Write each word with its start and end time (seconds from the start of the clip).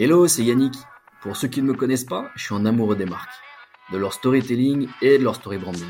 Hello, 0.00 0.28
c'est 0.28 0.44
Yannick. 0.44 0.74
Pour 1.22 1.36
ceux 1.36 1.48
qui 1.48 1.60
ne 1.60 1.66
me 1.66 1.74
connaissent 1.74 2.04
pas, 2.04 2.30
je 2.36 2.44
suis 2.44 2.54
un 2.54 2.64
amoureux 2.66 2.94
des 2.94 3.04
marques, 3.04 3.34
de 3.90 3.98
leur 3.98 4.12
storytelling 4.12 4.86
et 5.02 5.18
de 5.18 5.24
leur 5.24 5.34
story 5.34 5.58
branding. 5.58 5.88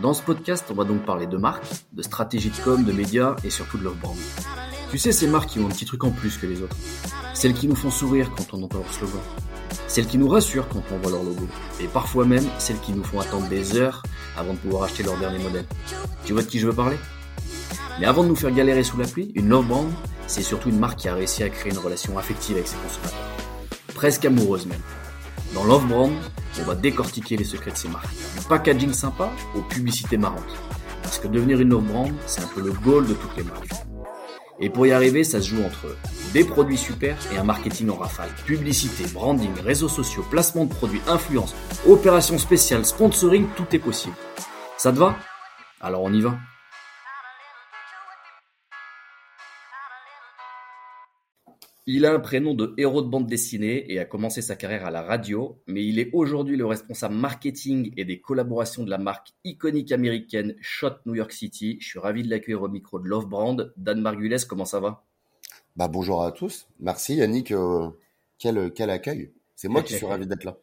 Dans 0.00 0.14
ce 0.14 0.22
podcast, 0.22 0.64
on 0.70 0.74
va 0.74 0.84
donc 0.84 1.04
parler 1.04 1.26
de 1.26 1.36
marques, 1.36 1.66
de 1.92 2.00
stratégie 2.00 2.48
de 2.48 2.56
com, 2.64 2.82
de 2.82 2.90
médias 2.90 3.36
et 3.44 3.50
surtout 3.50 3.76
de 3.76 3.84
leur 3.84 3.96
brand. 3.96 4.16
Tu 4.90 4.96
sais, 4.96 5.12
ces 5.12 5.26
marques 5.26 5.50
qui 5.50 5.58
ont 5.58 5.66
un 5.66 5.68
petit 5.68 5.84
truc 5.84 6.04
en 6.04 6.10
plus 6.10 6.38
que 6.38 6.46
les 6.46 6.62
autres. 6.62 6.78
Celles 7.34 7.52
qui 7.52 7.68
nous 7.68 7.76
font 7.76 7.90
sourire 7.90 8.30
quand 8.34 8.54
on 8.54 8.62
entend 8.62 8.78
leur 8.78 8.94
slogan. 8.94 9.20
Celles 9.88 10.06
qui 10.06 10.16
nous 10.16 10.28
rassurent 10.28 10.70
quand 10.70 10.82
on 10.90 10.96
voit 10.96 11.10
leur 11.10 11.22
logo. 11.22 11.46
Et 11.82 11.86
parfois 11.86 12.24
même, 12.24 12.46
celles 12.58 12.80
qui 12.80 12.94
nous 12.94 13.04
font 13.04 13.20
attendre 13.20 13.46
des 13.48 13.76
heures 13.76 14.04
avant 14.38 14.54
de 14.54 14.58
pouvoir 14.58 14.84
acheter 14.84 15.02
leur 15.02 15.18
dernier 15.18 15.38
modèle. 15.38 15.66
Tu 16.24 16.32
vois 16.32 16.40
de 16.40 16.48
qui 16.48 16.60
je 16.60 16.66
veux 16.66 16.72
parler? 16.72 16.96
Mais 18.00 18.06
avant 18.06 18.22
de 18.22 18.28
nous 18.28 18.36
faire 18.36 18.52
galérer 18.52 18.84
sous 18.84 18.96
la 18.96 19.06
pluie, 19.06 19.32
une 19.34 19.50
love 19.50 19.66
brand, 19.66 19.92
c'est 20.28 20.42
surtout 20.42 20.68
une 20.68 20.78
marque 20.78 21.00
qui 21.00 21.08
a 21.08 21.14
réussi 21.14 21.42
à 21.42 21.48
créer 21.48 21.72
une 21.72 21.78
relation 21.78 22.16
affective 22.16 22.56
avec 22.56 22.68
ses 22.68 22.76
consommateurs. 22.76 23.18
Presque 23.94 24.24
amoureuse 24.24 24.66
même. 24.66 24.80
Dans 25.54 25.64
Love 25.64 25.86
Brand, 25.88 26.12
on 26.60 26.62
va 26.62 26.74
décortiquer 26.74 27.36
les 27.36 27.44
secrets 27.44 27.72
de 27.72 27.76
ces 27.76 27.88
marques. 27.88 28.14
Du 28.38 28.44
packaging 28.48 28.92
sympa 28.92 29.30
aux 29.56 29.62
publicités 29.62 30.18
marrantes. 30.18 30.56
Parce 31.02 31.18
que 31.18 31.26
devenir 31.26 31.60
une 31.60 31.70
Love 31.70 31.84
Brand, 31.84 32.12
c'est 32.26 32.42
un 32.42 32.46
peu 32.48 32.60
le 32.60 32.72
goal 32.72 33.06
de 33.06 33.14
toutes 33.14 33.36
les 33.36 33.42
marques. 33.42 33.70
Et 34.60 34.70
pour 34.70 34.86
y 34.86 34.92
arriver, 34.92 35.24
ça 35.24 35.40
se 35.40 35.48
joue 35.48 35.62
entre 35.62 35.96
des 36.32 36.44
produits 36.44 36.76
super 36.76 37.16
et 37.32 37.38
un 37.38 37.44
marketing 37.44 37.90
en 37.90 37.96
rafale. 37.96 38.28
Publicité, 38.44 39.04
branding, 39.12 39.52
réseaux 39.64 39.88
sociaux, 39.88 40.24
placement 40.28 40.64
de 40.64 40.74
produits, 40.74 41.00
influence, 41.06 41.54
opérations 41.86 42.38
spéciales, 42.38 42.84
sponsoring, 42.84 43.46
tout 43.56 43.66
est 43.72 43.78
possible. 43.78 44.16
Ça 44.76 44.92
te 44.92 44.98
va? 44.98 45.16
Alors 45.80 46.02
on 46.02 46.12
y 46.12 46.20
va. 46.20 46.36
Il 51.90 52.04
a 52.04 52.12
un 52.12 52.20
prénom 52.20 52.52
de 52.52 52.74
héros 52.76 53.00
de 53.00 53.08
bande 53.08 53.26
dessinée 53.26 53.90
et 53.90 53.98
a 53.98 54.04
commencé 54.04 54.42
sa 54.42 54.56
carrière 54.56 54.84
à 54.84 54.90
la 54.90 55.00
radio, 55.00 55.58
mais 55.66 55.86
il 55.86 55.98
est 55.98 56.10
aujourd'hui 56.12 56.54
le 56.54 56.66
responsable 56.66 57.14
marketing 57.14 57.94
et 57.96 58.04
des 58.04 58.20
collaborations 58.20 58.84
de 58.84 58.90
la 58.90 58.98
marque 58.98 59.28
iconique 59.42 59.90
américaine 59.90 60.54
Shot 60.60 60.96
New 61.06 61.14
York 61.14 61.32
City. 61.32 61.78
Je 61.80 61.88
suis 61.88 61.98
ravi 61.98 62.22
de 62.22 62.28
l'accueillir 62.28 62.60
au 62.60 62.68
micro 62.68 62.98
de 62.98 63.08
Love 63.08 63.26
Brand. 63.26 63.72
Dan 63.78 64.02
Margules, 64.02 64.36
comment 64.46 64.66
ça 64.66 64.80
va? 64.80 65.06
Bah, 65.76 65.88
Bonjour 65.88 66.22
à 66.22 66.30
tous. 66.30 66.68
Merci 66.78 67.14
Yannick. 67.14 67.52
Euh, 67.52 67.88
quel, 68.38 68.70
quel 68.74 68.90
accueil. 68.90 69.32
C'est 69.56 69.68
moi 69.68 69.82
qui 69.82 69.94
suis 69.94 70.04
ravi 70.06 70.26
d'être 70.26 70.44
là. 70.44 70.58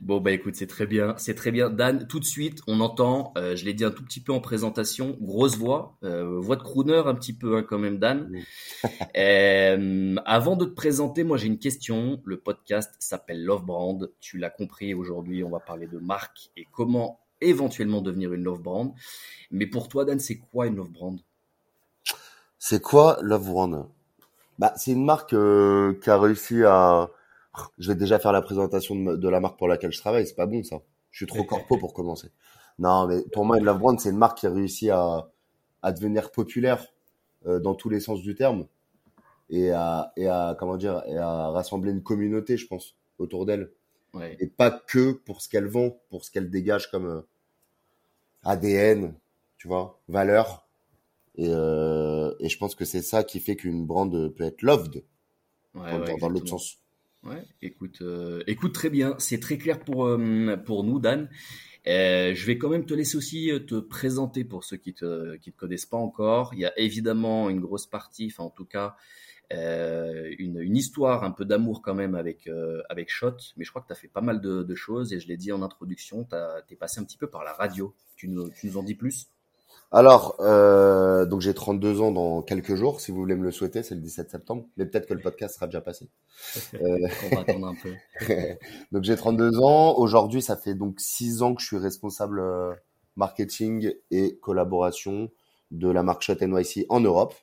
Bon 0.00 0.20
bah 0.20 0.32
écoute, 0.32 0.54
c'est 0.56 0.66
très 0.66 0.86
bien, 0.86 1.14
c'est 1.18 1.34
très 1.34 1.50
bien. 1.50 1.70
Dan, 1.70 2.06
tout 2.06 2.20
de 2.20 2.24
suite, 2.24 2.60
on 2.66 2.80
entend, 2.80 3.32
euh, 3.38 3.56
je 3.56 3.64
l'ai 3.64 3.74
dit 3.74 3.84
un 3.84 3.90
tout 3.90 4.04
petit 4.04 4.20
peu 4.20 4.32
en 4.32 4.40
présentation, 4.40 5.16
grosse 5.20 5.56
voix, 5.56 5.96
euh, 6.02 6.38
voix 6.38 6.56
de 6.56 6.62
crooner 6.62 6.96
un 6.96 7.14
petit 7.14 7.32
peu 7.32 7.56
hein, 7.56 7.62
quand 7.62 7.78
même, 7.78 7.98
Dan. 7.98 8.30
euh, 9.16 10.16
avant 10.26 10.56
de 10.56 10.64
te 10.64 10.74
présenter, 10.74 11.24
moi 11.24 11.36
j'ai 11.36 11.46
une 11.46 11.58
question. 11.58 12.20
Le 12.24 12.38
podcast 12.38 12.94
s'appelle 12.98 13.44
Love 13.44 13.64
Brand. 13.64 14.10
Tu 14.20 14.38
l'as 14.38 14.50
compris, 14.50 14.94
aujourd'hui 14.94 15.44
on 15.44 15.50
va 15.50 15.60
parler 15.60 15.86
de 15.86 15.98
marque 15.98 16.50
et 16.56 16.66
comment 16.72 17.20
éventuellement 17.40 18.00
devenir 18.00 18.32
une 18.32 18.42
Love 18.42 18.62
Brand. 18.62 18.92
Mais 19.50 19.66
pour 19.66 19.88
toi, 19.88 20.04
Dan, 20.04 20.18
c'est 20.18 20.38
quoi 20.38 20.66
une 20.66 20.76
Love 20.76 20.90
Brand? 20.90 21.20
C'est 22.58 22.82
quoi 22.82 23.18
Love 23.22 23.46
Brand? 23.46 23.86
Bah 24.58 24.72
c'est 24.76 24.92
une 24.92 25.04
marque 25.04 25.32
euh, 25.32 25.98
qui 26.02 26.10
a 26.10 26.18
réussi 26.18 26.62
à 26.64 27.10
je 27.78 27.88
vais 27.88 27.94
déjà 27.94 28.18
faire 28.18 28.32
la 28.32 28.42
présentation 28.42 28.94
de, 28.94 29.28
la 29.28 29.40
marque 29.40 29.58
pour 29.58 29.68
laquelle 29.68 29.92
je 29.92 29.98
travaille. 29.98 30.26
C'est 30.26 30.34
pas 30.34 30.46
bon 30.46 30.62
ça. 30.62 30.80
Je 31.10 31.18
suis 31.18 31.26
trop 31.26 31.44
corpo 31.44 31.78
pour 31.78 31.94
commencer. 31.94 32.28
Non, 32.78 33.06
mais 33.06 33.22
pour 33.32 33.44
moi, 33.44 33.60
Love 33.60 33.78
Brand, 33.78 34.00
c'est 34.00 34.10
une 34.10 34.16
marque 34.16 34.38
qui 34.38 34.46
a 34.46 34.50
réussi 34.52 34.90
à, 34.90 35.28
à 35.82 35.92
devenir 35.92 36.32
populaire 36.32 36.86
euh, 37.46 37.60
dans 37.60 37.74
tous 37.74 37.88
les 37.88 38.00
sens 38.00 38.22
du 38.22 38.34
terme 38.34 38.66
et 39.50 39.70
à, 39.70 40.12
et 40.16 40.26
à 40.26 40.56
comment 40.58 40.76
dire 40.76 41.02
et 41.06 41.16
à 41.16 41.50
rassembler 41.50 41.92
une 41.92 42.02
communauté, 42.02 42.56
je 42.56 42.66
pense, 42.66 42.96
autour 43.18 43.46
d'elle. 43.46 43.70
Ouais. 44.12 44.36
Et 44.40 44.46
pas 44.46 44.70
que 44.70 45.12
pour 45.12 45.40
ce 45.40 45.48
qu'elle 45.48 45.66
vend, 45.66 45.96
pour 46.08 46.24
ce 46.24 46.30
qu'elle 46.30 46.50
dégage 46.50 46.90
comme 46.90 47.06
euh, 47.06 47.20
ADN, 48.44 49.14
tu 49.56 49.68
vois, 49.68 50.00
valeur. 50.08 50.66
Et, 51.36 51.48
euh, 51.48 52.32
et 52.40 52.48
je 52.48 52.58
pense 52.58 52.74
que 52.74 52.84
c'est 52.84 53.02
ça 53.02 53.24
qui 53.24 53.40
fait 53.40 53.56
qu'une 53.56 53.86
brand 53.86 54.10
peut 54.34 54.44
être 54.44 54.62
loved 54.62 55.04
ouais, 55.74 55.98
dans, 55.98 56.18
dans 56.18 56.28
l'autre 56.28 56.48
sens. 56.48 56.83
Ouais, 57.24 57.42
écoute, 57.62 58.02
euh, 58.02 58.42
écoute 58.46 58.74
très 58.74 58.90
bien, 58.90 59.14
c'est 59.18 59.40
très 59.40 59.56
clair 59.56 59.80
pour 59.80 60.06
euh, 60.06 60.56
pour 60.56 60.84
nous, 60.84 61.00
Dan. 61.00 61.30
Euh, 61.86 62.34
je 62.34 62.46
vais 62.46 62.58
quand 62.58 62.68
même 62.68 62.84
te 62.84 62.92
laisser 62.94 63.16
aussi 63.16 63.50
euh, 63.50 63.60
te 63.60 63.78
présenter 63.80 64.44
pour 64.44 64.64
ceux 64.64 64.76
qui 64.76 64.92
te 64.92 65.36
qui 65.36 65.50
te 65.50 65.56
connaissent 65.56 65.86
pas 65.86 65.96
encore. 65.96 66.52
Il 66.52 66.60
y 66.60 66.66
a 66.66 66.78
évidemment 66.78 67.48
une 67.48 67.60
grosse 67.60 67.86
partie, 67.86 68.26
enfin 68.30 68.44
en 68.44 68.50
tout 68.50 68.66
cas 68.66 68.96
une, 69.50 70.58
une 70.60 70.76
histoire 70.76 71.22
un 71.22 71.30
peu 71.30 71.44
d'amour 71.44 71.80
quand 71.80 71.94
même 71.94 72.14
avec 72.16 72.48
avec 72.88 73.08
Shot, 73.08 73.36
mais 73.56 73.64
je 73.64 73.70
crois 73.70 73.82
que 73.82 73.92
tu 73.92 74.00
fait 74.00 74.08
pas 74.08 74.20
mal 74.20 74.40
de, 74.40 74.64
de, 74.64 74.74
choses 74.74 75.12
et 75.12 75.20
je 75.20 75.28
l'ai 75.28 75.36
dit 75.36 75.52
en 75.52 75.62
introduction, 75.62 76.26
tu 76.66 76.74
es 76.74 76.76
passé 76.76 76.98
un 77.00 77.04
petit 77.04 77.18
peu 77.18 77.28
par 77.28 77.44
la 77.44 77.52
radio. 77.52 77.94
Tu 78.16 78.28
nous 78.28 78.50
tu 78.50 78.66
nous 78.66 78.76
en 78.76 78.82
dis 78.82 78.96
plus? 78.96 79.28
Alors, 79.92 80.36
euh, 80.40 81.24
donc 81.24 81.40
j'ai 81.40 81.54
32 81.54 82.00
ans 82.00 82.10
dans 82.10 82.42
quelques 82.42 82.74
jours. 82.74 83.00
Si 83.00 83.12
vous 83.12 83.18
voulez 83.18 83.36
me 83.36 83.44
le 83.44 83.52
souhaiter, 83.52 83.84
c'est 83.84 83.94
le 83.94 84.00
17 84.00 84.28
septembre. 84.28 84.66
Mais 84.76 84.86
peut-être 84.86 85.06
que 85.06 85.14
le 85.14 85.20
podcast 85.20 85.54
sera 85.54 85.66
déjà 85.66 85.80
passé. 85.80 86.08
Euh... 86.74 86.98
On 87.30 87.34
va 87.34 87.40
attendre 87.42 87.66
un 87.68 87.76
peu. 87.80 87.94
donc 88.92 89.04
j'ai 89.04 89.14
32 89.14 89.60
ans. 89.60 89.96
Aujourd'hui, 89.96 90.42
ça 90.42 90.56
fait 90.56 90.74
donc 90.74 90.98
6 90.98 91.42
ans 91.42 91.54
que 91.54 91.62
je 91.62 91.66
suis 91.66 91.76
responsable 91.76 92.40
euh, 92.40 92.74
marketing 93.14 93.92
et 94.10 94.36
collaboration 94.38 95.30
de 95.70 95.88
la 95.88 96.02
marque 96.02 96.22
Shot 96.22 96.38
NYC 96.40 96.86
en 96.88 96.98
Europe. 97.00 97.34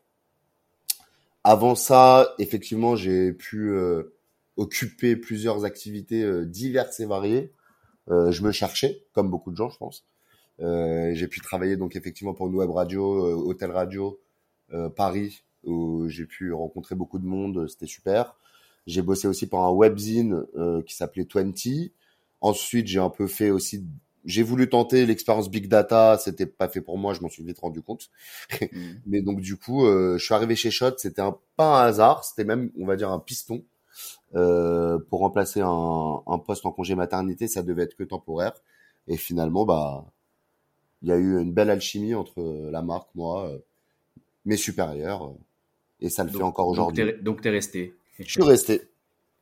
Avant 1.45 1.75
ça, 1.75 2.35
effectivement, 2.37 2.97
j'ai 2.97 3.31
pu 3.31 3.71
euh, 3.71 4.13
occuper 4.57 5.15
plusieurs 5.15 5.63
activités 5.63 6.21
euh, 6.21 6.45
diverses 6.45 6.99
et 6.99 7.05
variées. 7.05 7.53
je 8.09 8.43
me 8.43 8.51
cherchais, 8.51 9.05
comme 9.13 9.29
beaucoup 9.29 9.51
de 9.51 9.55
gens, 9.55 9.69
je 9.69 9.77
pense. 9.77 10.05
Euh, 10.61 11.11
j'ai 11.13 11.27
pu 11.27 11.41
travailler 11.41 11.77
donc 11.77 11.95
effectivement 11.95 12.33
pour 12.33 12.47
une 12.47 12.55
web 12.55 12.69
radio, 12.69 13.25
euh, 13.25 13.33
hôtel 13.33 13.71
radio, 13.71 14.19
euh, 14.73 14.89
Paris, 14.89 15.43
où 15.63 16.07
j'ai 16.07 16.25
pu 16.25 16.53
rencontrer 16.53 16.95
beaucoup 16.95 17.19
de 17.19 17.25
monde, 17.25 17.67
c'était 17.67 17.87
super. 17.87 18.35
J'ai 18.87 19.01
bossé 19.01 19.27
aussi 19.27 19.47
pour 19.47 19.63
un 19.63 19.71
webzine 19.71 20.43
qui 20.87 20.95
s'appelait 20.95 21.25
Twenty. 21.25 21.93
Ensuite, 22.41 22.87
j'ai 22.87 22.99
un 22.99 23.11
peu 23.11 23.27
fait 23.27 23.51
aussi 23.51 23.85
j'ai 24.25 24.43
voulu 24.43 24.69
tenter 24.69 25.05
l'expérience 25.05 25.49
big 25.49 25.67
data, 25.67 26.17
c'était 26.17 26.45
pas 26.45 26.67
fait 26.67 26.81
pour 26.81 26.97
moi, 26.97 27.13
je 27.13 27.21
m'en 27.21 27.29
suis 27.29 27.43
vite 27.43 27.59
rendu 27.59 27.81
compte. 27.81 28.09
Mais 29.05 29.21
donc 29.21 29.41
du 29.41 29.57
coup, 29.57 29.85
euh, 29.85 30.17
je 30.17 30.23
suis 30.25 30.33
arrivé 30.33 30.55
chez 30.55 30.71
Shot, 30.71 30.97
c'était 30.97 31.21
un, 31.21 31.37
pas 31.55 31.81
un 31.81 31.87
hasard, 31.87 32.23
c'était 32.23 32.43
même, 32.43 32.71
on 32.79 32.85
va 32.85 32.95
dire, 32.95 33.11
un 33.11 33.19
piston 33.19 33.63
euh, 34.35 34.99
pour 35.09 35.19
remplacer 35.19 35.61
un, 35.61 36.21
un, 36.25 36.39
poste 36.39 36.65
en 36.65 36.71
congé 36.71 36.95
maternité, 36.95 37.47
ça 37.47 37.63
devait 37.63 37.83
être 37.83 37.95
que 37.95 38.03
temporaire. 38.03 38.53
Et 39.07 39.17
finalement, 39.17 39.65
bah, 39.65 40.05
il 41.01 41.09
y 41.09 41.11
a 41.11 41.17
eu 41.17 41.39
une 41.39 41.51
belle 41.51 41.69
alchimie 41.69 42.13
entre 42.13 42.69
la 42.71 42.81
marque, 42.81 43.09
moi, 43.15 43.47
euh, 43.49 43.57
mes 44.45 44.57
supérieurs, 44.57 45.25
euh, 45.25 45.37
et 45.99 46.09
ça 46.09 46.23
le 46.23 46.31
donc, 46.31 46.41
fait 46.41 46.43
encore 46.43 46.67
aujourd'hui. 46.67 47.13
Donc, 47.21 47.41
tu 47.41 47.47
es 47.47 47.51
resté. 47.51 47.93
Je 48.19 48.31
suis 48.31 48.43
resté. 48.43 48.89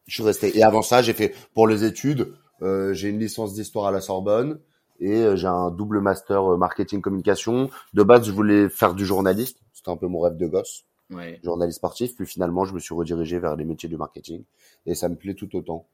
Je 0.08 0.14
suis 0.16 0.24
resté. 0.24 0.58
Et 0.58 0.64
avant 0.64 0.81
ça, 0.81 1.02
j'ai 1.02 1.14
fait 1.14 1.34
pour 1.53 1.68
les 1.68 1.84
études, 1.84 2.34
euh, 2.62 2.94
j'ai 2.94 3.09
une 3.09 3.20
licence 3.20 3.53
d'histoire 3.53 3.86
à 3.86 3.92
la 3.92 4.02
Sorbonne 4.02 4.59
et 5.00 5.14
euh, 5.14 5.36
j'ai 5.36 5.47
un 5.47 5.72
double 5.72 6.02
master 6.02 6.58
marketing 6.58 7.02
communication. 7.02 7.70
De 7.94 8.03
base, 8.03 8.26
je 8.26 8.31
voulais 8.31 8.70
faire 8.70 8.94
du 8.94 9.06
journaliste. 9.06 9.59
C'était 9.74 9.91
un 9.91 9.97
peu 9.97 10.08
mon 10.08 10.20
rêve 10.20 10.36
de 10.36 10.47
gosse. 10.47 10.86
Ouais. 11.09 11.40
Journaliste 11.44 11.78
sportif. 11.78 12.16
Puis 12.16 12.26
finalement, 12.26 12.66
je 12.66 12.74
me 12.74 12.80
suis 12.80 12.94
redirigé 12.94 13.40
vers 13.40 13.56
les 13.56 13.66
métiers 13.66 13.90
du 13.90 13.97
marketing 13.97 14.44
et 14.86 14.96
ça 14.96 15.08
me 15.09 15.16
plaît 15.16 15.36
tout 15.36 15.56
autant. 15.56 15.88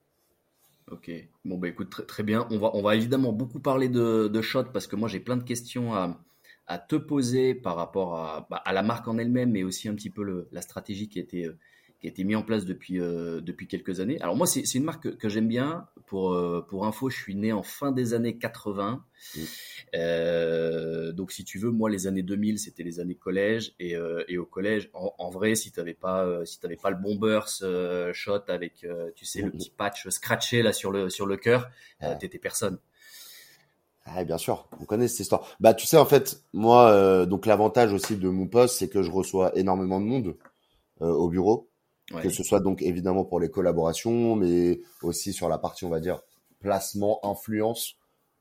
Ok, 0.91 1.09
bon 1.45 1.57
bah 1.57 1.67
écoute 1.67 2.05
très, 2.07 2.23
bien. 2.23 2.47
On 2.51 2.81
va 2.81 2.95
évidemment 2.95 3.31
beaucoup 3.33 3.59
parler 3.59 3.89
de, 3.89 4.27
de 4.27 4.41
shot 4.41 4.65
parce 4.65 4.85
que 4.85 4.95
moi 4.95 5.09
j'ai 5.09 5.19
plein 5.19 5.35
de 5.35 5.43
questions 5.43 5.95
à, 5.95 6.21
te 6.77 6.95
poser 6.95 7.55
par 7.55 7.75
rapport 7.75 8.15
à, 8.19 8.47
bah, 8.49 8.61
à 8.65 8.73
la 8.73 8.83
marque 8.83 9.07
en 9.07 9.17
elle-même, 9.17 9.51
mais 9.51 9.63
aussi 9.63 9.87
un 9.87 9.95
petit 9.95 10.11
peu 10.11 10.23
le, 10.23 10.47
la 10.51 10.61
stratégie 10.61 11.09
qui 11.09 11.19
a 11.19 11.23
été 11.23 11.49
qui 12.05 12.09
a 12.09 12.11
été 12.11 12.23
mise 12.23 12.35
en 12.35 12.43
place 12.43 12.65
depuis 12.65 12.99
euh, 12.99 13.41
depuis 13.41 13.67
quelques 13.67 13.99
années. 13.99 14.21
Alors 14.21 14.35
moi 14.35 14.45
c'est 14.45 14.61
une 14.75 14.83
marque 14.83 15.03
que, 15.03 15.09
que 15.09 15.27
j'aime 15.27 15.47
bien. 15.47 15.87
Pour 16.05 16.33
euh, 16.33 16.63
pour 16.69 16.85
info, 16.85 17.09
je 17.09 17.17
suis 17.17 17.33
né 17.33 17.51
en 17.51 17.63
fin 17.63 17.91
des 17.91 18.13
années 18.13 18.37
80. 18.37 19.03
Mmh. 19.35 19.39
Euh, 19.95 21.11
donc 21.11 21.31
si 21.31 21.43
tu 21.43 21.57
veux, 21.57 21.71
moi 21.71 21.89
les 21.89 22.05
années 22.05 22.21
2000 22.21 22.59
c'était 22.59 22.83
les 22.83 22.99
années 22.99 23.15
collège 23.15 23.73
et, 23.79 23.95
et 24.27 24.37
au 24.37 24.45
collège, 24.45 24.91
en, 24.93 25.13
en 25.17 25.29
vrai, 25.31 25.55
si 25.55 25.71
t'avais 25.71 25.95
pas 25.95 26.25
euh, 26.25 26.45
si 26.45 26.59
pas 26.59 26.91
le 26.91 26.95
bombers 26.97 27.47
shot 28.13 28.43
avec 28.49 28.85
tu 29.15 29.25
sais 29.25 29.41
le 29.41 29.49
petit 29.49 29.71
patch 29.75 30.07
scratché 30.09 30.61
là 30.61 30.73
sur 30.73 30.91
le 30.91 31.09
sur 31.09 31.25
le 31.25 31.37
cœur, 31.37 31.69
ouais. 32.03 32.15
t'étais 32.19 32.37
personne. 32.39 32.77
Ah, 34.03 34.23
bien 34.23 34.37
sûr, 34.37 34.67
on 34.79 34.85
connaît 34.85 35.07
cette 35.07 35.21
histoire. 35.21 35.47
Bah, 35.59 35.73
tu 35.73 35.87
sais, 35.87 35.97
en 35.97 36.05
fait, 36.05 36.43
moi, 36.53 37.25
donc 37.25 37.47
l'avantage 37.47 37.91
aussi 37.91 38.15
de 38.15 38.29
mon 38.29 38.45
poste, 38.45 38.77
c'est 38.77 38.89
que 38.89 39.01
je 39.01 39.09
reçois 39.09 39.57
énormément 39.57 39.99
de 39.99 40.05
monde 40.05 40.35
au 40.99 41.27
bureau, 41.27 41.67
ouais. 42.11 42.21
que 42.21 42.29
ce 42.29 42.43
soit 42.43 42.59
donc 42.59 42.81
évidemment 42.81 43.25
pour 43.25 43.39
les 43.39 43.49
collaborations, 43.49 44.35
mais 44.35 44.81
aussi 45.01 45.33
sur 45.33 45.49
la 45.49 45.57
partie, 45.57 45.85
on 45.85 45.89
va 45.89 45.99
dire, 45.99 46.21
placement, 46.59 47.19
influence. 47.23 47.95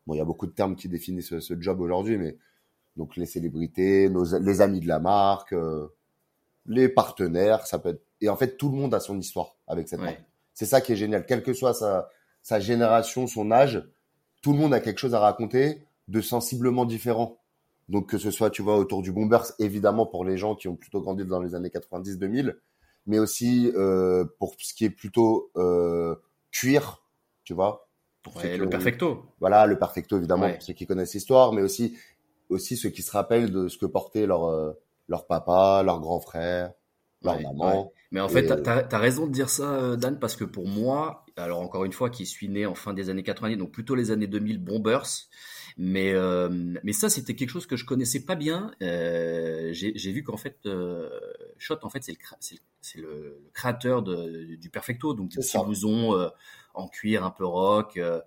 Bon, 0.07 0.15
il 0.15 0.19
y 0.19 0.21
a 0.21 0.25
beaucoup 0.25 0.47
de 0.47 0.53
termes 0.53 0.77
qui 0.77 0.89
définissent 0.89 1.29
ce, 1.29 1.41
ce 1.41 1.61
job 1.61 1.81
aujourd'hui, 1.81 2.19
mais 2.19 2.37
donc 2.97 3.17
les 3.17 3.27
célébrités, 3.27 4.09
nos, 4.09 4.39
les 4.39 4.61
amis 4.61 4.81
de 4.81 4.89
la 4.89 4.99
marque, 4.99 5.53
euh, 5.53 5.89
les 6.67 6.89
partenaires, 6.89 7.67
ça 7.67 7.79
peut 7.79 7.91
être. 7.91 8.03
Et 8.21 8.29
en 8.29 8.37
fait, 8.37 8.57
tout 8.57 8.71
le 8.71 8.77
monde 8.77 8.95
a 8.95 9.01
son 9.01 9.19
histoire 9.19 9.57
avec 9.67 9.89
cette 9.89 10.01
ouais. 10.01 10.07
marque. 10.07 10.25
C'est 10.55 10.67
ça 10.67 10.81
qui 10.81 10.93
est 10.93 10.97
génial. 10.97 11.27
Quelle 11.27 11.43
que 11.43 11.53
soit 11.53 11.75
sa, 11.75 12.09
sa 12.43 12.61
génération, 12.61 13.27
son 13.27 13.51
âge, 13.51 13.83
tout 14.41 14.53
le 14.53 14.59
monde 14.59 14.73
a 14.73 14.81
quelque 14.81 14.99
chose 14.99 15.15
à 15.15 15.19
raconter 15.19 15.83
de 16.09 16.21
sensiblement 16.21 16.85
différent. 16.85 17.39
Donc 17.89 18.09
que 18.09 18.19
ce 18.19 18.31
soit, 18.31 18.51
tu 18.51 18.63
vois, 18.63 18.77
autour 18.77 19.03
du 19.03 19.13
Bombers, 19.13 19.53
évidemment 19.59 20.07
pour 20.07 20.25
les 20.25 20.39
gens 20.39 20.55
qui 20.55 20.69
ont 20.69 20.77
plutôt 20.77 21.01
grandi 21.01 21.25
dans 21.25 21.41
les 21.41 21.55
années 21.55 21.69
90-2000, 21.69 22.55
mais 23.07 23.19
aussi 23.19 23.71
euh, 23.75 24.25
pour 24.39 24.55
ce 24.59 24.75
qui 24.75 24.85
est 24.85 24.91
plutôt 24.91 25.51
euh, 25.57 26.15
cuir, 26.51 27.03
tu 27.45 27.55
vois. 27.55 27.89
le 28.27 28.67
perfecto. 28.67 29.27
Voilà, 29.41 29.67
le 29.67 29.79
perfecto 29.79 30.17
évidemment 30.17 30.51
pour 30.51 30.63
ceux 30.63 30.73
qui 30.73 30.87
connaissent 30.87 31.15
l'histoire, 31.15 31.53
mais 31.53 31.63
aussi 31.63 31.97
aussi 32.51 32.77
ceux 32.77 32.91
qui 32.91 33.03
se 33.03 33.11
rappellent 33.11 33.51
de 33.51 33.69
ce 33.69 33.79
que 33.79 33.87
portait 33.87 34.27
leur 34.27 34.45
euh, 34.45 34.73
leur 35.09 35.27
papa, 35.27 35.83
leur 35.85 36.01
grand 36.01 36.21
frère, 36.21 36.73
leur 37.23 37.41
maman. 37.41 37.93
Mais 38.11 38.21
en 38.21 38.29
fait, 38.29 38.47
tu 38.47 38.71
as, 38.71 38.99
raison 38.99 39.27
de 39.27 39.33
dire 39.33 39.51
ça, 39.51 39.75
euh, 39.75 39.97
Dan, 39.97 40.19
parce 40.19 40.37
que 40.37 40.45
pour 40.45 40.67
moi, 40.67 41.24
alors 41.37 41.61
encore 41.61 41.85
une 41.85 41.93
fois, 41.93 42.11
qui 42.11 42.27
suis 42.27 42.49
né 42.49 42.67
en 42.67 42.75
fin 42.75 42.95
des 42.95 43.11
années 43.11 43.23
90, 43.23 43.57
donc 43.57 43.73
plutôt 43.73 43.95
les 43.95 44.11
années 44.11 44.27
2000, 44.27 44.59
Bombers, 44.59 45.29
mais, 45.77 46.13
euh, 46.13 46.49
mais 46.85 46.93
ça, 46.93 47.09
c'était 47.11 47.35
quelque 47.35 47.51
chose 47.51 47.67
que 47.67 47.77
je 47.77 47.85
connaissais 47.85 48.25
pas 48.25 48.37
bien. 48.37 48.71
Euh, 48.83 49.71
J'ai 49.73 50.13
vu 50.13 50.23
qu'en 50.23 50.37
fait, 50.37 50.59
euh, 50.67 51.11
Shot, 51.59 51.79
en 51.83 51.91
fait, 51.91 52.05
c'est 52.05 52.13
le, 52.13 53.03
le, 53.03 53.03
le, 53.03 53.51
créateur 53.53 54.03
de, 54.03 54.55
du 54.55 54.71
Perfecto, 54.71 55.15
donc 55.15 55.31
des 55.31 55.41
petits 55.41 55.59
blousons 55.59 56.17
euh, 56.17 56.29
en 56.75 56.89
cuir 56.89 57.25
un 57.25 57.31
peu 57.31 57.45
rock. 57.45 57.97
Euh, 57.97 58.21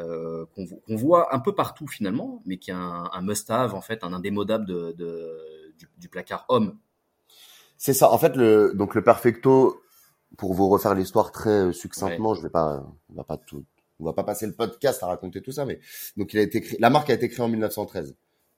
euh 0.00 0.46
qu'on 0.54 0.96
voit 0.96 1.34
un 1.34 1.40
peu 1.40 1.56
partout 1.56 1.88
finalement, 1.88 2.40
mais 2.46 2.58
qui 2.58 2.70
est 2.70 2.74
un, 2.74 3.10
un 3.12 3.20
must-have 3.20 3.74
en 3.74 3.80
fait, 3.80 4.04
un 4.04 4.12
indémodable 4.12 4.64
de, 4.64 4.92
de 4.92 5.74
du, 5.76 5.88
du, 5.98 6.08
placard 6.08 6.44
homme. 6.48 6.78
C'est 7.76 7.94
ça. 7.94 8.08
En 8.10 8.18
fait, 8.18 8.36
le 8.36 8.74
donc 8.76 8.94
le 8.94 9.02
perfecto, 9.02 9.82
pour 10.36 10.54
vous 10.54 10.68
refaire 10.68 10.94
l'histoire 10.94 11.32
très 11.32 11.72
succinctement, 11.72 12.34
je 12.34 12.42
vais 12.42 12.50
pas, 12.50 12.84
on 13.10 13.14
va 13.14 13.24
pas 13.24 13.36
tout 13.36 13.64
on 14.00 14.04
va 14.04 14.12
pas 14.12 14.24
passer 14.24 14.46
le 14.46 14.52
podcast 14.52 15.02
à 15.02 15.06
raconter 15.06 15.42
tout 15.42 15.52
ça, 15.52 15.64
mais 15.64 15.80
donc 16.16 16.32
il 16.32 16.38
a 16.38 16.42
été 16.42 16.60
créé, 16.60 16.78
la 16.80 16.90
marque 16.90 17.10
a 17.10 17.14
été 17.14 17.28
créée 17.28 17.44
en 17.44 17.48
1913 17.48 18.14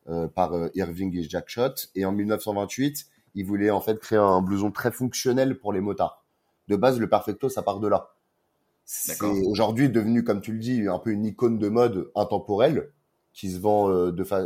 euh, 0.09 0.29
par 0.29 0.55
euh, 0.55 0.69
Irving 0.75 1.17
et 1.17 1.23
Jack 1.23 1.49
Shot, 1.49 1.75
et 1.95 2.05
en 2.05 2.13
1928, 2.13 3.07
il 3.35 3.45
voulait 3.45 3.71
en 3.71 3.81
fait 3.81 3.99
créer 3.99 4.19
un 4.19 4.43
blouson 4.43 4.71
très 4.71 4.91
fonctionnel 4.91 5.59
pour 5.59 5.73
les 5.73 5.81
motards. 5.81 6.25
De 6.69 6.77
base, 6.77 6.99
le 6.99 7.09
Perfecto, 7.09 7.49
ça 7.49 7.63
part 7.63 7.81
de 7.81 7.89
là. 7.89 8.11
C'est 8.85 9.23
aujourd'hui 9.23 9.89
devenu, 9.89 10.25
comme 10.25 10.41
tu 10.41 10.53
le 10.53 10.59
dis, 10.59 10.89
un 10.89 10.99
peu 10.99 11.11
une 11.11 11.25
icône 11.25 11.59
de 11.59 11.69
mode 11.69 12.11
intemporelle 12.17 12.91
qui 13.33 13.51
se 13.51 13.59
vend 13.59 13.89
euh, 13.89 14.11
de 14.11 14.25
fa 14.25 14.43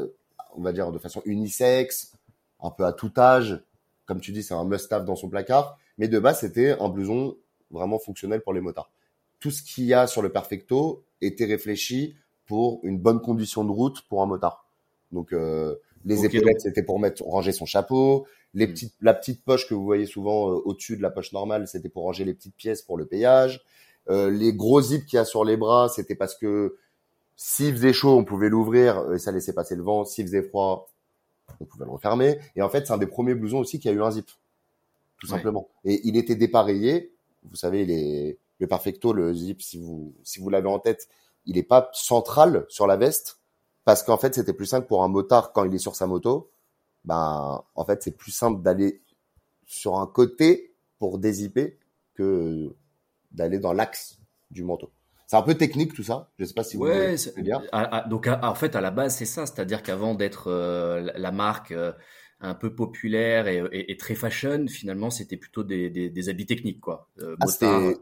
on 0.56 0.62
va 0.62 0.72
dire 0.72 0.92
de 0.92 0.98
façon 0.98 1.22
unisexe, 1.24 2.12
un 2.60 2.70
peu 2.70 2.84
à 2.84 2.92
tout 2.92 3.12
âge. 3.16 3.60
Comme 4.06 4.20
tu 4.20 4.32
dis, 4.32 4.42
c'est 4.42 4.54
un 4.54 4.64
must-have 4.64 5.04
dans 5.04 5.16
son 5.16 5.28
placard. 5.28 5.78
Mais 5.98 6.08
de 6.08 6.18
base, 6.18 6.40
c'était 6.40 6.76
un 6.80 6.88
blouson 6.88 7.36
vraiment 7.70 7.98
fonctionnel 7.98 8.40
pour 8.40 8.52
les 8.52 8.60
motards 8.60 8.90
tout 9.44 9.50
ce 9.50 9.62
qu'il 9.62 9.84
y 9.84 9.92
a 9.92 10.06
sur 10.06 10.22
le 10.22 10.30
Perfecto 10.30 11.04
était 11.20 11.44
réfléchi 11.44 12.16
pour 12.46 12.80
une 12.82 12.96
bonne 12.96 13.20
condition 13.20 13.62
de 13.62 13.70
route 13.70 14.00
pour 14.08 14.22
un 14.22 14.26
motard. 14.26 14.64
Donc 15.12 15.34
euh, 15.34 15.74
les 16.06 16.24
épaulettes 16.24 16.62
c'était 16.62 16.82
pour 16.82 16.98
mettre 16.98 17.22
ranger 17.22 17.52
son 17.52 17.66
chapeau, 17.66 18.26
les 18.54 18.66
hmm. 18.66 18.70
petites 18.70 18.94
la 19.02 19.12
petite 19.12 19.44
poche 19.44 19.68
que 19.68 19.74
vous 19.74 19.84
voyez 19.84 20.06
souvent 20.06 20.48
euh, 20.48 20.62
au-dessus 20.64 20.96
de 20.96 21.02
la 21.02 21.10
poche 21.10 21.34
normale, 21.34 21.68
c'était 21.68 21.90
pour 21.90 22.04
ranger 22.04 22.24
les 22.24 22.32
petites 22.32 22.56
pièces 22.56 22.80
pour 22.80 22.96
le 22.96 23.04
payage. 23.04 23.62
Euh, 24.08 24.30
les 24.30 24.54
gros 24.54 24.80
zips 24.80 25.04
qu'il 25.04 25.18
y 25.18 25.20
a 25.20 25.26
sur 25.26 25.44
les 25.44 25.58
bras, 25.58 25.90
c'était 25.90 26.14
parce 26.14 26.34
que 26.34 26.78
s'il 27.36 27.74
faisait 27.74 27.92
chaud, 27.92 28.16
on 28.16 28.24
pouvait 28.24 28.48
l'ouvrir 28.48 29.12
et 29.12 29.18
ça 29.18 29.30
laissait 29.30 29.52
passer 29.52 29.76
le 29.76 29.82
vent. 29.82 30.06
S'il 30.06 30.24
faisait 30.24 30.42
froid, 30.42 30.88
on 31.60 31.66
pouvait 31.66 31.84
le 31.84 31.90
refermer. 31.90 32.38
Et 32.56 32.62
en 32.62 32.70
fait, 32.70 32.86
c'est 32.86 32.94
un 32.94 32.98
des 32.98 33.06
premiers 33.06 33.34
blousons 33.34 33.58
aussi 33.58 33.78
qui 33.78 33.90
a 33.90 33.92
eu 33.92 34.02
un 34.02 34.10
zip, 34.10 34.30
tout 35.20 35.26
simplement. 35.26 35.68
Et 35.84 36.00
il 36.04 36.16
était 36.16 36.36
dépareillé. 36.36 37.14
Vous 37.42 37.56
savez, 37.56 37.84
les 37.84 38.38
le 38.60 38.66
Perfecto, 38.66 39.12
le 39.12 39.34
zip, 39.34 39.62
si 39.62 39.78
vous, 39.78 40.14
si 40.22 40.40
vous 40.40 40.48
l'avez 40.48 40.68
en 40.68 40.78
tête, 40.78 41.08
il 41.46 41.56
n'est 41.56 41.62
pas 41.62 41.90
central 41.92 42.64
sur 42.68 42.86
la 42.86 42.96
veste 42.96 43.40
parce 43.84 44.02
qu'en 44.02 44.16
fait, 44.16 44.34
c'était 44.34 44.52
plus 44.52 44.66
simple 44.66 44.86
pour 44.86 45.02
un 45.02 45.08
motard 45.08 45.52
quand 45.52 45.64
il 45.64 45.74
est 45.74 45.78
sur 45.78 45.94
sa 45.94 46.06
moto. 46.06 46.50
Ben, 47.04 47.62
en 47.74 47.84
fait, 47.84 48.02
c'est 48.02 48.16
plus 48.16 48.30
simple 48.30 48.62
d'aller 48.62 49.02
sur 49.66 49.98
un 49.98 50.06
côté 50.06 50.74
pour 50.98 51.18
dézipper 51.18 51.78
que 52.14 52.74
d'aller 53.32 53.58
dans 53.58 53.72
l'axe 53.72 54.18
du 54.50 54.64
manteau. 54.64 54.90
C'est 55.26 55.36
un 55.36 55.42
peu 55.42 55.54
technique 55.54 55.94
tout 55.94 56.02
ça. 56.02 56.30
Je 56.38 56.44
sais 56.44 56.54
pas 56.54 56.64
si 56.64 56.76
vous 56.76 56.84
ouais, 56.84 57.16
voulez 57.16 57.42
dire. 57.42 57.60
donc, 58.08 58.28
en 58.28 58.54
fait, 58.54 58.76
à 58.76 58.80
la 58.80 58.90
base, 58.90 59.16
c'est 59.16 59.24
ça. 59.26 59.46
C'est-à-dire 59.46 59.82
qu'avant 59.82 60.14
d'être 60.14 60.50
euh, 60.50 61.10
la 61.16 61.32
marque 61.32 61.72
euh, 61.72 61.92
un 62.40 62.54
peu 62.54 62.74
populaire 62.74 63.48
et, 63.48 63.96
très 63.98 64.14
fashion, 64.14 64.66
finalement, 64.68 65.10
c'était 65.10 65.36
plutôt 65.36 65.62
des, 65.62 66.28
habits 66.28 66.46
techniques, 66.46 66.80
quoi. 66.80 67.08
Euh, 67.20 67.36
ah, 67.40 67.46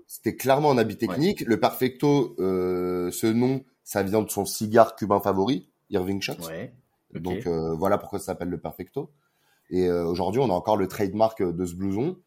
c'était 0.06 0.36
clairement 0.36 0.70
un 0.72 0.78
habit 0.78 0.96
technique. 0.96 1.42
Le 1.42 1.58
Perfecto, 1.60 2.34
euh, 2.38 3.10
ce 3.10 3.26
nom, 3.26 3.64
ça 3.84 4.02
vient 4.02 4.22
de 4.22 4.30
son 4.30 4.44
cigare 4.44 4.96
cubain 4.96 5.20
favori, 5.20 5.68
Irving 5.90 6.20
Shot. 6.20 6.34
Donc 7.14 7.46
euh, 7.46 7.74
voilà 7.74 7.98
pourquoi 7.98 8.18
ça 8.18 8.26
s'appelle 8.26 8.48
le 8.48 8.58
Perfecto. 8.58 9.10
Et 9.70 9.90
aujourd'hui, 9.90 10.40
on 10.40 10.50
a 10.50 10.54
encore 10.54 10.76
le 10.76 10.86
trademark 10.86 11.42
de 11.42 11.64
ce 11.64 11.74
blouson. 11.74 12.18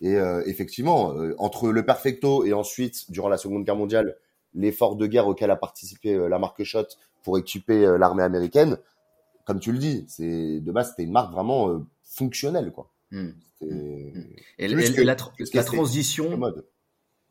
Et 0.00 0.16
effectivement, 0.46 1.14
entre 1.38 1.70
le 1.70 1.84
Perfecto 1.84 2.44
et 2.44 2.52
ensuite, 2.52 3.10
durant 3.10 3.28
la 3.28 3.36
Seconde 3.36 3.64
Guerre 3.64 3.76
mondiale, 3.76 4.16
l'effort 4.54 4.94
de 4.94 5.06
guerre 5.06 5.26
auquel 5.26 5.50
a 5.50 5.56
participé 5.56 6.16
la 6.28 6.38
marque 6.38 6.62
Shot 6.62 6.86
pour 7.24 7.38
équiper 7.38 7.96
l'armée 7.98 8.22
américaine, 8.22 8.78
comme 9.44 9.60
tu 9.60 9.72
le 9.72 9.78
dis, 9.78 10.04
c'est 10.08 10.60
de 10.60 10.72
base 10.72 10.90
c'était 10.90 11.04
une 11.04 11.12
marque 11.12 11.32
vraiment 11.32 11.70
euh, 11.70 11.78
fonctionnelle 12.02 12.72
quoi. 12.72 12.92
Hmm. 13.10 13.30
Hmm. 13.60 14.24
Et, 14.58 14.68
la, 14.68 14.74
transition, 15.64 16.40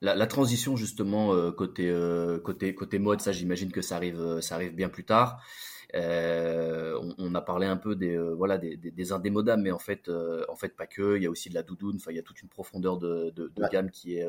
la, 0.02 0.16
la, 0.16 0.28
transition 0.28 0.76
justement 0.76 1.34
euh, 1.34 1.52
côté 1.52 1.90
euh, 1.90 2.40
côté 2.40 2.74
côté 2.74 2.98
mode, 2.98 3.22
ça 3.22 3.32
j'imagine 3.32 3.72
que 3.72 3.82
ça 3.82 3.98
arrive 3.98 4.40
ça 4.42 4.56
arrive 4.56 4.74
bien 4.74 4.90
plus 4.90 5.04
tard. 5.04 5.44
On, 5.96 7.14
on, 7.20 7.36
a 7.36 7.42
parlé 7.42 7.68
un 7.68 7.78
peu 7.78 7.96
des 7.96 8.18
voilà 8.18 8.58
des, 8.58 8.78
des, 8.78 9.12
indémodables, 9.12 9.62
mais 9.62 9.72
en 9.72 9.80
fait 9.80 10.10
en 10.50 10.56
fait 10.56 10.76
pas 10.76 10.88
que. 10.88 11.18
Il 11.18 11.24
y 11.24 11.28
a 11.28 11.30
aussi 11.30 11.50
de 11.50 11.54
la 11.54 11.62
doudoune. 11.62 11.98
Enfin, 11.98 12.12
il 12.12 12.16
y 12.16 12.20
a 12.20 12.24
toute 12.24 12.42
une 12.42 12.50
profondeur 12.50 12.98
de, 12.98 13.32
de, 13.32 13.52
de 13.56 13.70
gamme 13.72 13.92
qui 13.92 14.18
est 14.18 14.26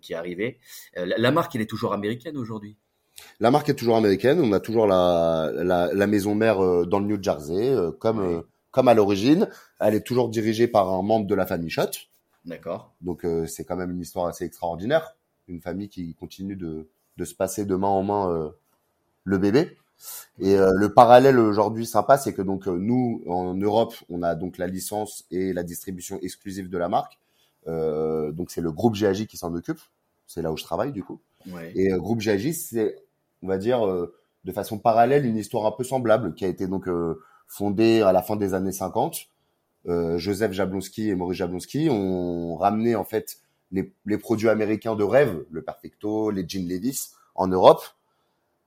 qui 0.00 0.12
est 0.12 0.16
arrivée. 0.16 0.58
La, 0.96 1.18
la, 1.18 1.30
marque, 1.30 1.54
elle 1.54 1.62
est 1.62 1.70
toujours 1.70 1.92
américaine 1.92 2.36
aujourd'hui. 2.36 2.76
La 3.40 3.50
marque 3.50 3.68
est 3.68 3.74
toujours 3.74 3.96
américaine. 3.96 4.40
On 4.40 4.52
a 4.52 4.60
toujours 4.60 4.86
la, 4.86 5.50
la, 5.54 5.92
la 5.92 6.06
maison 6.06 6.34
mère 6.34 6.62
euh, 6.62 6.86
dans 6.86 6.98
le 6.98 7.06
New 7.06 7.22
Jersey, 7.22 7.70
euh, 7.70 7.90
comme 7.90 8.20
euh, 8.20 8.42
comme 8.70 8.88
à 8.88 8.94
l'origine. 8.94 9.48
Elle 9.80 9.94
est 9.94 10.06
toujours 10.06 10.28
dirigée 10.28 10.68
par 10.68 10.88
un 10.90 11.02
membre 11.02 11.26
de 11.26 11.34
la 11.34 11.46
famille 11.46 11.70
Schott. 11.70 12.08
D'accord. 12.44 12.94
Donc 13.00 13.26
c'est 13.46 13.64
quand 13.64 13.76
même 13.76 13.90
une 13.90 14.00
histoire 14.00 14.26
assez 14.26 14.44
extraordinaire. 14.44 15.14
Une 15.46 15.60
famille 15.60 15.88
qui 15.88 16.14
continue 16.14 16.56
de, 16.56 16.88
de 17.16 17.24
se 17.24 17.34
passer 17.34 17.64
de 17.64 17.74
main 17.74 17.88
en 17.88 18.02
main 18.02 18.52
le 19.24 19.38
bébé. 19.38 19.76
Et 20.40 20.56
le 20.56 20.88
parallèle 20.88 21.38
aujourd'hui 21.38 21.86
sympa, 21.86 22.16
c'est 22.16 22.32
que 22.32 22.42
donc 22.42 22.66
nous 22.66 23.22
en 23.28 23.54
Europe, 23.54 23.94
on 24.08 24.22
a 24.22 24.34
donc 24.34 24.58
la 24.58 24.66
licence 24.66 25.24
et 25.30 25.52
la 25.52 25.62
distribution 25.62 26.18
exclusive 26.22 26.68
de 26.70 26.78
la 26.78 26.88
marque. 26.88 27.18
donc 27.66 28.50
c'est 28.50 28.62
le 28.62 28.72
groupe 28.72 28.96
GAJ 28.96 29.26
qui 29.26 29.36
s'en 29.36 29.54
occupe. 29.54 29.80
C'est 30.26 30.42
là 30.42 30.50
où 30.50 30.56
je 30.56 30.64
travaille 30.64 30.92
du 30.92 31.04
coup. 31.04 31.20
Et 31.74 31.92
euh, 31.92 31.98
Groupe 31.98 32.20
GAJ, 32.20 32.52
c'est, 32.52 32.96
on 33.42 33.48
va 33.48 33.58
dire, 33.58 33.86
euh, 33.86 34.14
de 34.44 34.52
façon 34.52 34.78
parallèle, 34.78 35.26
une 35.26 35.36
histoire 35.36 35.66
un 35.66 35.72
peu 35.72 35.84
semblable 35.84 36.34
qui 36.34 36.44
a 36.44 36.48
été 36.48 36.66
donc 36.66 36.88
euh, 36.88 37.20
fondée 37.46 38.02
à 38.02 38.12
la 38.12 38.22
fin 38.22 38.36
des 38.36 38.54
années 38.54 38.72
50. 38.72 39.28
Joseph 39.84 40.52
Jablonski 40.52 41.08
et 41.08 41.16
Maurice 41.16 41.38
Jablonski 41.38 41.88
ont 41.90 42.54
ramené 42.54 42.94
en 42.94 43.02
fait 43.02 43.38
les, 43.72 43.92
les, 44.06 44.16
produits 44.16 44.48
américains 44.48 44.94
de 44.94 45.02
rêve, 45.02 45.44
le 45.50 45.60
Perfecto, 45.60 46.30
les 46.30 46.48
jeans 46.48 46.68
Levi's, 46.68 47.14
en 47.34 47.48
Europe. 47.48 47.82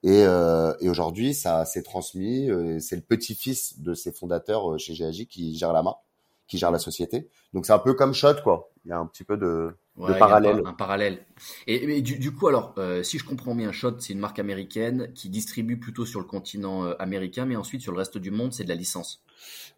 Et, 0.03 0.23
et 0.23 0.89
aujourd'hui, 0.89 1.33
ça 1.33 1.63
s'est 1.63 1.83
transmis. 1.83 2.49
c'est 2.81 2.97
le 2.97 3.01
petit-fils 3.01 3.79
de 3.79 3.93
ces 3.93 4.11
fondateurs 4.11 4.77
chez 4.77 4.93
GAJ 4.93 5.27
qui 5.27 5.55
gère 5.55 5.71
la 5.71 5.83
marque, 5.83 6.01
qui 6.47 6.57
gère 6.57 6.71
la 6.71 6.79
société. 6.79 7.29
Donc 7.53 7.65
c'est 7.65 7.73
un 7.73 7.79
peu 7.79 7.93
comme 7.93 8.13
Shot, 8.13 8.41
quoi. 8.43 8.71
Il 8.85 8.89
y 8.89 8.91
a 8.91 8.99
un 8.99 9.05
petit 9.07 9.23
peu 9.23 9.37
de, 9.37 9.75
parallèle. 9.97 10.61
Un, 10.65 10.73
parallèle. 10.73 11.25
Et, 11.65 12.01
du, 12.01 12.31
coup, 12.31 12.47
alors, 12.47 12.75
euh, 12.77 13.01
si 13.01 13.17
je 13.17 13.25
comprends 13.25 13.55
bien, 13.55 13.71
Shot, 13.71 13.99
c'est 13.99 14.13
une 14.13 14.19
marque 14.19 14.37
américaine 14.37 15.11
qui 15.13 15.29
distribue 15.29 15.79
plutôt 15.79 16.05
sur 16.05 16.19
le 16.19 16.25
continent 16.25 16.85
euh, 16.85 16.93
américain, 16.99 17.45
mais 17.45 17.55
ensuite 17.55 17.81
sur 17.81 17.91
le 17.91 17.97
reste 17.97 18.17
du 18.17 18.29
monde, 18.29 18.53
c'est 18.53 18.63
de 18.63 18.69
la 18.69 18.75
licence. 18.75 19.23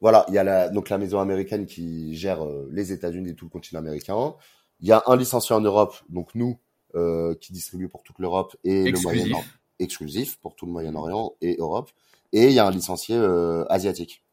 Voilà, 0.01 0.25
il 0.27 0.33
y 0.33 0.37
a 0.37 0.43
la, 0.43 0.69
donc 0.69 0.89
la 0.89 0.97
maison 0.97 1.19
américaine 1.19 1.65
qui 1.65 2.15
gère 2.15 2.43
euh, 2.43 2.67
les 2.71 2.91
États-Unis 2.91 3.29
et 3.29 3.35
tout 3.35 3.45
le 3.45 3.49
continent 3.49 3.79
américain. 3.79 4.15
Il 4.81 4.87
y 4.87 4.91
a 4.91 5.01
un 5.07 5.15
licencié 5.15 5.55
en 5.55 5.61
Europe, 5.61 5.95
donc 6.09 6.35
nous, 6.35 6.59
qui 7.39 7.53
distribue 7.53 7.89
pour 7.89 8.01
toute 8.01 8.17
l'Europe 8.17 8.55
et 8.63 8.89
le 8.89 8.99
Moyen-Orient, 8.99 9.43
exclusif 9.77 10.37
pour 10.39 10.55
tout 10.55 10.65
le 10.65 10.71
Moyen-Orient 10.71 11.35
et 11.41 11.55
Europe. 11.59 11.91
Et 12.33 12.47
il 12.47 12.53
y 12.53 12.59
a 12.59 12.65
un 12.65 12.71
licencié 12.71 13.15
asiatique. 13.69 14.23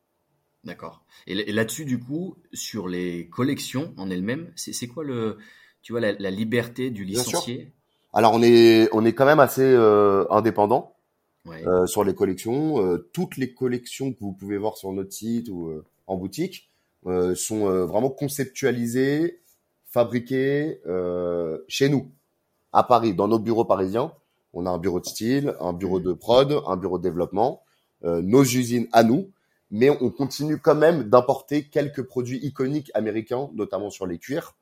D'accord. 0.64 1.04
Et 1.26 1.52
là-dessus, 1.52 1.84
du 1.84 1.98
coup, 1.98 2.36
sur 2.52 2.88
les 2.88 3.28
collections 3.28 3.92
en 3.96 4.10
elles-mêmes, 4.10 4.50
c'est 4.56 4.86
quoi 4.86 5.04
le, 5.04 5.38
tu 5.82 5.92
vois, 5.92 6.00
la, 6.00 6.12
la 6.12 6.30
liberté 6.30 6.90
du 6.90 7.04
licencié? 7.04 7.72
Alors 8.12 8.32
on 8.32 8.42
est 8.42 8.88
on 8.92 9.04
est 9.04 9.12
quand 9.12 9.26
même 9.26 9.40
assez 9.40 9.62
euh, 9.62 10.24
indépendant 10.30 10.94
euh, 11.48 11.86
sur 11.86 12.04
les 12.04 12.14
collections. 12.14 12.80
Euh, 12.80 13.10
toutes 13.12 13.36
les 13.36 13.52
collections 13.52 14.12
que 14.12 14.20
vous 14.20 14.32
pouvez 14.32 14.56
voir 14.56 14.76
sur 14.76 14.92
notre 14.92 15.12
site 15.12 15.48
ou 15.50 15.68
euh, 15.68 15.84
en 16.06 16.16
boutique 16.16 16.70
sont 17.34 17.84
vraiment 17.84 18.08
conceptualisées, 18.08 19.42
fabriquées 19.84 20.80
chez 21.68 21.90
nous. 21.90 22.10
À 22.72 22.82
Paris, 22.82 23.12
dans 23.12 23.28
nos 23.28 23.38
bureaux 23.38 23.66
parisiens, 23.66 24.12
on 24.54 24.64
a 24.64 24.70
un 24.70 24.78
bureau 24.78 25.00
de 25.00 25.04
style, 25.04 25.54
un 25.60 25.74
bureau 25.74 26.00
de 26.00 26.14
prod, 26.14 26.62
un 26.66 26.76
bureau 26.78 26.96
de 26.96 27.02
développement, 27.02 27.62
nos 28.02 28.42
usines 28.42 28.88
à 28.92 29.02
nous, 29.02 29.30
mais 29.70 29.90
on 29.90 30.10
continue 30.10 30.58
quand 30.58 30.74
même 30.74 31.04
d'importer 31.04 31.68
quelques 31.68 32.02
produits 32.02 32.38
iconiques 32.44 32.90
américains, 32.94 33.50
notamment 33.54 33.90
sur 33.90 34.06
les 34.06 34.18
cuirs, 34.18 34.56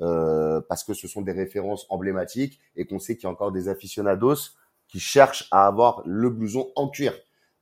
euh, 0.00 0.60
parce 0.68 0.84
que 0.84 0.94
ce 0.94 1.08
sont 1.08 1.22
des 1.22 1.32
références 1.32 1.86
emblématiques 1.88 2.60
et 2.74 2.86
qu'on 2.86 2.98
sait 2.98 3.16
qu'il 3.16 3.24
y 3.24 3.26
a 3.26 3.30
encore 3.30 3.52
des 3.52 3.68
aficionados 3.68 4.50
qui 4.88 5.00
cherchent 5.00 5.48
à 5.50 5.66
avoir 5.66 6.02
le 6.04 6.30
blouson 6.30 6.70
en 6.76 6.88
cuir. 6.88 7.14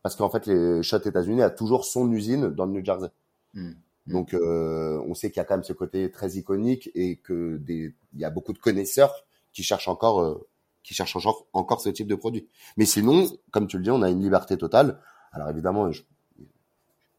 Parce 0.02 0.16
qu'en 0.16 0.28
fait, 0.28 0.46
les 0.46 0.82
Shots 0.82 0.98
États-Unis 0.98 1.42
a 1.42 1.50
toujours 1.50 1.84
son 1.84 2.10
usine 2.12 2.48
dans 2.48 2.66
le 2.66 2.72
New 2.72 2.84
Jersey. 2.84 3.08
Hmm. 3.54 3.72
Donc, 4.06 4.34
euh, 4.34 5.02
on 5.06 5.14
sait 5.14 5.30
qu'il 5.30 5.38
y 5.38 5.40
a 5.40 5.44
quand 5.44 5.54
même 5.54 5.64
ce 5.64 5.72
côté 5.72 6.10
très 6.10 6.32
iconique 6.32 6.90
et 6.94 7.16
que 7.16 7.56
des, 7.56 7.94
il 8.12 8.20
y 8.20 8.24
a 8.24 8.30
beaucoup 8.30 8.52
de 8.52 8.58
connaisseurs 8.58 9.24
qui 9.52 9.62
cherchent 9.62 9.88
encore, 9.88 10.20
euh, 10.20 10.46
qui 10.82 10.92
cherchent 10.92 11.16
encore, 11.16 11.46
encore 11.54 11.80
ce 11.80 11.88
type 11.88 12.06
de 12.06 12.14
produit. 12.14 12.46
Mais 12.76 12.84
sinon, 12.84 13.28
comme 13.50 13.66
tu 13.66 13.78
le 13.78 13.84
dis, 13.84 13.90
on 13.90 14.02
a 14.02 14.10
une 14.10 14.20
liberté 14.20 14.58
totale. 14.58 15.00
Alors 15.32 15.48
évidemment, 15.48 15.90
je, 15.90 16.02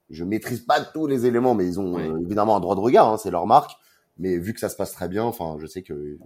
je 0.10 0.24
maîtrise 0.24 0.62
pas 0.62 0.82
tous 0.82 1.08
les 1.08 1.26
éléments, 1.26 1.56
mais 1.56 1.66
ils 1.66 1.80
ont 1.80 1.98
euh, 1.98 2.20
évidemment 2.20 2.56
un 2.56 2.60
droit 2.60 2.76
de 2.76 2.82
regard, 2.82 3.08
hein, 3.08 3.18
c'est 3.18 3.32
leur 3.32 3.48
marque. 3.48 3.72
Mais 4.18 4.38
vu 4.38 4.54
que 4.54 4.60
ça 4.60 4.70
se 4.70 4.76
passe 4.76 4.94
très 4.94 5.10
bien, 5.10 5.24
enfin, 5.24 5.58
je 5.60 5.66
sais 5.66 5.82
que 5.84 6.18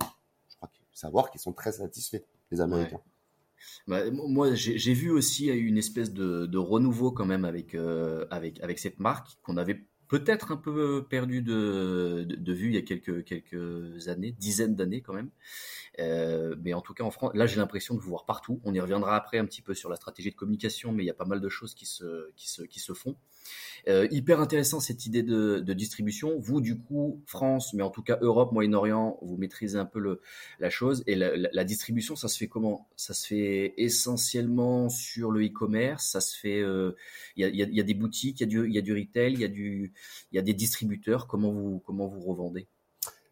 je 0.47 0.55
crois 0.57 0.69
savoir 0.93 1.31
qu'ils 1.31 1.41
sont 1.41 1.53
très 1.53 1.71
satisfaits, 1.71 2.23
les 2.51 2.61
Américains. 2.61 2.99
Bah, 3.87 4.09
moi, 4.11 4.53
j'ai 4.53 4.93
vu 4.93 5.09
aussi 5.09 5.47
une 5.47 5.77
espèce 5.77 6.13
de, 6.13 6.45
de 6.45 6.57
renouveau 6.57 7.11
quand 7.11 7.25
même 7.25 7.45
avec, 7.45 7.75
euh, 7.75 8.25
avec, 8.31 8.59
avec 8.61 8.79
cette 8.79 8.99
marque 8.99 9.37
qu'on 9.43 9.57
avait 9.57 9.85
peut-être 10.07 10.51
un 10.51 10.57
peu 10.57 11.05
perdu 11.07 11.41
de, 11.41 12.25
de, 12.27 12.53
vue 12.53 12.69
il 12.69 12.75
y 12.75 12.77
a 12.77 12.81
quelques, 12.81 13.23
quelques 13.23 14.07
années, 14.07 14.31
dizaines 14.31 14.75
d'années 14.75 15.01
quand 15.01 15.13
même. 15.13 15.29
Euh, 15.99 16.55
mais 16.63 16.73
en 16.73 16.81
tout 16.81 16.93
cas, 16.93 17.03
en 17.03 17.11
France, 17.11 17.31
là, 17.35 17.45
j'ai 17.45 17.57
l'impression 17.57 17.95
de 17.95 17.99
vous 17.99 18.09
voir 18.09 18.25
partout. 18.25 18.59
On 18.63 18.73
y 18.73 18.79
reviendra 18.79 19.15
après 19.15 19.37
un 19.37 19.45
petit 19.45 19.61
peu 19.61 19.73
sur 19.73 19.89
la 19.89 19.95
stratégie 19.95 20.31
de 20.31 20.35
communication, 20.35 20.91
mais 20.91 21.03
il 21.03 21.07
y 21.07 21.11
a 21.11 21.15
pas 21.15 21.25
mal 21.25 21.41
de 21.41 21.49
choses 21.49 21.75
qui 21.75 21.85
se, 21.85 22.31
qui 22.35 22.49
se, 22.49 22.63
qui 22.63 22.79
se 22.79 22.93
font. 22.93 23.15
Euh, 23.87 24.07
hyper 24.11 24.39
intéressant 24.39 24.79
cette 24.79 25.05
idée 25.05 25.23
de, 25.23 25.59
de, 25.59 25.73
distribution. 25.73 26.37
Vous, 26.39 26.61
du 26.61 26.77
coup, 26.77 27.21
France, 27.25 27.73
mais 27.73 27.83
en 27.83 27.89
tout 27.89 28.03
cas 28.03 28.17
Europe, 28.21 28.51
Moyen-Orient, 28.51 29.17
vous 29.21 29.37
maîtrisez 29.37 29.77
un 29.77 29.85
peu 29.85 29.99
le, 29.99 30.21
la 30.59 30.69
chose. 30.69 31.03
Et 31.07 31.15
la, 31.15 31.35
la, 31.35 31.63
distribution, 31.63 32.15
ça 32.15 32.27
se 32.27 32.37
fait 32.37 32.47
comment? 32.47 32.87
Ça 32.95 33.13
se 33.13 33.27
fait 33.27 33.73
essentiellement 33.77 34.89
sur 34.89 35.31
le 35.31 35.45
e-commerce. 35.45 36.05
Ça 36.05 36.21
se 36.21 36.37
fait. 36.37 36.59
Euh, 36.61 36.95
il 37.35 37.45
y, 37.45 37.63
a, 37.63 37.65
y, 37.65 37.79
a, 37.79 37.83
des 37.83 37.93
boutiques, 37.93 38.41
il 38.41 38.43
y, 38.43 38.45
a 38.45 38.47
du, 38.47 38.67
il 38.67 38.75
y 38.75 38.77
a 38.77 38.81
du 38.81 38.93
retail, 38.93 39.33
il 39.33 39.39
y 39.39 39.45
a 39.45 39.47
du, 39.47 39.93
y 40.33 40.37
a 40.37 40.41
des 40.41 40.53
distributeurs. 40.53 41.27
Comment 41.27 41.51
vous, 41.51 41.81
comment 41.85 42.07
vous 42.07 42.21
revendez? 42.21 42.67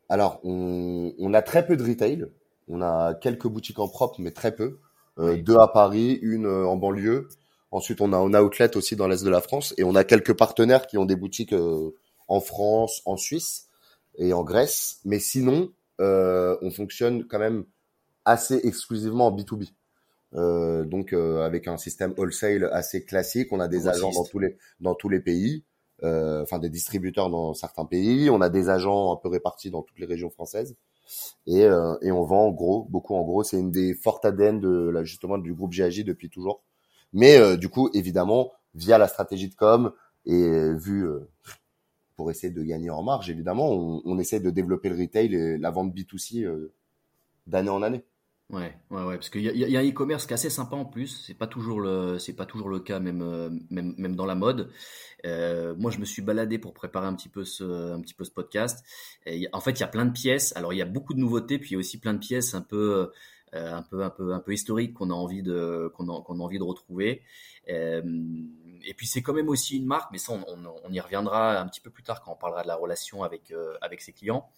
Alors, 0.09 0.39
on, 0.43 1.13
on 1.19 1.33
a 1.33 1.41
très 1.41 1.65
peu 1.65 1.75
de 1.75 1.83
retail. 1.83 2.25
On 2.69 2.81
a 2.81 3.13
quelques 3.15 3.47
boutiques 3.47 3.79
en 3.79 3.87
propre, 3.87 4.21
mais 4.21 4.31
très 4.31 4.55
peu. 4.55 4.79
Euh, 5.19 5.37
Deux 5.37 5.57
à 5.57 5.67
Paris, 5.67 6.19
une 6.21 6.47
en 6.47 6.75
banlieue. 6.77 7.27
Ensuite, 7.71 7.99
on 7.99 8.13
a 8.13 8.17
un 8.17 8.33
outlet 8.33 8.77
aussi 8.77 8.95
dans 8.95 9.07
l'est 9.07 9.23
de 9.23 9.29
la 9.29 9.41
France 9.41 9.73
et 9.77 9.83
on 9.83 9.95
a 9.95 10.03
quelques 10.03 10.33
partenaires 10.33 10.87
qui 10.87 10.97
ont 10.97 11.05
des 11.05 11.17
boutiques 11.17 11.53
euh, 11.53 11.91
en 12.27 12.39
France, 12.39 13.01
en 13.05 13.17
Suisse 13.17 13.67
et 14.17 14.31
en 14.33 14.43
Grèce. 14.43 14.99
Mais 15.03 15.19
sinon, 15.19 15.71
euh, 15.99 16.57
on 16.61 16.71
fonctionne 16.71 17.25
quand 17.25 17.39
même 17.39 17.65
assez 18.23 18.59
exclusivement 18.63 19.27
en 19.27 19.35
B2B. 19.35 19.69
Euh, 20.33 20.83
donc 20.83 21.13
avec 21.13 21.67
un 21.67 21.77
système 21.77 22.13
wholesale 22.17 22.69
assez 22.71 23.05
classique, 23.05 23.51
on 23.51 23.59
a 23.59 23.67
des 23.67 23.87
agents 23.87 24.11
dans 24.11 24.25
tous 24.25 24.39
les 24.39 24.57
dans 24.81 24.93
tous 24.93 25.07
les 25.07 25.21
pays, 25.21 25.63
enfin 26.03 26.59
des 26.59 26.69
distributeurs 26.69 27.29
dans 27.29 27.53
certains 27.53 27.85
pays, 27.85 28.29
on 28.29 28.41
a 28.41 28.49
des 28.49 28.69
agents 28.69 29.13
un 29.13 29.15
peu 29.15 29.29
répartis 29.29 29.71
dans 29.71 29.83
toutes 29.83 29.99
les 29.99 30.05
régions 30.05 30.29
françaises 30.29 30.75
et, 31.47 31.61
et 31.61 32.11
on 32.11 32.23
vend 32.23 32.47
en 32.47 32.51
gros 32.51 32.85
beaucoup 32.89 33.15
en 33.15 33.23
gros. 33.23 33.43
C'est 33.43 33.57
une 33.57 33.71
des 33.71 33.93
fortes 33.93 34.25
ADN 34.25 34.59
de 34.59 35.01
justement 35.03 35.37
du 35.37 35.53
groupe 35.53 35.73
GAJ 35.73 36.03
depuis 36.03 36.29
toujours 36.29 36.61
mais 37.13 37.37
euh, 37.37 37.57
du 37.57 37.69
coup, 37.69 37.89
évidemment, 37.93 38.51
via 38.73 38.97
la 38.97 39.07
stratégie 39.07 39.49
de 39.49 39.55
com 39.55 39.91
et 40.25 40.33
euh, 40.33 40.73
vu 40.73 41.07
euh, 41.07 41.29
pour 42.15 42.31
essayer 42.31 42.51
de 42.51 42.63
gagner 42.63 42.89
en 42.89 43.03
marge, 43.03 43.29
évidemment, 43.29 43.71
on, 43.71 44.19
essaie 44.19 44.39
de 44.39 44.49
développer 44.49 44.89
le 44.89 44.97
retail 44.97 45.33
et 45.33 45.57
la 45.57 45.71
vente 45.71 45.93
B2C 45.93 46.47
d'année 47.45 47.69
en 47.69 47.83
année. 47.83 48.03
Ouais, 48.49 48.73
ouais, 48.91 49.03
ouais, 49.03 49.15
parce 49.15 49.29
qu'il 49.29 49.41
y 49.41 49.75
a, 49.75 49.79
un 49.79 49.87
e-commerce 49.87 50.25
qui 50.25 50.31
est 50.31 50.35
assez 50.35 50.49
sympa 50.49 50.75
en 50.77 50.85
plus. 50.85 51.23
C'est 51.27 51.33
pas 51.33 51.47
toujours 51.47 51.79
le, 51.79 52.17
c'est 52.17 52.33
pas 52.33 52.45
toujours 52.45 52.69
le 52.69 52.79
cas 52.79 52.99
même, 52.99 53.59
même, 53.69 53.93
même 53.97 54.15
dans 54.15 54.25
la 54.25 54.35
mode. 54.35 54.71
Moi, 55.23 55.91
je 55.91 55.99
me 55.99 56.05
suis 56.05 56.23
baladé 56.23 56.57
pour 56.57 56.73
préparer 56.73 57.05
un 57.05 57.13
petit 57.13 57.29
peu 57.29 57.43
ce, 57.43 57.93
un 57.93 58.01
petit 58.01 58.15
peu 58.15 58.23
ce 58.23 58.31
podcast. 58.31 58.83
En 59.53 59.59
fait, 59.59 59.71
il 59.71 59.81
y 59.81 59.83
a 59.83 59.87
plein 59.87 60.05
de 60.05 60.13
pièces. 60.13 60.55
Alors, 60.55 60.73
il 60.73 60.77
y 60.77 60.81
a 60.81 60.85
beaucoup 60.85 61.13
de 61.13 61.19
nouveautés, 61.19 61.59
puis 61.59 61.71
il 61.71 61.73
y 61.73 61.75
a 61.75 61.79
aussi 61.79 61.99
plein 61.99 62.13
de 62.13 62.19
pièces 62.19 62.55
un 62.55 62.61
peu 62.61 63.11
un 63.53 63.81
peu 63.81 64.03
un 64.03 64.09
peu 64.09 64.33
un 64.33 64.39
peu 64.39 64.53
historique 64.53 64.93
qu'on 64.93 65.09
a 65.09 65.13
envie 65.13 65.41
de 65.41 65.91
qu'on 65.95 66.09
a, 66.09 66.13
a 66.13 66.43
envie 66.43 66.59
de 66.59 66.63
retrouver. 66.63 67.21
Euh, 67.69 68.01
et 68.85 68.93
puis 68.93 69.07
c'est 69.07 69.21
quand 69.21 69.33
même 69.33 69.49
aussi 69.49 69.77
une 69.77 69.85
marque, 69.85 70.11
mais 70.11 70.17
ça 70.17 70.33
on, 70.33 70.43
on, 70.83 70.91
y 70.91 70.99
reviendra 70.99 71.59
un 71.59 71.67
petit 71.67 71.81
peu 71.81 71.89
plus 71.89 72.03
tard 72.03 72.21
quand 72.21 72.31
on 72.31 72.35
parlera 72.35 72.63
de 72.63 72.67
la 72.67 72.75
relation 72.75 73.23
avec 73.23 73.51
euh, 73.51 73.77
avec 73.81 74.01
ses 74.01 74.13
clients. 74.13 74.49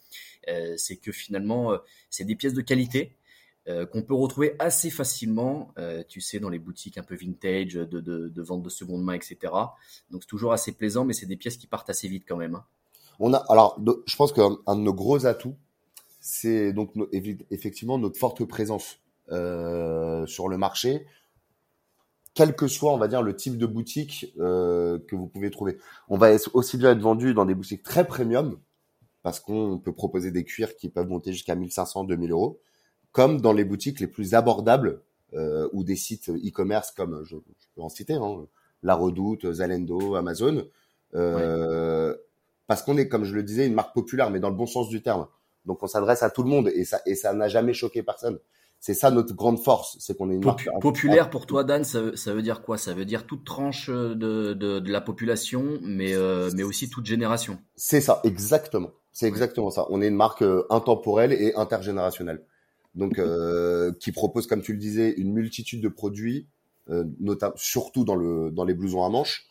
c'est 0.77 0.97
que 0.97 1.11
finalement 1.11 1.77
c'est 2.09 2.25
des 2.25 2.35
pièces 2.35 2.53
de 2.53 2.61
qualité 2.61 3.15
qu'on 3.91 4.01
peut 4.01 4.15
retrouver 4.15 4.55
assez 4.57 4.89
facilement, 4.89 5.75
tu 6.07 6.21
sais, 6.21 6.39
dans 6.39 6.49
les 6.49 6.57
boutiques 6.57 6.97
un 6.97 7.03
peu 7.03 7.15
vintage, 7.15 7.73
de, 7.73 7.85
de, 7.85 8.27
de 8.27 8.41
vente 8.41 8.63
de 8.63 8.69
seconde 8.69 9.03
main, 9.03 9.13
etc. 9.13 9.37
Donc 10.09 10.23
c'est 10.23 10.27
toujours 10.27 10.53
assez 10.53 10.71
plaisant, 10.71 11.05
mais 11.05 11.13
c'est 11.13 11.27
des 11.27 11.37
pièces 11.37 11.57
qui 11.57 11.67
partent 11.67 11.89
assez 11.91 12.07
vite 12.07 12.25
quand 12.27 12.37
même. 12.37 12.55
Hein. 12.55 12.65
On 13.19 13.33
a, 13.33 13.37
alors, 13.49 13.79
je 14.07 14.15
pense 14.15 14.31
qu'un 14.31 14.49
de 14.49 14.79
nos 14.81 14.93
gros 14.93 15.25
atouts, 15.25 15.55
c'est 16.19 16.73
donc 16.73 16.93
effectivement 17.11 17.97
notre 17.97 18.17
forte 18.17 18.43
présence 18.45 18.99
euh, 19.31 20.25
sur 20.27 20.47
le 20.49 20.57
marché, 20.57 21.05
quel 22.33 22.55
que 22.55 22.67
soit, 22.67 22.93
on 22.93 22.97
va 22.97 23.07
dire, 23.07 23.21
le 23.21 23.35
type 23.35 23.57
de 23.57 23.65
boutique 23.65 24.33
euh, 24.39 24.99
que 25.07 25.15
vous 25.15 25.27
pouvez 25.27 25.51
trouver. 25.51 25.77
On 26.07 26.17
va 26.17 26.29
aussi 26.53 26.77
bien 26.77 26.91
être 26.91 27.01
vendu 27.01 27.33
dans 27.33 27.45
des 27.45 27.55
boutiques 27.55 27.83
très 27.83 28.07
premium, 28.07 28.57
parce 29.23 29.39
qu'on 29.39 29.77
peut 29.77 29.91
proposer 29.91 30.31
des 30.31 30.43
cuirs 30.43 30.75
qui 30.75 30.89
peuvent 30.89 31.07
monter 31.07 31.33
jusqu'à 31.33 31.55
1500, 31.55 32.05
2000 32.05 32.31
euros, 32.31 32.59
comme 33.11 33.41
dans 33.41 33.53
les 33.53 33.65
boutiques 33.65 33.99
les 33.99 34.07
plus 34.07 34.35
abordables 34.35 35.01
euh, 35.33 35.67
ou 35.73 35.83
des 35.83 35.95
sites 35.95 36.29
e-commerce 36.29 36.91
comme, 36.91 37.23
je, 37.23 37.35
peux 37.75 37.81
en 37.81 37.89
citer, 37.89 38.13
hein, 38.13 38.45
La 38.83 38.95
Redoute, 38.95 39.51
Zalendo, 39.51 40.15
Amazon, 40.15 40.65
euh, 41.15 42.15
parce 42.67 42.83
qu'on 42.83 42.97
est, 42.97 43.07
comme 43.07 43.25
je 43.25 43.33
le 43.33 43.43
disais, 43.43 43.67
une 43.67 43.73
marque 43.73 43.93
populaire, 43.93 44.29
mais 44.29 44.39
dans 44.39 44.49
le 44.49 44.55
bon 44.55 44.67
sens 44.67 44.89
du 44.89 45.01
terme. 45.01 45.27
Donc 45.65 45.83
on 45.83 45.87
s'adresse 45.87 46.23
à 46.23 46.29
tout 46.29 46.43
le 46.43 46.49
monde 46.49 46.69
et 46.69 46.85
ça 46.85 47.01
et 47.05 47.15
ça 47.15 47.33
n'a 47.33 47.47
jamais 47.47 47.73
choqué 47.73 48.03
personne. 48.03 48.39
C'est 48.81 48.93
ça 48.93 49.11
notre 49.11 49.33
grande 49.33 49.59
force, 49.59 49.97
c'est 49.99 50.15
qu'on 50.17 50.31
est 50.31 50.35
une 50.35 50.45
marque 50.45 50.69
populaire 50.79 51.29
pour 51.29 51.45
toi 51.45 51.65
Dan, 51.65 51.83
ça, 51.83 52.15
ça, 52.15 52.33
veut 52.33 52.41
dire 52.41 52.61
quoi? 52.61 52.77
Ça 52.77 52.93
veut 52.93 53.03
dire 53.03 53.25
toute 53.25 53.43
tranche 53.43 53.89
de, 53.89 54.13
de, 54.13 54.79
de 54.79 54.91
la 54.91 55.01
population, 55.01 55.79
mais 55.81 56.13
euh, 56.13 56.49
mais 56.55 56.63
aussi 56.63 56.89
toute 56.89 57.05
génération. 57.05 57.59
C'est 57.75 57.99
ça, 57.99 58.21
exactement. 58.23 58.91
C'est 59.11 59.27
exactement 59.27 59.69
ça. 59.69 59.85
On 59.89 60.01
est 60.01 60.07
une 60.07 60.15
marque 60.15 60.43
euh, 60.43 60.65
intemporelle 60.69 61.33
et 61.33 61.53
intergénérationnelle. 61.55 62.45
Donc 62.95 63.19
euh, 63.19 63.91
qui 63.99 64.11
propose, 64.11 64.47
comme 64.47 64.61
tu 64.61 64.73
le 64.73 64.79
disais, 64.79 65.11
une 65.11 65.31
multitude 65.31 65.81
de 65.81 65.89
produits, 65.89 66.47
euh, 66.89 67.03
notamment 67.19 67.53
surtout 67.55 68.03
dans 68.03 68.15
le 68.15 68.49
dans 68.51 68.63
les 68.63 68.73
blousons 68.73 69.03
à 69.03 69.09
manches. 69.09 69.47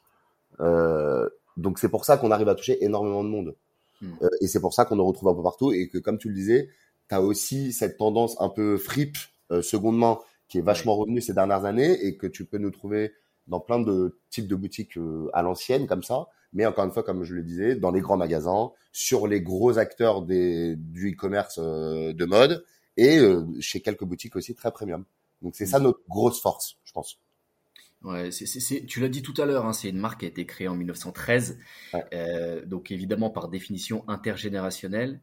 Euh, 0.61 1.29
donc 1.57 1.79
c'est 1.79 1.89
pour 1.89 2.05
ça 2.05 2.17
qu'on 2.17 2.31
arrive 2.31 2.49
à 2.49 2.55
toucher 2.55 2.83
énormément 2.85 3.23
de 3.23 3.29
monde. 3.29 3.55
Hmm. 4.01 4.13
Euh, 4.23 4.29
et 4.41 4.47
c'est 4.47 4.61
pour 4.61 4.75
ça 4.75 4.85
qu'on 4.85 4.99
en 4.99 5.05
retrouve 5.05 5.29
un 5.29 5.35
peu 5.35 5.43
partout 5.43 5.73
et 5.73 5.89
que, 5.89 5.99
comme 5.99 6.19
tu 6.19 6.29
le 6.29 6.35
disais, 6.35 6.69
tu 7.09 7.15
as 7.15 7.23
aussi 7.23 7.73
cette 7.73 7.97
tendance 7.97 8.41
un 8.41 8.49
peu 8.49 8.77
fripe, 8.77 9.19
euh, 9.51 9.63
seconde 9.63 9.99
main, 9.99 10.19
qui 10.49 10.59
est 10.59 10.63
vachement 10.63 10.97
revenue 10.97 11.21
ces 11.21 11.35
dernières 11.35 11.65
années 11.65 12.07
et 12.07 12.17
que 12.17 12.27
tu 12.27 12.45
peux 12.45 12.59
nous 12.59 12.71
trouver 12.71 13.13
dans 13.47 13.61
plein 13.61 13.79
de 13.79 14.19
types 14.31 14.49
de 14.49 14.55
boutiques 14.55 14.97
euh, 14.99 15.31
à 15.33 15.43
l'ancienne 15.43 15.87
comme 15.87 16.03
ça. 16.03 16.27
Mais 16.53 16.65
encore 16.65 16.85
une 16.85 16.93
fois, 16.93 17.03
comme 17.03 17.25
je 17.25 17.35
le 17.35 17.43
disais, 17.43 17.75
dans 17.77 17.91
les 17.91 18.01
grands 18.01 18.17
magasins, 18.17 18.71
sur 18.93 19.27
les 19.27 19.43
gros 19.43 19.77
acteurs 19.79 20.23
des, 20.23 20.77
du 20.77 21.13
e-commerce 21.13 21.59
de 21.59 22.25
mode 22.25 22.65
et 22.97 23.21
chez 23.61 23.81
quelques 23.81 24.05
boutiques 24.05 24.35
aussi 24.35 24.55
très 24.55 24.73
premium. 24.73 25.05
Donc 25.43 25.55
c'est 25.57 25.67
ça 25.67 25.79
hmm. 25.79 25.83
notre 25.85 26.01
grosse 26.09 26.41
force, 26.41 26.79
je 26.85 26.93
pense. 26.93 27.21
Ouais, 28.05 28.31
tu 28.31 29.01
l'as 29.01 29.09
dit 29.09 29.23
tout 29.23 29.35
à 29.39 29.45
l'heure, 29.45 29.67
hein, 29.67 29.73
c'est 29.73 29.89
une 29.89 29.99
marque 29.99 30.21
qui 30.21 30.27
a 30.27 30.29
été 30.29 30.47
créée 30.47 30.69
en 30.69 30.77
1913, 30.77 31.59
euh, 32.13 32.65
donc 32.65 32.93
évidemment 32.93 33.29
par 33.29 33.49
définition 33.49 34.05
intergénérationnelle. 34.09 35.21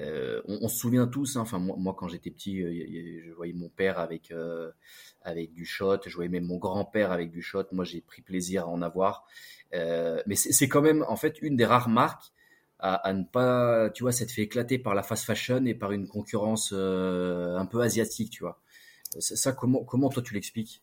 Euh, 0.00 0.42
on, 0.46 0.58
on, 0.62 0.68
se 0.68 0.78
souvient 0.78 1.06
tous, 1.06 1.36
hein, 1.36 1.40
enfin 1.42 1.60
moi, 1.60 1.76
moi, 1.78 1.94
quand 1.96 2.08
j'étais 2.08 2.30
petit, 2.32 2.60
euh, 2.60 3.22
je 3.24 3.32
voyais 3.32 3.52
mon 3.52 3.68
père 3.68 4.00
avec 4.00 4.32
avec 5.22 5.52
du 5.54 5.64
shot, 5.64 5.98
je 6.06 6.14
voyais 6.14 6.28
même 6.28 6.46
mon 6.46 6.56
grand-père 6.58 7.12
avec 7.12 7.30
du 7.30 7.40
shot. 7.40 7.64
Moi, 7.70 7.84
j'ai 7.84 8.00
pris 8.00 8.22
plaisir 8.22 8.64
à 8.64 8.66
en 8.66 8.82
avoir, 8.82 9.24
mais 9.72 10.34
c'est, 10.34 10.68
quand 10.68 10.82
même 10.82 11.04
en 11.08 11.16
fait 11.16 11.38
une 11.40 11.56
des 11.56 11.66
rares 11.66 11.88
marques 11.88 12.32
à, 12.80 12.94
à, 12.94 13.12
ne 13.12 13.24
pas, 13.24 13.90
tu 13.90 14.02
vois, 14.02 14.12
s'être 14.12 14.32
fait 14.32 14.42
éclater 14.42 14.78
par 14.78 14.94
la 14.94 15.04
fast 15.04 15.24
fashion 15.24 15.64
et 15.66 15.74
par 15.74 15.92
une 15.92 16.08
concurrence 16.08 16.72
un 16.72 17.66
peu 17.66 17.80
asiatique, 17.80 18.30
tu 18.30 18.42
vois. 18.42 18.60
Ça, 19.20 19.36
ça 19.36 19.52
comment 19.52 19.84
comment 19.84 20.08
toi 20.08 20.22
tu 20.22 20.34
l'expliques? 20.34 20.82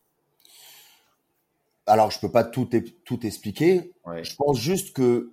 Alors 1.88 2.12
je 2.12 2.20
peux 2.20 2.32
pas 2.32 2.44
tout 2.44 2.70
tout 3.04 3.26
expliquer. 3.26 3.94
Je 4.22 4.36
pense 4.36 4.60
juste 4.60 4.96
que 4.96 5.32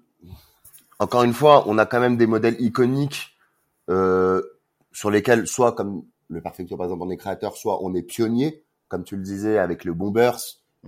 encore 0.99 1.25
une 1.25 1.33
fois, 1.33 1.65
on 1.67 1.79
a 1.79 1.87
quand 1.87 2.01
même 2.01 2.17
des 2.17 2.27
modèles 2.27 2.57
iconiques 2.61 3.37
euh, 3.91 4.41
sur 4.93 5.11
lesquels 5.11 5.47
soit 5.49 5.73
comme 5.73 6.05
le 6.29 6.41
Perfecto, 6.41 6.77
par 6.77 6.87
exemple, 6.87 7.03
on 7.05 7.11
est 7.11 7.17
créateur, 7.17 7.57
soit 7.57 7.85
on 7.85 7.95
est 7.95 8.03
pionnier, 8.03 8.65
comme 8.89 9.05
tu 9.05 9.17
le 9.17 9.23
disais, 9.23 9.59
avec 9.59 9.85
le 9.85 9.93
Bombers, 9.93 10.39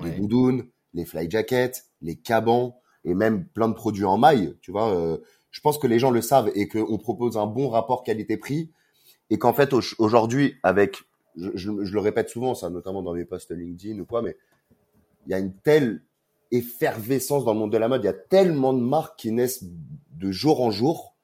les 0.02 0.12
doudounes, 0.12 0.68
les 0.94 1.04
fly 1.04 1.30
jackets, 1.30 1.85
les 2.00 2.16
cabans, 2.16 2.76
et 3.04 3.14
même 3.14 3.44
plein 3.44 3.68
de 3.68 3.75
produits 3.75 4.04
en 4.04 4.16
maille, 4.16 4.56
tu 4.62 4.71
vois. 4.71 4.94
Euh, 4.94 5.18
je 5.50 5.61
pense 5.61 5.78
que 5.78 5.87
les 5.87 5.99
gens 5.99 6.11
le 6.11 6.23
savent 6.23 6.50
et 6.54 6.66
qu'on 6.68 6.99
propose 6.99 7.37
un 7.37 7.47
bon 7.47 7.68
rapport 7.68 8.02
qualité-prix 8.02 8.73
et 9.30 9.38
qu'en 9.38 9.52
fait 9.52 9.73
aujourd'hui 9.99 10.56
avec 10.62 10.97
je, 11.37 11.50
je, 11.54 11.71
le 11.71 12.00
répète 12.00 12.28
souvent 12.28 12.54
ça 12.54 12.71
notamment 12.71 13.02
dans 13.02 13.14
mes 13.14 13.25
posts 13.25 13.52
LinkedIn 13.52 14.00
ou 14.00 14.04
quoi 14.04 14.21
mais 14.21 14.37
il 15.26 15.31
y 15.31 15.35
a 15.35 15.38
une 15.38 15.52
telle 15.52 16.02
effervescence 16.50 17.45
dans 17.45 17.52
le 17.52 17.59
monde 17.59 17.73
de 17.73 17.78
la 17.78 17.88
mode 17.88 18.02
il 18.02 18.07
y 18.07 18.11
a 18.11 18.12
tellement 18.12 18.73
de 18.73 18.81
marques 18.81 19.19
qui 19.19 19.33
naissent 19.33 19.64
de 19.64 20.31
jour 20.31 20.62
en 20.62 20.71
jour 20.71 21.14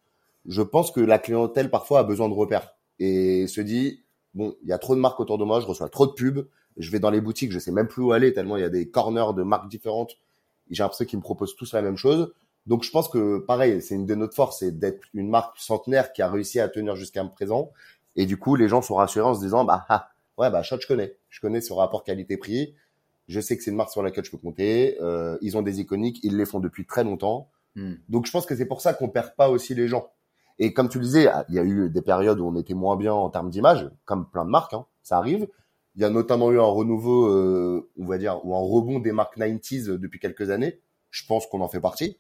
je 0.47 0.63
pense 0.63 0.91
que 0.91 1.01
la 1.01 1.19
clientèle 1.19 1.71
parfois 1.71 2.01
a 2.01 2.05
besoin 2.05 2.29
de 2.29 2.35
repères 2.35 2.75
et 2.99 3.47
se 3.47 3.61
dit 3.61 4.03
bon 4.35 4.55
il 4.63 4.69
y 4.69 4.73
a 4.73 4.79
trop 4.79 4.95
de 4.95 5.01
marques 5.01 5.21
autour 5.21 5.39
de 5.39 5.45
moi 5.45 5.61
je 5.61 5.67
reçois 5.67 5.89
trop 5.89 6.07
de 6.07 6.13
pubs 6.13 6.47
je 6.77 6.91
vais 6.91 6.99
dans 6.99 7.11
les 7.11 7.21
boutiques 7.21 7.53
je 7.53 7.59
sais 7.59 7.73
même 7.73 7.89
plus 7.89 8.03
où 8.03 8.13
aller 8.13 8.33
tellement 8.33 8.57
il 8.57 8.63
y 8.63 8.67
a 8.67 8.71
des 8.71 8.89
corners 8.89 9.35
de 9.37 9.43
marques 9.43 9.69
différentes 9.69 10.17
j'ai 10.71 10.83
l'impression 10.83 11.05
qu'ils 11.05 11.19
me 11.19 11.23
proposent 11.25 11.57
tous 11.57 11.73
la 11.75 11.83
même 11.83 11.97
chose 11.97 12.33
donc 12.67 12.85
je 12.85 12.91
pense 12.91 13.09
que 13.09 13.39
pareil, 13.39 13.81
c'est 13.83 13.95
une 13.95 14.07
de 14.07 14.15
notre 14.15 14.35
forces, 14.35 14.59
c'est 14.61 14.79
d'être 14.79 15.01
une 15.15 15.29
marque 15.29 15.59
centenaire 15.59 16.13
qui 16.13 16.23
a 16.23 16.31
réussi 16.31 16.61
à 16.61 16.69
tenir 16.69 16.95
jusqu'à 16.97 17.25
présent. 17.25 17.73
Et 18.17 18.27
du 18.27 18.37
coup, 18.37 18.57
les 18.57 18.69
gens 18.69 18.83
sont 18.83 18.97
rassurés 18.97 19.27
en 19.27 19.35
se 19.35 19.41
disant 19.41 19.65
bah 19.65 19.87
ah, 19.89 20.11
ouais 20.39 20.51
bah 20.51 20.63
Shot 20.63 20.81
je 20.81 20.87
connais, 20.87 21.17
je 21.31 21.41
connais 21.41 21.61
ce 21.61 21.73
rapport 21.73 22.05
qualité-prix. 22.05 22.75
Je 23.31 23.39
sais 23.41 23.57
que 23.57 23.63
c'est 23.63 23.71
une 23.71 23.77
marque 23.77 23.93
sur 23.93 24.03
laquelle 24.03 24.25
je 24.25 24.31
peux 24.33 24.39
compter. 24.39 24.97
Euh, 25.01 25.39
ils 25.41 25.57
ont 25.57 25.63
des 25.63 25.81
iconiques, 25.81 26.19
ils 26.25 26.37
les 26.37 26.45
font 26.45 26.59
depuis 26.59 26.85
très 26.85 27.05
longtemps. 27.05 27.49
Hmm. 27.77 27.95
Donc 28.09 28.27
je 28.27 28.33
pense 28.33 28.45
que 28.45 28.57
c'est 28.57 28.67
pour 28.67 28.81
ça 28.81 28.93
qu'on 28.93 29.09
perd 29.09 29.37
pas 29.37 29.49
aussi 29.49 29.73
les 29.73 29.87
gens. 29.87 30.11
Et 30.59 30.73
comme 30.73 30.89
tu 30.89 30.99
le 30.99 31.05
disais, 31.05 31.29
il 31.49 31.55
y 31.55 31.61
a 31.61 31.63
eu 31.63 31.89
des 31.91 32.03
périodes 32.03 32.41
où 32.41 32.47
on 32.49 32.57
était 32.57 32.75
moins 32.75 32.97
bien 32.97 33.13
en 33.13 33.31
termes 33.31 33.49
d'image, 33.49 33.89
comme 34.05 34.29
plein 34.29 34.45
de 34.45 34.51
marques, 34.51 34.75
hein, 34.75 34.85
ça 35.05 35.17
arrive. 35.17 35.47
Il 35.95 36.03
y 36.03 36.05
a 36.05 36.11
notamment 36.11 36.51
eu 36.51 36.59
un 36.59 36.65
renouveau, 36.65 37.29
euh, 37.29 37.89
on 37.97 38.05
va 38.05 38.19
dire, 38.19 38.45
ou 38.45 38.57
un 38.57 38.59
rebond 38.59 38.99
des 38.99 39.13
marques 39.13 39.39
90s 39.39 39.87
depuis 39.97 40.19
quelques 40.19 40.51
années. 40.51 40.81
Je 41.13 41.25
pense 41.25 41.47
qu'on 41.47 41.61
en 41.61 41.69
fait 41.69 41.81
partie. 41.81 42.19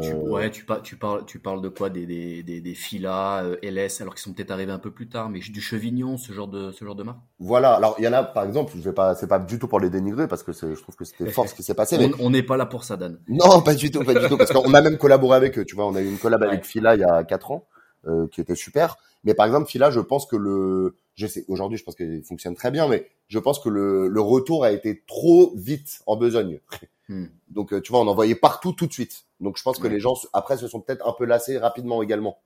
Tu, 0.00 0.10
euh, 0.10 0.30
ouais, 0.30 0.50
tu, 0.50 0.64
tu, 0.82 0.96
parles, 0.96 1.24
tu 1.26 1.38
parles 1.38 1.60
de 1.60 1.68
quoi? 1.68 1.90
Des, 1.90 2.06
des, 2.06 2.42
des, 2.42 2.60
des 2.60 2.74
filas, 2.74 3.44
euh, 3.44 3.56
LS, 3.62 4.00
alors 4.00 4.14
qu'ils 4.14 4.22
sont 4.22 4.32
peut-être 4.32 4.50
arrivés 4.50 4.72
un 4.72 4.78
peu 4.78 4.90
plus 4.90 5.08
tard, 5.08 5.28
mais 5.28 5.40
du 5.40 5.60
Chevignon, 5.60 6.16
ce 6.16 6.32
genre 6.32 6.48
de, 6.48 6.72
ce 6.72 6.84
genre 6.84 6.94
de 6.94 7.02
marque? 7.02 7.18
Voilà, 7.38 7.74
alors 7.74 7.96
il 7.98 8.04
y 8.04 8.08
en 8.08 8.12
a, 8.12 8.22
par 8.22 8.44
exemple, 8.44 8.72
je 8.74 8.80
vais 8.80 8.92
pas, 8.92 9.14
c'est 9.14 9.26
pas 9.26 9.38
du 9.38 9.58
tout 9.58 9.68
pour 9.68 9.80
les 9.80 9.90
dénigrer, 9.90 10.28
parce 10.28 10.42
que 10.42 10.52
je 10.52 10.80
trouve 10.80 10.96
que 10.96 11.04
c'était 11.04 11.30
fort 11.30 11.48
ce 11.48 11.54
qui 11.54 11.62
s'est 11.62 11.74
passé. 11.74 11.98
Mais... 11.98 12.10
On 12.20 12.30
n'est 12.30 12.42
pas 12.42 12.56
là 12.56 12.66
pour 12.66 12.84
ça, 12.84 12.96
Dan. 12.96 13.18
Non, 13.28 13.60
pas 13.60 13.74
du 13.74 13.90
tout, 13.90 14.02
pas 14.02 14.14
du 14.14 14.26
tout, 14.28 14.36
parce 14.36 14.52
qu'on 14.52 14.72
a 14.72 14.80
même 14.80 14.98
collaboré 14.98 15.36
avec 15.36 15.58
eux, 15.58 15.64
tu 15.64 15.74
vois, 15.74 15.86
on 15.86 15.94
a 15.94 16.00
eu 16.00 16.08
une 16.08 16.18
collab 16.18 16.42
avec 16.42 16.64
Fila 16.64 16.94
il 16.94 17.00
y 17.00 17.04
a 17.04 17.24
4 17.24 17.50
ans, 17.50 17.66
euh, 18.06 18.26
qui 18.28 18.40
était 18.40 18.54
super. 18.54 18.96
Mais 19.24 19.34
par 19.34 19.46
exemple, 19.46 19.68
Fila, 19.68 19.90
je 19.90 20.00
pense 20.00 20.26
que 20.26 20.36
le, 20.36 20.96
je 21.14 21.26
sais, 21.26 21.44
aujourd'hui, 21.48 21.78
je 21.78 21.84
pense 21.84 21.96
qu'il 21.96 22.22
fonctionne 22.22 22.54
très 22.54 22.70
bien, 22.70 22.88
mais 22.88 23.08
je 23.28 23.38
pense 23.38 23.58
que 23.58 23.68
le, 23.68 24.08
le 24.08 24.20
retour 24.20 24.64
a 24.64 24.72
été 24.72 25.02
trop 25.06 25.52
vite 25.56 26.02
en 26.06 26.16
besogne. 26.16 26.60
Hmm. 27.08 27.26
Donc, 27.48 27.72
euh, 27.72 27.80
tu 27.80 27.92
vois, 27.92 28.00
on 28.00 28.06
en 28.06 28.14
voyait 28.14 28.34
partout 28.34 28.72
tout 28.72 28.86
de 28.86 28.92
suite. 28.92 29.24
Donc, 29.40 29.56
je 29.58 29.62
pense 29.62 29.78
que 29.78 29.88
les 29.88 30.00
gens, 30.00 30.14
après, 30.32 30.56
se 30.56 30.68
sont 30.68 30.80
peut-être 30.80 31.06
un 31.06 31.12
peu 31.12 31.24
lassés 31.24 31.58
rapidement 31.58 32.02
également. 32.02 32.38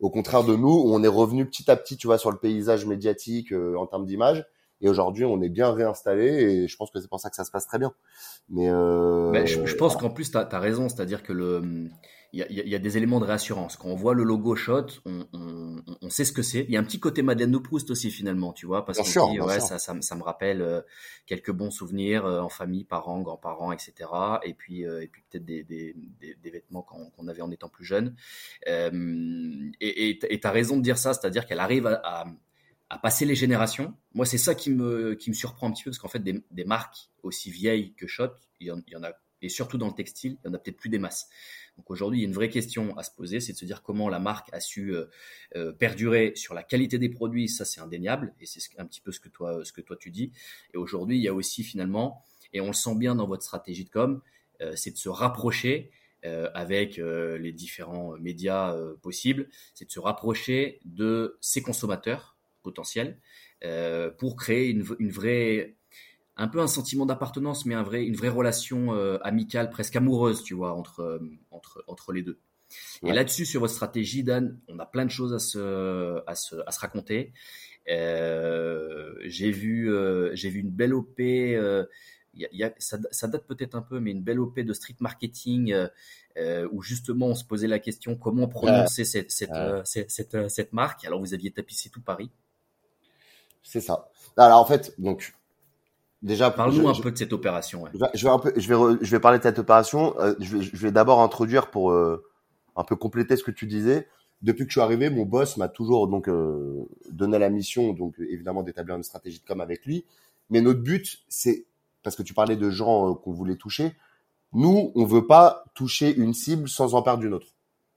Au 0.00 0.10
contraire 0.10 0.44
de 0.44 0.56
nous, 0.56 0.82
on 0.86 1.02
est 1.02 1.08
revenu 1.08 1.46
petit 1.46 1.70
à 1.70 1.76
petit, 1.76 1.96
tu 1.96 2.06
vois, 2.06 2.18
sur 2.18 2.30
le 2.30 2.38
paysage 2.38 2.84
médiatique 2.86 3.52
euh, 3.52 3.76
en 3.76 3.86
termes 3.86 4.06
d'image. 4.06 4.44
Et 4.80 4.88
aujourd'hui, 4.88 5.24
on 5.24 5.40
est 5.40 5.48
bien 5.48 5.72
réinstallé 5.72 6.26
et 6.26 6.68
je 6.68 6.76
pense 6.76 6.90
que 6.90 7.00
c'est 7.00 7.08
pour 7.08 7.20
ça 7.20 7.30
que 7.30 7.36
ça 7.36 7.44
se 7.44 7.50
passe 7.50 7.66
très 7.66 7.78
bien. 7.78 7.92
Mais 8.50 8.68
euh, 8.68 9.30
ben, 9.30 9.46
je, 9.46 9.74
pense 9.76 9.96
qu'en 9.96 10.10
plus, 10.10 10.30
tu 10.30 10.36
as, 10.36 10.58
raison, 10.58 10.88
c'est-à-dire 10.88 11.22
que 11.22 11.32
le 11.32 11.88
il 12.34 12.68
y, 12.68 12.74
a, 12.74 12.78
des 12.80 12.96
éléments 12.96 13.20
de 13.20 13.24
réassurance. 13.24 13.76
Quand 13.76 13.88
on 13.88 13.94
voit 13.94 14.12
le 14.12 14.24
logo 14.24 14.56
Shot, 14.56 14.86
on, 15.04 16.10
sait 16.10 16.24
ce 16.24 16.32
que 16.32 16.42
c'est. 16.42 16.64
Il 16.64 16.70
y 16.70 16.76
a 16.76 16.80
un 16.80 16.84
petit 16.84 16.98
côté 16.98 17.22
Madeleine 17.22 17.52
de 17.52 17.58
Proust 17.58 17.90
aussi 17.90 18.10
finalement, 18.10 18.52
tu 18.52 18.66
vois, 18.66 18.84
parce 18.84 18.98
que 18.98 19.40
ouais, 19.40 19.60
ça, 19.60 19.78
ça, 19.78 20.14
me 20.16 20.22
rappelle 20.22 20.60
euh, 20.60 20.80
quelques 21.26 21.52
bons 21.52 21.70
souvenirs 21.70 22.26
euh, 22.26 22.40
en 22.40 22.48
famille, 22.48 22.82
parents, 22.82 23.20
grands-parents, 23.20 23.70
etc. 23.70 24.10
Et 24.42 24.52
puis, 24.52 24.84
euh, 24.84 25.02
et 25.02 25.06
puis 25.06 25.22
peut-être 25.30 25.44
des, 25.44 25.62
des, 25.62 25.94
des, 26.20 26.50
vêtements 26.50 26.82
qu'on 26.82 27.28
avait 27.28 27.42
en 27.42 27.52
étant 27.52 27.68
plus 27.68 27.84
jeune. 27.84 28.16
et 28.66 30.18
tu 30.20 30.40
as 30.42 30.50
raison 30.50 30.76
de 30.76 30.82
dire 30.82 30.98
ça, 30.98 31.14
c'est-à-dire 31.14 31.46
qu'elle 31.46 31.60
arrive 31.60 31.86
à, 31.86 32.26
à, 32.90 32.98
passer 32.98 33.26
les 33.26 33.36
générations. 33.36 33.94
Moi, 34.12 34.26
c'est 34.26 34.38
ça 34.38 34.56
qui 34.56 34.70
me, 34.70 35.14
qui 35.14 35.30
me 35.30 35.34
surprend 35.34 35.68
un 35.68 35.72
petit 35.72 35.84
peu, 35.84 35.90
parce 35.90 36.00
qu'en 36.00 36.08
fait, 36.08 36.22
des, 36.22 36.42
des 36.50 36.64
marques 36.64 37.10
aussi 37.22 37.52
vieilles 37.52 37.94
que 37.94 38.08
Shot, 38.08 38.32
il 38.58 38.74
il 38.88 38.92
y 38.92 38.96
en 38.96 39.04
a, 39.04 39.12
et 39.44 39.48
surtout 39.48 39.78
dans 39.78 39.88
le 39.88 39.94
textile, 39.94 40.38
il 40.42 40.48
y 40.48 40.50
en 40.50 40.54
a 40.54 40.58
peut-être 40.58 40.78
plus 40.78 40.88
des 40.88 40.98
masses. 40.98 41.28
Donc 41.76 41.90
aujourd'hui, 41.90 42.20
il 42.20 42.22
y 42.22 42.24
a 42.24 42.28
une 42.28 42.34
vraie 42.34 42.48
question 42.48 42.96
à 42.96 43.02
se 43.02 43.10
poser, 43.10 43.40
c'est 43.40 43.52
de 43.52 43.58
se 43.58 43.64
dire 43.64 43.82
comment 43.82 44.08
la 44.08 44.20
marque 44.20 44.52
a 44.52 44.60
su 44.60 44.94
euh, 44.94 45.06
euh, 45.56 45.72
perdurer 45.72 46.32
sur 46.36 46.54
la 46.54 46.62
qualité 46.62 46.98
des 46.98 47.08
produits, 47.08 47.48
ça 47.48 47.64
c'est 47.64 47.80
indéniable, 47.80 48.34
et 48.40 48.46
c'est 48.46 48.60
un 48.78 48.86
petit 48.86 49.00
peu 49.00 49.12
ce 49.12 49.20
que 49.20 49.28
toi, 49.28 49.64
ce 49.64 49.72
que 49.72 49.80
toi 49.80 49.96
tu 49.96 50.10
dis. 50.10 50.32
Et 50.72 50.76
aujourd'hui, 50.76 51.16
il 51.16 51.22
y 51.22 51.28
a 51.28 51.34
aussi 51.34 51.64
finalement, 51.64 52.22
et 52.52 52.60
on 52.60 52.68
le 52.68 52.72
sent 52.72 52.94
bien 52.96 53.14
dans 53.14 53.26
votre 53.26 53.42
stratégie 53.42 53.84
de 53.84 53.90
com, 53.90 54.22
euh, 54.60 54.74
c'est 54.76 54.92
de 54.92 54.96
se 54.96 55.08
rapprocher 55.08 55.90
avec 56.54 56.96
les 56.96 57.52
différents 57.52 58.16
médias 58.16 58.74
possibles, 59.02 59.50
c'est 59.74 59.84
de 59.84 59.90
se 59.90 60.00
rapprocher 60.00 60.80
de 60.86 61.36
ces 61.42 61.60
consommateurs 61.60 62.38
potentiels 62.62 63.20
pour 64.16 64.34
créer 64.36 64.70
une 64.70 65.10
vraie 65.10 65.76
un 66.36 66.48
peu 66.48 66.60
un 66.60 66.66
sentiment 66.66 67.06
d'appartenance, 67.06 67.64
mais 67.64 67.74
un 67.74 67.82
vrai, 67.82 68.04
une 68.04 68.16
vraie 68.16 68.28
relation 68.28 68.94
euh, 68.94 69.18
amicale, 69.22 69.70
presque 69.70 69.96
amoureuse, 69.96 70.42
tu 70.42 70.54
vois, 70.54 70.72
entre, 70.72 71.00
euh, 71.00 71.18
entre, 71.50 71.84
entre 71.86 72.12
les 72.12 72.22
deux. 72.22 72.38
Et 73.04 73.12
là-dessus, 73.12 73.46
sur 73.46 73.60
votre 73.60 73.72
stratégie, 73.72 74.24
Dan, 74.24 74.58
on 74.66 74.78
a 74.80 74.86
plein 74.86 75.04
de 75.04 75.10
choses 75.10 75.32
à 75.32 75.38
se, 75.38 76.22
à 76.26 76.34
se, 76.34 76.56
à 76.66 76.72
se 76.72 76.80
raconter. 76.80 77.32
Euh, 77.88 79.14
j'ai 79.20 79.52
vu, 79.52 79.92
j'ai 80.32 80.48
vu 80.48 80.60
une 80.60 80.70
belle 80.70 80.92
OP. 80.92 81.20
Y 81.20 82.48
y 82.50 82.64
a, 82.64 82.74
ça, 82.78 82.98
ça, 83.12 83.28
date 83.28 83.46
peut-être 83.46 83.76
un 83.76 83.82
peu, 83.82 84.00
mais 84.00 84.10
une 84.10 84.22
belle 84.22 84.40
OP 84.40 84.58
de 84.58 84.72
street 84.72 84.96
marketing 84.98 85.72
où 86.72 86.82
justement 86.82 87.28
on 87.28 87.34
se 87.36 87.44
posait 87.44 87.68
la 87.68 87.78
question 87.78 88.16
comment 88.16 88.48
prononcer 88.48 89.04
cette, 89.04 89.30
cette, 89.30 89.52
cette, 89.84 90.10
cette, 90.10 90.48
cette 90.48 90.72
marque? 90.72 91.04
Alors 91.04 91.20
vous 91.20 91.32
aviez 91.32 91.52
tapissé 91.52 91.90
tout 91.90 92.00
Paris. 92.00 92.30
C'est 93.62 93.80
ça. 93.80 94.10
Alors 94.36 94.60
en 94.60 94.64
fait, 94.64 94.94
donc 94.98 95.32
Déjà, 96.24 96.50
parle-nous 96.50 96.88
un 96.88 96.94
peu 96.94 97.12
de 97.12 97.18
cette 97.18 97.34
opération. 97.34 97.84
Je 98.14 98.24
vais 98.24 98.32
un 98.32 98.38
peu, 98.38 98.50
je 98.56 98.66
vais, 98.66 98.98
je 99.02 99.10
vais 99.10 99.20
parler 99.20 99.36
de 99.36 99.42
cette 99.42 99.58
opération. 99.58 100.18
Euh, 100.20 100.34
je 100.40 100.56
vais, 100.78 100.90
d'abord 100.90 101.20
introduire 101.20 101.70
pour 101.70 101.90
euh, 101.90 102.24
un 102.76 102.82
peu 102.82 102.96
compléter 102.96 103.36
ce 103.36 103.44
que 103.44 103.50
tu 103.50 103.66
disais. 103.66 104.08
Depuis 104.40 104.64
que 104.64 104.70
je 104.70 104.72
suis 104.72 104.80
arrivé, 104.80 105.10
mon 105.10 105.26
boss 105.26 105.58
m'a 105.58 105.68
toujours 105.68 106.08
donc 106.08 106.30
euh, 106.30 106.88
donné 107.10 107.38
la 107.38 107.50
mission, 107.50 107.92
donc 107.92 108.14
évidemment 108.18 108.62
d'établir 108.62 108.96
une 108.96 109.02
stratégie 109.02 109.38
de 109.38 109.44
com 109.44 109.60
avec 109.60 109.84
lui. 109.84 110.06
Mais 110.48 110.62
notre 110.62 110.80
but, 110.80 111.18
c'est 111.28 111.66
parce 112.02 112.16
que 112.16 112.22
tu 112.22 112.32
parlais 112.32 112.56
de 112.56 112.70
gens 112.70 113.14
qu'on 113.14 113.32
voulait 113.32 113.56
toucher. 113.56 113.92
Nous, 114.54 114.92
on 114.94 115.04
veut 115.04 115.26
pas 115.26 115.64
toucher 115.74 116.14
une 116.14 116.32
cible 116.32 116.70
sans 116.70 116.94
en 116.94 117.02
perdre 117.02 117.22
une 117.22 117.34
autre. 117.34 117.48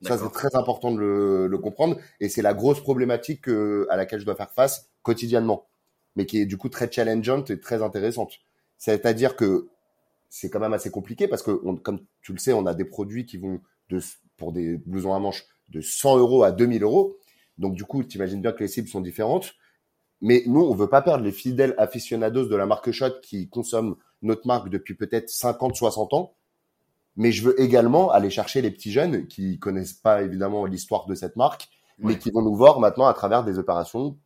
Ça, 0.01 0.17
c'est 0.17 0.31
très 0.31 0.53
important 0.53 0.91
de 0.91 0.99
le, 0.99 1.47
le 1.47 1.57
comprendre, 1.57 1.95
et 2.19 2.27
c'est 2.27 2.41
la 2.41 2.53
grosse 2.53 2.81
problématique 2.81 3.47
à 3.89 3.95
laquelle 3.95 4.19
je 4.19 4.25
dois 4.25 4.35
faire 4.35 4.51
face 4.51 4.89
quotidiennement 5.01 5.65
mais 6.17 6.25
qui 6.25 6.39
est 6.39 6.45
du 6.47 6.57
coup 6.57 6.67
très 6.67 6.91
challengeante 6.91 7.51
et 7.51 7.59
très 7.59 7.83
intéressante. 7.83 8.39
C'est-à-dire 8.79 9.35
que 9.35 9.69
c'est 10.29 10.49
quand 10.49 10.59
même 10.59 10.73
assez 10.73 10.89
compliqué 10.89 11.27
parce 11.27 11.43
que, 11.43 11.51
comme 11.77 11.99
tu 12.21 12.33
le 12.33 12.39
sais, 12.39 12.53
on 12.53 12.65
a 12.65 12.73
des 12.73 12.85
produits 12.85 13.25
qui 13.25 13.37
vont 13.37 13.61
de, 13.89 14.01
pour 14.35 14.51
des 14.51 14.77
blousons 14.77 15.13
à 15.13 15.19
manches 15.19 15.45
de 15.69 15.79
100 15.79 16.17
euros 16.17 16.43
à 16.43 16.51
2000 16.51 16.81
euros. 16.81 17.17
Donc 17.59 17.75
du 17.75 17.85
coup, 17.85 18.03
tu 18.03 18.17
imagines 18.17 18.41
bien 18.41 18.51
que 18.51 18.61
les 18.61 18.67
cibles 18.67 18.87
sont 18.89 18.99
différentes. 18.99 19.53
Mais 20.19 20.41
nous, 20.47 20.61
on 20.61 20.73
veut 20.73 20.89
pas 20.89 21.03
perdre 21.03 21.23
les 21.23 21.31
fidèles 21.31 21.75
aficionados 21.77 22.47
de 22.47 22.55
la 22.55 22.65
marque 22.65 22.89
Shot 22.91 23.21
qui 23.21 23.47
consomment 23.47 23.95
notre 24.23 24.47
marque 24.47 24.69
depuis 24.69 24.95
peut-être 24.95 25.29
50, 25.29 25.75
60 25.75 26.13
ans. 26.13 26.33
Mais 27.15 27.31
je 27.31 27.43
veux 27.43 27.61
également 27.61 28.09
aller 28.09 28.31
chercher 28.31 28.63
les 28.63 28.71
petits 28.71 28.91
jeunes 28.91 29.27
qui 29.27 29.59
connaissent 29.59 29.93
pas 29.93 30.23
évidemment 30.23 30.65
l'histoire 30.65 31.05
de 31.05 31.13
cette 31.13 31.35
marque, 31.35 31.67
mais 31.99 32.17
qui 32.17 32.31
vont 32.31 32.41
nous 32.41 32.55
voir 32.55 32.79
maintenant 32.79 33.05
à 33.05 33.13
travers 33.13 33.43
des 33.43 33.59
opérations 33.59 34.17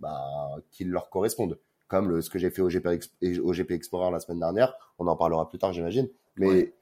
bah, 0.00 0.56
qui 0.70 0.84
leur 0.84 1.10
correspondent. 1.10 1.58
Comme 1.88 2.10
le, 2.10 2.20
ce 2.20 2.28
que 2.28 2.38
j'ai 2.38 2.50
fait 2.50 2.60
au 2.60 2.68
GP, 2.68 2.86
au 3.42 3.52
GP 3.52 3.70
Explorer 3.70 4.10
la 4.10 4.20
semaine 4.20 4.40
dernière. 4.40 4.74
On 4.98 5.06
en 5.06 5.16
parlera 5.16 5.48
plus 5.48 5.58
tard, 5.58 5.72
j'imagine. 5.72 6.08
Mais 6.36 6.74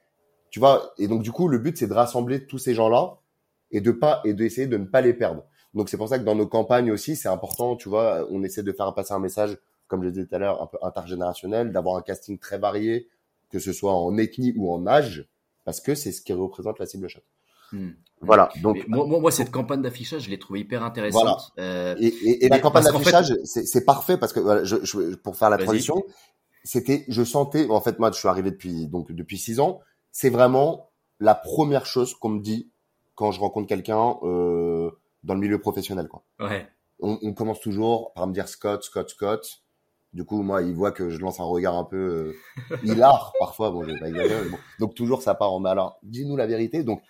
tu 0.50 0.58
vois, 0.58 0.92
et 0.98 1.08
donc 1.08 1.22
du 1.22 1.32
coup, 1.32 1.48
le 1.48 1.58
but 1.58 1.76
c'est 1.76 1.86
de 1.86 1.92
rassembler 1.92 2.46
tous 2.46 2.58
ces 2.58 2.74
gens-là 2.74 3.18
et 3.70 3.80
de 3.80 3.90
pas 3.92 4.20
et 4.24 4.34
d'essayer 4.34 4.66
de 4.66 4.76
ne 4.76 4.84
pas 4.84 5.00
les 5.00 5.14
perdre. 5.14 5.44
Donc 5.74 5.88
c'est 5.88 5.96
pour 5.96 6.08
ça 6.08 6.18
que 6.18 6.24
dans 6.24 6.34
nos 6.34 6.46
campagnes 6.46 6.90
aussi, 6.90 7.16
c'est 7.16 7.28
important, 7.28 7.76
tu 7.76 7.88
vois, 7.88 8.26
on 8.30 8.42
essaie 8.42 8.62
de 8.62 8.72
faire 8.72 8.94
passer 8.94 9.12
un 9.12 9.18
message, 9.18 9.58
comme 9.88 10.02
je 10.02 10.08
disais 10.08 10.26
tout 10.26 10.34
à 10.34 10.38
l'heure, 10.38 10.62
un 10.62 10.66
peu 10.66 10.78
intergénérationnel, 10.82 11.72
d'avoir 11.72 11.96
un 11.96 12.02
casting 12.02 12.38
très 12.38 12.58
varié, 12.58 13.08
que 13.50 13.58
ce 13.58 13.72
soit 13.72 13.92
en 13.92 14.16
ethnie 14.16 14.54
ou 14.56 14.72
en 14.72 14.86
âge, 14.86 15.28
parce 15.64 15.80
que 15.80 15.94
c'est 15.94 16.12
ce 16.12 16.22
qui 16.22 16.32
représente 16.32 16.78
la 16.78 16.86
cible 16.86 17.08
chat. 17.08 17.20
Hmm. 17.76 17.92
Voilà. 18.22 18.48
Donc 18.62 18.86
moi, 18.88 19.06
moi, 19.06 19.30
cette 19.30 19.50
campagne 19.50 19.82
d'affichage, 19.82 20.22
je 20.22 20.30
l'ai 20.30 20.38
trouvée 20.38 20.60
hyper 20.60 20.82
intéressante. 20.82 21.52
Euh, 21.58 21.94
et, 21.98 22.06
et, 22.06 22.46
et 22.46 22.48
la 22.48 22.58
campagne 22.58 22.84
d'affichage, 22.84 23.34
c'est 23.44 23.84
parfait 23.84 24.16
parce 24.16 24.32
que 24.32 24.40
voilà, 24.40 24.64
je, 24.64 24.76
je, 24.82 25.14
pour 25.16 25.36
faire 25.36 25.50
la 25.50 25.58
transition, 25.58 26.02
c'était, 26.64 27.04
je 27.08 27.22
sentais, 27.22 27.68
en 27.68 27.80
fait, 27.80 27.98
moi, 27.98 28.10
je 28.10 28.18
suis 28.18 28.28
arrivé 28.28 28.50
depuis 28.50 28.86
donc 28.88 29.12
depuis 29.12 29.38
six 29.38 29.60
ans. 29.60 29.80
C'est 30.12 30.30
vraiment 30.30 30.90
la 31.20 31.34
première 31.34 31.86
chose 31.86 32.14
qu'on 32.14 32.30
me 32.30 32.40
dit 32.40 32.70
quand 33.14 33.32
je 33.32 33.40
rencontre 33.40 33.68
quelqu'un 33.68 34.16
euh, 34.22 34.90
dans 35.22 35.34
le 35.34 35.40
milieu 35.40 35.58
professionnel, 35.58 36.08
quoi. 36.08 36.24
Ouais. 36.40 36.66
on, 37.00 37.18
on, 37.22 37.34
commence 37.34 37.60
toujours 37.60 38.12
par 38.14 38.26
me 38.26 38.32
dire 38.32 38.48
Scott, 38.48 38.82
Scott, 38.82 39.10
Scott. 39.10 39.62
Du 40.12 40.24
coup, 40.24 40.42
moi, 40.42 40.62
il 40.62 40.74
voit 40.74 40.92
que 40.92 41.10
je 41.10 41.18
lance 41.18 41.40
un 41.40 41.44
regard 41.44 41.76
un 41.76 41.84
peu 41.84 42.34
euh, 42.70 42.76
hilar 42.84 43.34
parfois. 43.38 43.70
Bon, 43.70 43.84
j'ai 43.84 43.98
pas 43.98 44.10
bon. 44.10 44.56
Donc 44.80 44.94
toujours, 44.94 45.20
ça 45.20 45.34
part 45.34 45.52
en 45.52 45.60
mais 45.60 45.68
alors, 45.68 45.98
dis-nous 46.02 46.36
la 46.36 46.46
vérité. 46.46 46.82
Donc 46.82 47.02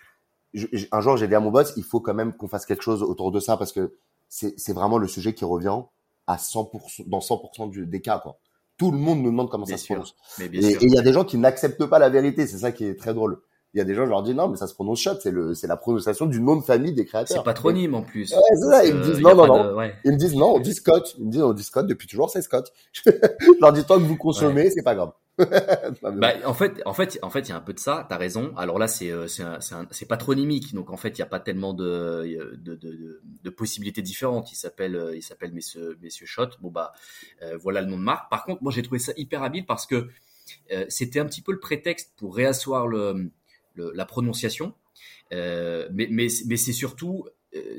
un 0.92 1.00
jour, 1.00 1.16
j'ai 1.16 1.28
dit 1.28 1.34
à 1.34 1.40
mon 1.40 1.50
boss, 1.50 1.72
il 1.76 1.84
faut 1.84 2.00
quand 2.00 2.14
même 2.14 2.32
qu'on 2.34 2.48
fasse 2.48 2.66
quelque 2.66 2.82
chose 2.82 3.02
autour 3.02 3.32
de 3.32 3.40
ça 3.40 3.56
parce 3.56 3.72
que 3.72 3.96
c'est 4.28 4.72
vraiment 4.72 4.98
le 4.98 5.08
sujet 5.08 5.34
qui 5.34 5.44
revient 5.44 5.80
à 6.26 6.36
100% 6.36 7.08
dans 7.08 7.20
100% 7.20 7.70
du, 7.70 7.86
des 7.86 8.00
cas 8.00 8.18
quoi. 8.18 8.38
Tout 8.76 8.90
le 8.90 8.98
monde 8.98 9.20
nous 9.20 9.30
demande 9.30 9.48
comment 9.48 9.64
ça 9.64 9.78
se 9.78 9.86
prononce. 9.86 10.14
et 10.38 10.50
il 10.52 10.92
y 10.92 10.98
a 10.98 11.02
des 11.02 11.12
gens 11.12 11.24
qui 11.24 11.38
n'acceptent 11.38 11.86
pas 11.86 11.98
la 11.98 12.10
vérité, 12.10 12.46
c'est 12.46 12.58
ça 12.58 12.72
qui 12.72 12.84
est 12.84 12.94
très 12.94 13.14
drôle. 13.14 13.40
Il 13.74 13.78
y 13.78 13.80
a 13.80 13.84
des 13.84 13.94
gens, 13.94 14.04
je 14.04 14.10
leur 14.10 14.22
dis 14.22 14.34
non, 14.34 14.48
mais 14.48 14.56
ça 14.56 14.66
se 14.66 14.74
prononce 14.74 15.00
shot, 15.00 15.20
c'est 15.22 15.30
le, 15.30 15.54
c'est 15.54 15.66
la 15.66 15.76
prononciation 15.76 16.26
du 16.26 16.40
nom 16.40 16.56
de 16.56 16.62
famille 16.62 16.94
des 16.94 17.04
créateurs. 17.04 17.38
C'est 17.38 17.44
patronyme 17.44 17.94
en 17.94 18.02
plus. 18.02 18.32
Ouais, 18.32 18.40
c'est 18.54 18.70
ça. 18.70 18.84
Ils 18.86 18.94
me 18.94 19.04
disent 19.04 19.20
non, 19.20 19.34
non, 19.34 19.46
non. 19.46 19.90
Ils 20.04 20.12
me 20.12 20.16
disent 20.16 20.34
non, 20.34 20.54
on 20.54 20.60
dit 20.60 20.72
Scott. 20.72 21.14
Ils 21.18 21.26
me 21.26 21.30
disent 21.30 21.42
on 21.42 21.52
dit 21.52 21.62
Scott 21.62 21.86
depuis 21.86 22.08
toujours, 22.08 22.30
c'est 22.30 22.42
Scott. 22.42 22.72
je 22.92 23.10
leur 23.60 23.72
dis 23.72 23.84
tant 23.84 23.98
que 23.98 24.04
vous 24.04 24.16
consommez, 24.16 24.70
c'est 24.70 24.82
pas 24.82 24.94
grave. 24.94 25.12
bah, 26.02 26.32
en 26.46 26.54
fait, 26.54 26.80
en 26.86 26.94
fait, 26.94 27.18
en 27.20 27.28
fait, 27.28 27.40
il 27.40 27.48
y 27.50 27.52
a 27.52 27.56
un 27.56 27.60
peu 27.60 27.74
de 27.74 27.78
ça. 27.78 28.06
T'as 28.08 28.16
raison. 28.16 28.54
Alors 28.56 28.78
là, 28.78 28.88
c'est 28.88 29.10
euh, 29.10 29.26
c'est 29.28 30.08
patronymique, 30.08 30.74
donc 30.74 30.90
en 30.90 30.96
fait, 30.96 31.10
il 31.10 31.20
n'y 31.20 31.22
a 31.22 31.26
pas 31.26 31.40
tellement 31.40 31.74
de 31.74 32.56
de, 32.56 32.74
de, 32.74 33.20
de 33.42 33.50
possibilités 33.50 34.00
différentes. 34.00 34.50
Il 34.52 34.56
s'appelle 34.56 34.96
euh, 34.96 35.14
il 35.14 35.22
s'appelle 35.22 35.52
Messieurs 35.52 35.98
Messieurs 36.00 36.26
Shot. 36.26 36.50
Bon 36.60 36.70
bah 36.70 36.92
euh, 37.42 37.58
voilà 37.58 37.82
le 37.82 37.88
nom 37.88 37.98
de 37.98 38.02
marque. 38.02 38.30
Par 38.30 38.44
contre, 38.44 38.62
moi 38.62 38.72
j'ai 38.72 38.82
trouvé 38.82 38.98
ça 38.98 39.12
hyper 39.16 39.42
habile 39.42 39.66
parce 39.66 39.86
que 39.86 40.08
c'était 40.88 41.18
un 41.18 41.26
petit 41.26 41.42
peu 41.42 41.52
le 41.52 41.58
prétexte 41.58 42.12
pour 42.16 42.36
réasseoir 42.36 42.86
le, 42.86 43.30
le 43.74 43.92
la 43.92 44.06
prononciation. 44.06 44.74
mais 45.32 46.08
mais 46.10 46.28
mais 46.46 46.56
c'est 46.56 46.72
surtout 46.72 47.26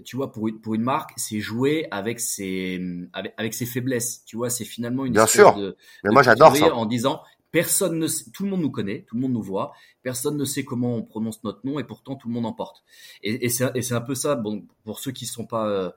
tu 0.04 0.16
vois, 0.16 0.32
pour 0.32 0.48
une, 0.48 0.60
pour 0.60 0.74
une 0.74 0.82
marque, 0.82 1.12
c'est 1.18 1.40
jouer 1.40 1.88
avec 1.92 2.20
ses, 2.20 2.82
avec, 3.14 3.34
avec, 3.38 3.54
ses 3.54 3.68
faiblesses. 3.68 4.24
Tu 4.26 4.36
vois, 4.36 4.50
c'est 4.50 4.66
finalement 4.66 5.06
une 5.06 5.14
Bien 5.14 5.28
sûr. 5.28 5.56
de, 5.56 5.78
mais 6.04 6.10
moi 6.12 6.24
j'adore 6.24 6.56
ça. 6.56 6.74
En 6.74 6.88
disant, 6.88 7.22
Personne 7.58 7.98
ne 7.98 8.06
sait, 8.06 8.30
tout 8.30 8.44
le 8.44 8.52
monde 8.52 8.62
nous 8.62 8.70
connaît, 8.70 9.02
tout 9.08 9.16
le 9.16 9.22
monde 9.22 9.32
nous 9.32 9.42
voit, 9.42 9.74
personne 10.04 10.38
ne 10.38 10.46
sait 10.46 10.64
comment 10.64 10.96
on 10.96 11.02
prononce 11.02 11.44
notre 11.44 11.66
nom 11.66 11.80
et 11.80 11.84
pourtant 11.84 12.16
tout 12.16 12.28
le 12.28 12.34
monde 12.36 12.46
en 12.46 12.54
porte. 12.54 12.84
Et, 13.24 13.48
et 13.48 13.50
c'est 13.50 13.94
un 13.94 14.02
peu 14.02 14.14
ça, 14.14 14.36
bon, 14.36 14.68
pour 14.84 15.00
ceux 15.00 15.12
qui 15.12 15.26
sont 15.26 15.48
pas, 15.48 15.68
euh, 15.68 15.90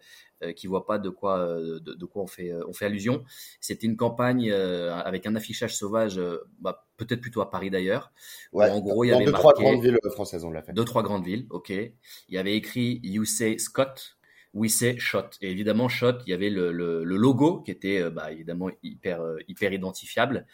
euh 0.43 0.53
qui 0.55 0.69
voient 0.69 0.87
pas 0.87 0.99
de 0.99 1.11
quoi, 1.11 1.41
euh, 1.41 1.79
de, 1.81 1.93
de, 1.93 2.07
quoi 2.07 2.23
on 2.23 2.27
fait, 2.27 2.51
on 2.67 2.73
fait 2.73 2.87
allusion. 2.87 3.25
C'était 3.61 3.87
une 3.87 3.99
campagne 3.99 4.51
avec 4.51 5.27
un 5.27 5.37
affichage 5.37 5.77
sauvage, 5.77 6.19
bah, 6.61 6.87
peut-être 6.97 7.21
plutôt 7.21 7.43
à 7.43 7.51
Paris 7.51 7.69
d'ailleurs. 7.69 8.11
Ouais, 8.55 8.71
en 8.71 8.81
gros, 8.81 9.05
il 9.05 9.09
y 9.09 9.13
avait 9.13 9.27
deux, 9.27 9.33
trois 9.33 9.53
grandes 9.53 9.83
villes 9.83 9.99
françaises, 10.13 10.47
on 10.47 10.51
l'a 10.51 10.63
fait. 10.63 10.73
Deux, 10.73 10.87
trois 10.87 11.03
grandes 11.03 11.27
villes, 11.27 11.47
ok. 11.51 11.69
Il 11.69 11.95
y 12.35 12.39
avait 12.39 12.57
écrit 12.57 13.01
You 13.03 13.27
Say 13.27 13.59
Scott, 13.59 14.17
oui 14.55 14.71
c'est 14.71 14.99
Shot. 14.99 15.31
Et 15.41 15.51
évidemment, 15.51 15.89
Shot, 15.89 16.19
il 16.27 16.31
y 16.31 16.35
avait 16.35 16.51
le, 16.51 16.73
le, 16.73 17.05
le 17.05 17.17
logo 17.17 17.61
qui 17.61 17.71
était 17.71 18.01
euh, 18.01 18.11
bah, 18.11 18.33
évidemment 18.33 18.71
hyper 18.83 19.21
euh, 19.21 19.37
hyper 19.49 19.73
identifiable 19.73 20.47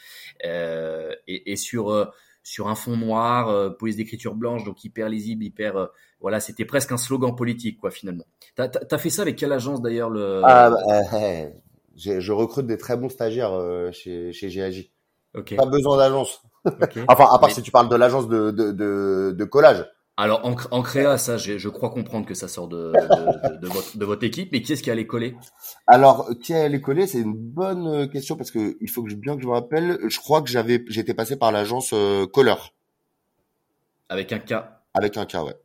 euh, 0.45 1.15
et, 1.27 1.53
et, 1.53 1.57
sur 1.57 1.91
euh, 1.91 2.07
sur 2.43 2.69
un 2.69 2.75
fond 2.75 2.97
noir, 2.97 3.77
police 3.77 3.97
d'écriture 3.97 4.35
blanche, 4.35 4.63
donc 4.65 4.85
hyper 4.85 5.09
lisible, 5.09 5.43
hyper 5.43 5.89
voilà, 6.21 6.39
c'était 6.39 6.65
presque 6.65 6.93
un 6.93 6.97
slogan 6.97 7.35
politique 7.35 7.77
quoi 7.81 7.91
finalement. 7.91 8.25
T'as 8.55 8.71
as, 8.89 8.99
fait 8.99 9.11
ça 9.11 9.23
avec 9.23 9.35
quelle 9.35 9.53
agence 9.53 9.83
d'ailleurs 9.83 10.11
le 10.11 10.43
Ah, 10.45 10.71
bah, 10.71 11.49
je 11.97 12.33
recrute 12.33 12.67
des 12.67 12.79
très 12.79 12.97
bons 12.97 13.09
stagiaires 13.09 13.59
chez 13.93 14.33
chez 14.33 14.49
GAJ. 14.49 14.93
Okay. 15.35 15.57
Pas 15.57 15.67
besoin 15.67 15.99
d'agence. 15.99 16.41
Okay. 16.65 17.03
enfin, 17.09 17.27
à 17.33 17.39
part 17.39 17.51
si 17.51 17.63
tu 17.63 17.73
parles 17.73 17.89
de 17.89 17.97
l'agence 17.97 18.29
de, 18.29 18.53
de, 18.53 18.71
de, 18.71 19.35
de 19.37 19.45
collage. 19.45 19.85
Alors 20.19 20.47
en, 20.47 20.57
en 20.71 20.83
créa, 20.83 21.19
ça, 21.19 21.37
je 21.37 21.69
crois 21.69 21.91
comprendre 21.91 22.25
que 22.25 22.33
ça 22.33 22.49
sort 22.49 22.69
de, 22.69 22.93
de, 22.93 23.61
de, 23.61 23.67
votre, 23.67 23.99
de 23.99 24.05
votre 24.07 24.25
équipe, 24.25 24.51
mais 24.51 24.63
qui 24.63 24.73
est-ce 24.73 24.83
qui 24.83 24.91
allait 24.91 25.07
coller? 25.07 25.37
Alors 25.87 26.31
qui 26.43 26.55
allait 26.55 26.81
coller, 26.81 27.07
c'est 27.07 27.21
une 27.21 27.35
bonne 27.35 27.87
euh, 27.87 28.07
question 28.07 28.37
parce 28.37 28.51
que 28.51 28.79
il 28.81 28.89
faut 28.89 29.03
que 29.03 29.11
je, 29.11 29.17
bien 29.17 29.37
que 29.37 29.43
je 29.43 29.47
me 29.47 29.53
rappelle. 29.53 29.99
Je 30.09 30.19
crois 30.19 30.41
que 30.41 30.49
j'avais, 30.49 30.83
j'étais 30.89 31.13
passé 31.13 31.37
par 31.37 31.53
l'agence 31.53 31.93
euh, 31.93 32.27
Avec 34.09 34.33
un 34.33 34.39
K. 34.39 34.55
Avec 34.95 35.19
un 35.19 35.27
K, 35.27 35.35
ouais. 35.45 35.57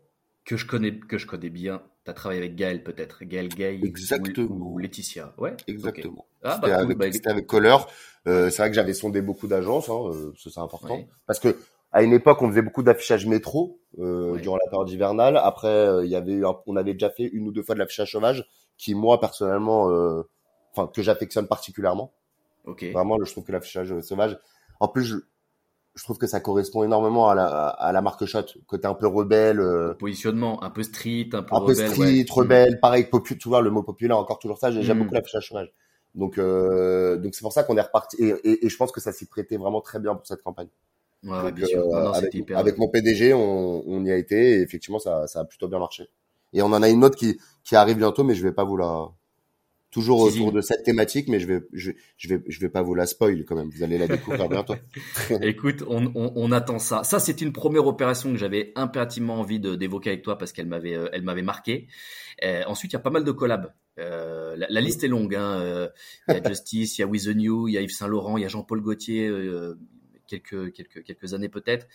Que 0.43 0.57
je 0.57 0.65
connais, 0.65 0.99
que 0.99 1.17
je 1.17 1.27
connais 1.27 1.49
bien. 1.49 1.81
T'as 2.03 2.13
travaillé 2.13 2.41
avec 2.41 2.55
Gaël 2.55 2.83
peut-être, 2.83 3.23
Gaël 3.23 3.47
Gay 3.47 3.79
Exactement. 3.83 4.71
Ou, 4.71 4.79
Laetitia, 4.79 5.33
ouais. 5.37 5.55
Exactement. 5.67 6.25
Ah, 6.43 6.57
bah, 6.57 6.67
c'était, 6.67 6.81
avec, 6.81 6.97
bah, 6.97 7.11
c'était 7.11 7.29
avec 7.29 7.53
Euh, 7.53 8.49
c'est 8.49 8.57
vrai 8.57 8.69
que 8.69 8.75
j'avais 8.75 8.93
sondé 8.93 9.21
beaucoup 9.21 9.47
d'agences, 9.47 9.87
hein, 9.87 10.09
euh, 10.11 10.33
c'est 10.35 10.57
important, 10.57 10.99
parce 11.27 11.39
que 11.39 11.55
à 11.91 12.03
une 12.03 12.13
époque, 12.13 12.41
on 12.41 12.49
faisait 12.49 12.61
beaucoup 12.61 12.83
d'affichage 12.83 13.25
métro 13.27 13.79
euh, 13.99 14.37
durant 14.37 14.57
la 14.57 14.69
période 14.69 14.89
hivernale. 14.89 15.37
Après, 15.37 15.67
euh, 15.67 16.05
il 16.05 16.11
y 16.11 16.15
avait 16.15 16.33
eu 16.33 16.45
on 16.65 16.75
avait 16.75 16.93
déjà 16.93 17.09
fait 17.09 17.25
une 17.25 17.47
ou 17.47 17.51
deux 17.51 17.63
fois 17.63 17.75
de 17.75 17.79
l'affichage 17.79 18.11
sauvage, 18.11 18.47
qui 18.77 18.95
moi 18.95 19.19
personnellement, 19.19 19.89
euh, 19.89 20.23
enfin 20.73 20.89
que 20.93 21.01
j'affectionne 21.01 21.47
particulièrement. 21.47 22.13
Ok. 22.65 22.85
Vraiment, 22.93 23.17
je 23.23 23.31
trouve 23.31 23.43
que 23.43 23.51
l'affichage 23.51 23.99
sauvage. 24.01 24.37
En 24.79 24.87
plus, 24.87 25.03
je, 25.03 25.17
je, 25.95 26.03
trouve 26.03 26.17
que 26.17 26.27
ça 26.27 26.39
correspond 26.39 26.83
énormément 26.83 27.29
à 27.29 27.35
la, 27.35 27.45
à 27.67 27.91
la 27.91 28.01
marque 28.01 28.25
Shot, 28.25 28.45
côté 28.67 28.87
un 28.87 28.93
peu 28.93 29.07
rebelle. 29.07 29.59
Euh, 29.59 29.93
positionnement, 29.95 30.63
un 30.63 30.69
peu 30.69 30.83
street, 30.83 31.29
un 31.33 31.43
peu 31.43 31.55
un 31.55 31.59
rebelle. 31.59 31.75
peu 31.75 31.93
street, 31.93 32.25
rebelle, 32.29 32.79
pareil, 32.79 33.05
popu, 33.05 33.37
tu 33.37 33.49
vois 33.49 33.61
le 33.61 33.69
mot 33.69 33.83
populaire 33.83 34.17
encore 34.17 34.39
toujours 34.39 34.57
ça. 34.57 34.71
J'aime 34.71 34.97
mm. 34.97 35.01
beaucoup 35.01 35.15
l'affichage 35.15 35.49
sauvage. 35.49 35.73
Donc, 36.15 36.37
euh, 36.37 37.17
donc 37.17 37.35
c'est 37.35 37.41
pour 37.41 37.53
ça 37.53 37.63
qu'on 37.63 37.77
est 37.77 37.81
reparti. 37.81 38.17
Et, 38.17 38.29
et, 38.43 38.65
et, 38.65 38.69
je 38.69 38.77
pense 38.77 38.91
que 38.91 38.99
ça 38.99 39.11
s'y 39.11 39.27
prêtait 39.27 39.57
vraiment 39.57 39.81
très 39.81 39.99
bien 39.99 40.15
pour 40.15 40.25
cette 40.25 40.41
campagne. 40.41 40.67
Ouais, 41.23 41.51
bien 41.51 41.65
sûr. 41.65 41.85
Euh, 41.85 42.11
avec, 42.13 42.51
avec, 42.51 42.77
mon 42.77 42.89
PDG, 42.89 43.33
on, 43.33 43.83
on, 43.87 44.03
y 44.05 44.11
a 44.11 44.17
été 44.17 44.57
et 44.57 44.61
effectivement, 44.61 44.99
ça, 44.99 45.27
ça 45.27 45.41
a 45.41 45.45
plutôt 45.45 45.67
bien 45.67 45.79
marché. 45.79 46.07
Et 46.53 46.61
on 46.61 46.67
en 46.67 46.81
a 46.81 46.89
une 46.89 47.03
autre 47.03 47.15
qui, 47.15 47.39
qui 47.63 47.75
arrive 47.75 47.97
bientôt, 47.97 48.23
mais 48.23 48.33
je 48.33 48.43
vais 48.43 48.51
pas 48.51 48.63
vous 48.63 48.77
la 48.77 49.09
toujours 49.91 50.21
autour 50.21 50.53
de 50.53 50.61
cette 50.61 50.83
thématique, 50.83 51.27
mais 51.27 51.39
je 51.39 51.47
vais, 51.47 51.61
je, 51.73 51.91
je 52.15 52.29
vais, 52.29 52.41
je 52.47 52.59
vais 52.61 52.69
pas 52.69 52.81
vous 52.81 52.95
la 52.95 53.05
spoil 53.05 53.43
quand 53.43 53.55
même. 53.55 53.69
Vous 53.69 53.83
allez 53.83 53.97
la 53.97 54.07
découvrir 54.07 54.47
bientôt. 54.49 54.75
Écoute, 55.41 55.83
on, 55.87 56.11
on, 56.15 56.31
on, 56.35 56.51
attend 56.53 56.79
ça. 56.79 57.03
Ça, 57.03 57.19
c'est 57.19 57.41
une 57.41 57.51
première 57.51 57.85
opération 57.85 58.31
que 58.31 58.37
j'avais 58.37 58.71
impérativement 58.75 59.35
envie 59.35 59.59
d'évoquer 59.59 60.11
avec 60.11 60.23
toi 60.23 60.37
parce 60.37 60.53
qu'elle 60.53 60.67
m'avait, 60.67 60.95
euh, 60.95 61.09
elle 61.11 61.23
m'avait 61.23 61.41
marqué. 61.41 61.87
Euh, 62.43 62.63
ensuite, 62.67 62.93
il 62.93 62.95
y 62.95 62.99
a 62.99 63.01
pas 63.01 63.09
mal 63.09 63.25
de 63.25 63.31
collabs. 63.31 63.73
Euh, 63.99 64.55
la, 64.55 64.67
la, 64.69 64.81
liste 64.81 65.03
est 65.03 65.09
longue. 65.09 65.35
Hein. 65.35 65.89
Il 66.29 66.35
y 66.35 66.37
a 66.37 66.43
Justice, 66.49 66.97
il 66.97 67.01
y 67.01 67.03
a 67.03 67.07
With 67.07 67.25
the 67.25 67.35
New, 67.35 67.67
il 67.67 67.73
y 67.73 67.77
a 67.77 67.81
Yves 67.81 67.91
Saint 67.91 68.07
Laurent, 68.07 68.37
il 68.37 68.41
y 68.43 68.45
a 68.45 68.49
Jean-Paul 68.49 68.81
Gaultier. 68.81 69.27
Euh, 69.27 69.77
quelques 70.39 70.73
quelques 70.73 71.03
quelques 71.03 71.33
années 71.33 71.49
peut-être, 71.49 71.87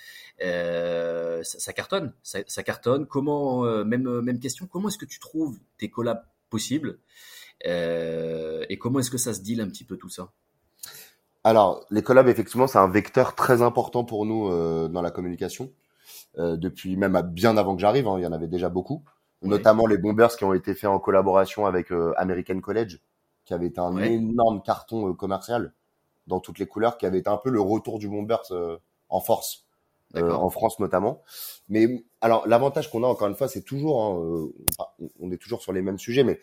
euh, 0.42 1.42
ça, 1.42 1.58
ça, 1.58 1.72
cartonne, 1.72 2.12
ça, 2.22 2.40
ça 2.46 2.62
cartonne. 2.62 3.06
Comment 3.06 3.64
euh, 3.64 3.84
même 3.84 4.06
euh, 4.06 4.22
même 4.22 4.38
question, 4.38 4.66
comment 4.66 4.88
est-ce 4.88 4.98
que 4.98 5.06
tu 5.06 5.18
trouves 5.18 5.58
tes 5.78 5.90
collabs 5.90 6.24
possibles 6.50 6.98
et 7.64 8.78
comment 8.78 9.00
est-ce 9.00 9.10
que 9.10 9.18
ça 9.18 9.32
se 9.32 9.40
deal 9.40 9.60
un 9.60 9.68
petit 9.68 9.84
peu 9.84 9.96
tout 9.96 10.10
ça? 10.10 10.30
Alors 11.42 11.86
les 11.90 12.02
collabs 12.02 12.28
effectivement 12.28 12.66
c'est 12.66 12.78
un 12.78 12.88
vecteur 12.88 13.34
très 13.34 13.62
important 13.62 14.04
pour 14.04 14.26
nous 14.26 14.48
euh, 14.48 14.88
dans 14.88 15.02
la 15.02 15.10
communication. 15.10 15.72
Depuis 16.38 16.98
même 16.98 17.18
bien 17.32 17.56
avant 17.56 17.74
que 17.74 17.80
j'arrive, 17.80 18.06
hein, 18.06 18.16
il 18.18 18.22
y 18.22 18.26
en 18.26 18.32
avait 18.32 18.46
déjà 18.46 18.68
beaucoup, 18.68 19.02
oui. 19.40 19.48
notamment 19.48 19.86
les 19.86 19.96
bombers 19.96 20.36
qui 20.36 20.44
ont 20.44 20.52
été 20.52 20.74
faits 20.74 20.90
en 20.90 20.98
collaboration 20.98 21.64
avec 21.64 21.90
American 22.18 22.60
College, 22.60 23.00
qui 23.46 23.54
avait 23.54 23.68
été 23.68 23.80
un 23.80 23.96
énorme 23.96 24.60
carton 24.62 25.14
commercial 25.14 25.72
dans 26.26 26.40
toutes 26.40 26.58
les 26.58 26.66
couleurs, 26.66 26.98
qui 26.98 27.06
avait 27.06 27.18
été 27.18 27.28
un 27.28 27.36
peu 27.36 27.50
le 27.50 27.60
retour 27.60 27.98
du 27.98 28.08
Bombers 28.08 28.42
euh, 28.50 28.78
en 29.08 29.20
force, 29.20 29.66
euh, 30.16 30.32
en 30.32 30.50
France 30.50 30.78
notamment. 30.80 31.22
Mais 31.68 32.04
alors 32.20 32.46
l'avantage 32.46 32.90
qu'on 32.90 33.04
a 33.04 33.06
encore 33.06 33.28
une 33.28 33.34
fois, 33.34 33.48
c'est 33.48 33.62
toujours, 33.62 34.02
hein, 34.02 34.20
euh, 34.20 35.08
on 35.20 35.30
est 35.30 35.36
toujours 35.36 35.62
sur 35.62 35.72
les 35.72 35.82
mêmes 35.82 35.98
sujets, 35.98 36.24
mais 36.24 36.40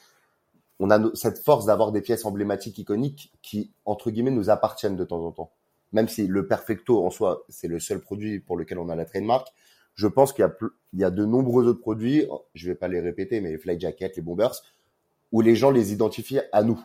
on 0.80 0.90
a 0.90 1.00
cette 1.16 1.40
force 1.40 1.66
d'avoir 1.66 1.92
des 1.92 2.02
pièces 2.02 2.26
emblématiques, 2.26 2.78
iconiques, 2.78 3.32
qui 3.42 3.72
entre 3.86 4.12
guillemets 4.12 4.32
nous 4.32 4.50
appartiennent 4.50 4.96
de 4.96 5.04
temps 5.04 5.24
en 5.24 5.32
temps. 5.32 5.52
Même 5.92 6.08
si 6.08 6.26
le 6.28 6.48
Perfecto 6.48 7.06
en 7.06 7.12
soi, 7.12 7.44
c'est 7.50 7.68
le 7.68 7.80
seul 7.80 8.02
produit 8.02 8.40
pour 8.40 8.58
lequel 8.58 8.80
on 8.80 8.90
a 8.90 8.96
la 8.96 9.06
trademark, 9.06 9.48
je 9.96 10.08
pense 10.08 10.34
qu'il 10.34 10.48
y 10.94 11.00
y 11.00 11.04
a 11.04 11.12
de 11.12 11.26
nombreux 11.26 11.68
autres 11.68 11.80
produits, 11.80 12.26
je 12.56 12.68
vais 12.68 12.76
pas 12.76 12.88
les 12.88 13.00
répéter, 13.00 13.42
mais 13.42 13.52
les 13.52 13.60
Fly 13.60 13.80
Jacket, 13.80 14.16
les 14.16 14.24
Bombers, 14.24 14.64
où 15.32 15.42
les 15.42 15.56
gens 15.56 15.70
les 15.70 15.94
identifient 15.94 16.42
à 16.52 16.64
nous. 16.64 16.84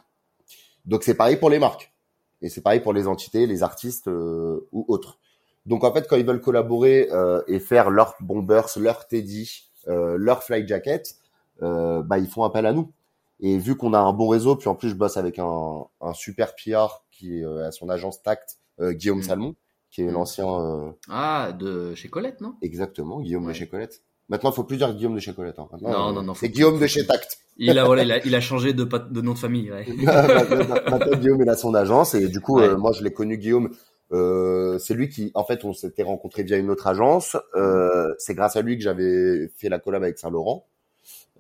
Donc 0.85 1.05
c'est 1.05 1.15
pareil 1.15 1.37
pour 1.37 1.51
les 1.51 1.59
marques. 1.59 1.93
Et 2.43 2.49
c'est 2.49 2.61
pareil 2.61 2.81
pour 2.81 2.93
les 2.93 3.07
entités, 3.07 3.47
les 3.47 3.63
artistes 3.63 4.09
euh, 4.09 4.69
ou 4.73 4.85
autres. 4.89 5.19
Donc 5.67 5.85
en 5.85 5.93
fait, 5.93 6.09
quand 6.09 6.17
ils 6.17 6.25
veulent 6.25 6.41
collaborer 6.41 7.09
euh, 7.13 7.43
et 7.47 7.59
faire 7.59 7.91
leur 7.91 8.15
bombers, 8.21 8.69
leur 8.77 9.07
teddy, 9.07 9.71
euh, 9.89 10.17
leur 10.19 10.43
flight 10.43 10.67
jacket, 10.67 11.17
euh, 11.63 12.03
bah 12.03 12.19
ils 12.19 12.29
font 12.29 12.45
appel 12.45 12.67
à 12.67 12.73
nous. 12.73 12.93
Et 13.41 13.59
vu 13.59 13.77
qu'on 13.77 13.93
a 13.93 13.99
un 13.99 14.13
bon 14.13 14.29
réseau, 14.29 14.57
puis 14.57 14.69
en 14.69 14.75
plus 14.75 14.89
je 14.89 14.95
bosse 14.95 15.17
avec 15.17 15.39
un, 15.39 15.85
un 16.01 16.15
super 16.15 16.55
PR 16.55 17.05
qui 17.11 17.39
est 17.39 17.45
euh, 17.45 17.67
à 17.67 17.71
son 17.71 17.89
agence 17.89 18.23
Tact, 18.23 18.59
euh, 18.81 18.93
Guillaume 18.93 19.19
mmh. 19.19 19.23
Salmon, 19.23 19.55
qui 19.91 20.03
est 20.03 20.07
mmh. 20.07 20.13
l'ancien. 20.13 20.95
Ah, 21.09 21.53
de 21.53 21.95
chez 21.95 22.09
Colette, 22.09 22.41
non? 22.41 22.55
Exactement, 22.63 23.21
Guillaume 23.21 23.45
ouais. 23.45 23.53
de 23.53 23.59
chez 23.59 23.69
Colette. 23.69 24.03
Maintenant, 24.29 24.51
il 24.51 24.55
faut 24.55 24.65
plus 24.65 24.77
dire 24.77 24.93
Guillaume 24.95 25.15
de 25.15 25.21
chez 25.21 25.33
Colette. 25.33 25.59
Hein. 25.59 25.69
Maintenant, 25.73 25.91
non, 25.91 26.13
non, 26.13 26.23
non. 26.23 26.35
C'est 26.35 26.49
Guillaume 26.49 26.79
de 26.79 26.87
chez 26.87 27.07
Tact. 27.07 27.39
Il 27.57 27.79
a, 27.79 27.85
voilà, 27.85 28.03
il 28.03 28.13
a, 28.13 28.25
il 28.25 28.35
a 28.35 28.41
changé 28.41 28.73
de, 28.73 28.85
de 28.85 29.21
nom 29.21 29.33
de 29.33 29.39
famille. 29.39 29.71
Ouais. 29.71 29.87
Maintenant, 29.97 31.17
Guillaume, 31.19 31.43
il 31.43 31.49
a 31.49 31.57
son 31.57 31.75
agence 31.75 32.15
et 32.15 32.29
du 32.29 32.41
coup, 32.41 32.59
ouais. 32.59 32.69
euh, 32.69 32.77
moi, 32.77 32.93
je 32.93 33.03
l'ai 33.03 33.13
connu, 33.13 33.39
Guillaume. 33.39 33.71
Euh, 34.13 34.79
c'est 34.79 34.95
lui 34.95 35.09
qui, 35.09 35.31
en 35.35 35.45
fait, 35.45 35.65
on 35.65 35.73
s'était 35.73 36.03
rencontré 36.03 36.43
via 36.43 36.57
une 36.57 36.71
autre 36.71 36.87
agence. 36.87 37.37
Euh, 37.57 38.15
c'est 38.19 38.35
grâce 38.35 38.57
à 38.57 38.63
lui 38.63 38.77
que 38.77 38.83
j'avais 38.83 39.49
fait 39.57 39.69
la 39.69 39.79
collab 39.79 40.03
avec 40.03 40.19
Saint 40.19 40.31
Laurent. 40.31 40.67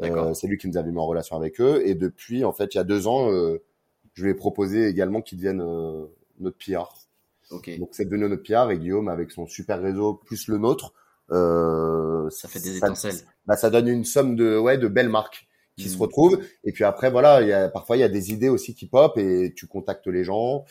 Euh, 0.02 0.34
c'est 0.34 0.46
lui 0.46 0.58
qui 0.58 0.68
nous 0.68 0.76
avait 0.76 0.90
mis 0.90 0.98
en 0.98 1.06
relation 1.06 1.36
avec 1.36 1.60
eux. 1.60 1.82
Et 1.84 1.94
depuis, 1.94 2.44
en 2.44 2.52
fait, 2.52 2.74
il 2.74 2.78
y 2.78 2.80
a 2.80 2.84
deux 2.84 3.06
ans, 3.06 3.30
euh, 3.30 3.62
je 4.14 4.24
lui 4.24 4.30
ai 4.30 4.34
proposé 4.34 4.86
également 4.86 5.22
qu'il 5.22 5.38
devienne 5.38 5.60
euh, 5.60 6.06
notre 6.40 6.56
PR. 6.58 6.88
Ok. 7.50 7.78
Donc 7.78 7.90
c'est 7.92 8.04
devenu 8.04 8.28
notre 8.28 8.42
PR 8.42 8.70
et 8.70 8.78
Guillaume 8.78 9.08
avec 9.08 9.30
son 9.30 9.46
super 9.46 9.80
réseau 9.80 10.14
plus 10.14 10.48
le 10.48 10.58
nôtre. 10.58 10.92
Euh, 11.30 12.28
Ça 12.30 12.48
fait 12.48 12.60
des 12.60 12.76
étincelles. 12.76 13.14
Bah, 13.46 13.56
ça 13.56 13.70
donne 13.70 13.88
une 13.88 14.04
somme 14.04 14.36
de 14.36 14.58
ouais 14.58 14.78
de 14.78 14.88
belles 14.88 15.08
marques 15.08 15.46
qui 15.76 15.86
Mm. 15.86 15.90
se 15.90 15.98
retrouvent. 15.98 16.40
Et 16.64 16.72
puis 16.72 16.84
après 16.84 17.10
voilà, 17.10 17.42
il 17.42 17.48
y 17.48 17.52
a 17.52 17.68
parfois 17.68 17.96
il 17.96 18.00
y 18.00 18.04
a 18.04 18.08
des 18.08 18.32
idées 18.32 18.48
aussi 18.48 18.74
qui 18.74 18.86
pop 18.86 19.16
et 19.18 19.52
tu 19.56 19.66
contactes 19.66 20.06
les 20.06 20.24
gens. 20.24 20.64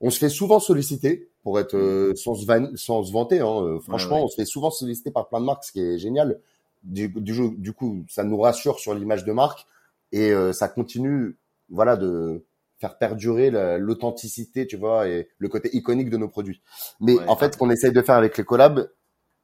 On 0.00 0.10
se 0.10 0.18
fait 0.18 0.28
souvent 0.28 0.60
solliciter 0.60 1.30
pour 1.42 1.58
être 1.58 1.74
euh, 1.76 2.14
sans 2.16 2.34
se 2.34 2.44
van- 2.46 2.70
sans 2.76 3.02
se 3.04 3.12
vanter. 3.12 3.40
Hein. 3.40 3.62
Euh, 3.62 3.80
Franchement, 3.80 4.16
Mm. 4.16 4.18
ouais. 4.20 4.24
on 4.24 4.28
se 4.28 4.36
fait 4.36 4.44
souvent 4.44 4.70
solliciter 4.70 5.10
par 5.10 5.28
plein 5.28 5.40
de 5.40 5.46
marques, 5.46 5.64
ce 5.64 5.72
qui 5.72 5.80
est 5.80 5.98
génial. 5.98 6.38
Du, 6.82 7.08
du, 7.08 7.72
coup, 7.72 8.04
ça 8.08 8.22
nous 8.22 8.38
rassure 8.38 8.78
sur 8.78 8.94
l'image 8.94 9.24
de 9.24 9.32
marque 9.32 9.66
et 10.12 10.30
euh, 10.32 10.52
ça 10.52 10.68
continue, 10.68 11.36
voilà, 11.68 11.96
de 11.96 12.44
faire 12.78 12.96
perdurer 12.98 13.50
la- 13.50 13.78
l'authenticité, 13.78 14.66
tu 14.68 14.76
vois, 14.76 15.08
et 15.08 15.28
le 15.38 15.48
côté 15.48 15.74
iconique 15.74 16.10
de 16.10 16.16
nos 16.18 16.28
produits. 16.28 16.60
Mais 17.00 17.14
Ouais, 17.14 17.26
en 17.26 17.34
fait, 17.36 17.54
ce 17.54 17.58
qu'on 17.58 17.70
essaye 17.70 17.90
de 17.92 18.02
faire 18.02 18.14
avec 18.16 18.36
les 18.38 18.44
collabs, 18.44 18.88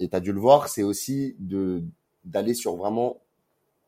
et 0.03 0.09
tu 0.09 0.17
as 0.17 0.21
dû 0.21 0.33
le 0.33 0.41
voir, 0.41 0.69
c'est 0.69 0.83
aussi 0.83 1.37
de 1.39 1.83
d'aller 2.25 2.55
sur 2.55 2.77
vraiment 2.77 3.21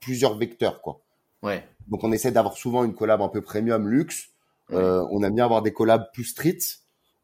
plusieurs 0.01 0.37
vecteurs, 0.37 0.81
quoi. 0.83 1.01
Ouais. 1.43 1.65
Donc 1.89 2.03
on 2.05 2.13
essaie 2.13 2.33
d'avoir 2.33 2.57
souvent 2.57 2.85
une 2.85 2.95
collab 2.95 3.21
un 3.23 3.29
peu 3.29 3.43
premium 3.43 3.89
luxe. 3.89 4.29
Ouais. 4.71 4.77
Euh, 4.77 5.05
on 5.11 5.23
aime 5.23 5.35
bien 5.35 5.45
avoir 5.45 5.63
des 5.63 5.73
collabs 5.73 6.07
plus 6.13 6.25
street. 6.25 6.59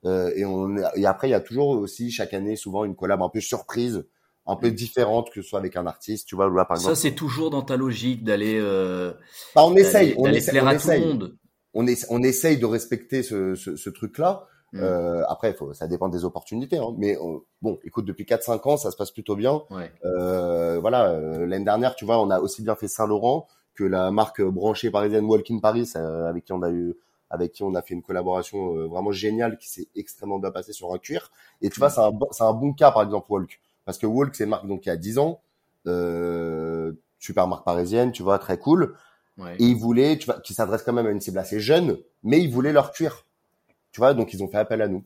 Euh, 0.04 0.30
et, 0.34 0.44
on, 0.44 0.76
et 0.96 1.04
après, 1.06 1.28
il 1.28 1.32
y 1.32 1.34
a 1.34 1.40
toujours 1.40 1.68
aussi 1.70 2.10
chaque 2.10 2.32
année 2.34 2.56
souvent 2.56 2.84
une 2.84 2.94
collab 2.94 3.22
un 3.22 3.28
peu 3.28 3.40
surprise, 3.40 4.04
un 4.46 4.56
peu 4.56 4.70
différente, 4.70 5.30
que 5.30 5.42
ce 5.42 5.48
soit 5.48 5.58
avec 5.58 5.76
un 5.76 5.86
artiste, 5.86 6.26
tu 6.28 6.36
vois, 6.36 6.48
là 6.50 6.64
par 6.64 6.76
Ça, 6.78 6.82
exemple. 6.90 6.96
c'est 6.96 7.14
toujours 7.14 7.50
dans 7.50 7.62
ta 7.62 7.76
logique 7.76 8.24
d'aller. 8.24 8.58
Euh, 8.58 9.12
Bah, 9.54 9.62
on 9.64 9.74
essaye, 9.76 10.14
on 10.16 10.26
essaye, 10.26 10.60
on 10.60 10.66
à 10.66 10.74
essaye. 10.74 11.00
tout 11.02 11.06
le 11.06 11.12
monde. 11.12 11.36
On, 11.74 11.86
essa- 11.86 12.06
on 12.10 12.22
essaye 12.22 12.58
de 12.58 12.66
respecter 12.66 13.22
ce, 13.22 13.54
ce, 13.54 13.76
ce 13.76 13.90
truc-là. 13.90 14.46
Mm. 14.72 14.78
Euh, 14.80 15.24
après, 15.28 15.52
faut, 15.52 15.72
ça 15.72 15.86
dépend 15.86 16.08
des 16.08 16.24
opportunités. 16.24 16.78
Hein. 16.78 16.94
Mais 16.96 17.16
euh, 17.16 17.38
bon, 17.62 17.78
écoute, 17.84 18.04
depuis 18.04 18.24
4-5 18.24 18.68
ans, 18.68 18.76
ça 18.76 18.90
se 18.90 18.96
passe 18.96 19.10
plutôt 19.10 19.36
bien. 19.36 19.62
Ouais. 19.70 19.90
Euh, 20.04 20.78
voilà, 20.80 21.10
euh, 21.10 21.46
l'année 21.46 21.64
dernière, 21.64 21.94
tu 21.94 22.04
vois, 22.04 22.20
on 22.20 22.30
a 22.30 22.40
aussi 22.40 22.62
bien 22.62 22.74
fait 22.74 22.88
Saint-Laurent 22.88 23.46
que 23.74 23.84
la 23.84 24.10
marque 24.10 24.42
branchée 24.42 24.90
parisienne 24.90 25.24
Walk 25.24 25.50
in 25.50 25.58
Paris, 25.58 25.92
avec 25.94 26.44
qui 26.44 26.52
on 26.52 26.62
a 26.62 26.70
eu, 26.70 26.94
avec 27.30 27.52
qui 27.52 27.62
on 27.62 27.74
a 27.74 27.82
fait 27.82 27.94
une 27.94 28.02
collaboration 28.02 28.76
euh, 28.76 28.86
vraiment 28.86 29.12
géniale 29.12 29.56
qui 29.56 29.68
s'est 29.68 29.88
extrêmement 29.94 30.38
bien 30.38 30.50
passée 30.50 30.72
sur 30.72 30.92
un 30.92 30.98
cuir. 30.98 31.30
Et 31.62 31.70
tu 31.70 31.78
vois, 31.78 31.88
c'est 31.88 32.00
un, 32.00 32.12
c'est 32.32 32.42
un 32.42 32.52
bon 32.52 32.72
cas, 32.72 32.90
par 32.90 33.02
exemple, 33.04 33.26
Walk. 33.30 33.60
Parce 33.84 33.98
que 33.98 34.06
Walk, 34.06 34.34
c'est 34.34 34.44
une 34.44 34.50
marque 34.50 34.66
donc 34.66 34.82
qui 34.82 34.90
a 34.90 34.96
10 34.96 35.18
ans, 35.18 35.40
euh, 35.86 36.92
super 37.18 37.46
marque 37.46 37.64
parisienne, 37.64 38.12
tu 38.12 38.22
vois, 38.22 38.38
très 38.38 38.58
cool. 38.58 38.96
Ouais. 39.38 39.54
Et 39.58 39.64
ils 39.64 39.76
voulaient, 39.76 40.18
tu 40.18 40.26
vois, 40.26 40.40
qui 40.40 40.54
s'adresse 40.54 40.82
quand 40.82 40.92
même 40.92 41.06
à 41.06 41.10
une 41.10 41.20
cible 41.20 41.38
assez 41.38 41.60
jeune, 41.60 41.98
mais 42.24 42.40
ils 42.40 42.50
voulaient 42.50 42.72
leur 42.72 42.90
cuir. 42.90 43.24
Tu 43.92 44.00
vois, 44.00 44.14
donc 44.14 44.32
ils 44.32 44.42
ont 44.42 44.48
fait 44.48 44.58
appel 44.58 44.82
à 44.82 44.88
nous. 44.88 45.04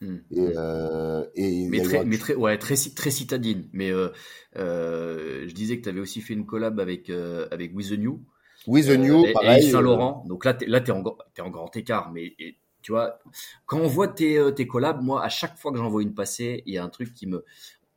Mm. 0.00 0.16
Et, 0.32 0.52
euh, 0.56 1.24
et 1.34 1.68
Mais 1.68 1.80
très, 1.80 1.98
un- 1.98 2.04
mais 2.04 2.18
très, 2.18 2.34
ouais, 2.34 2.58
très, 2.58 2.76
ci- 2.76 2.94
très 2.94 3.10
citadine. 3.10 3.68
Mais 3.72 3.90
euh, 3.90 4.08
euh, 4.56 5.44
je 5.46 5.54
disais 5.54 5.78
que 5.78 5.82
tu 5.84 5.88
avais 5.88 6.00
aussi 6.00 6.20
fait 6.20 6.34
une 6.34 6.46
collab 6.46 6.80
avec 6.80 7.10
avec, 7.10 7.74
With 7.74 7.90
the 7.90 7.98
New. 7.98 8.22
With 8.66 8.86
the 8.86 8.98
New, 8.98 9.24
et- 9.24 9.30
et 9.30 9.32
pareil. 9.32 9.64
Yves 9.64 9.72
Saint-Laurent. 9.72 10.24
Donc 10.26 10.44
là, 10.44 10.56
là, 10.66 10.80
t'es 10.80 10.92
en, 10.92 11.00
grand 11.00 11.76
écart. 11.76 12.12
Mais 12.12 12.34
et, 12.38 12.56
tu 12.82 12.92
vois, 12.92 13.18
quand 13.66 13.78
on 13.78 13.86
voit 13.86 14.08
tes, 14.08 14.40
tes 14.54 14.66
collabs, 14.66 15.02
moi, 15.02 15.24
à 15.24 15.28
chaque 15.28 15.56
fois 15.56 15.72
que 15.72 15.78
j'en 15.78 15.88
vois 15.88 16.02
une 16.02 16.14
passer, 16.14 16.62
il 16.66 16.74
y 16.74 16.78
a 16.78 16.84
un 16.84 16.88
truc 16.88 17.14
qui 17.14 17.26
me. 17.26 17.44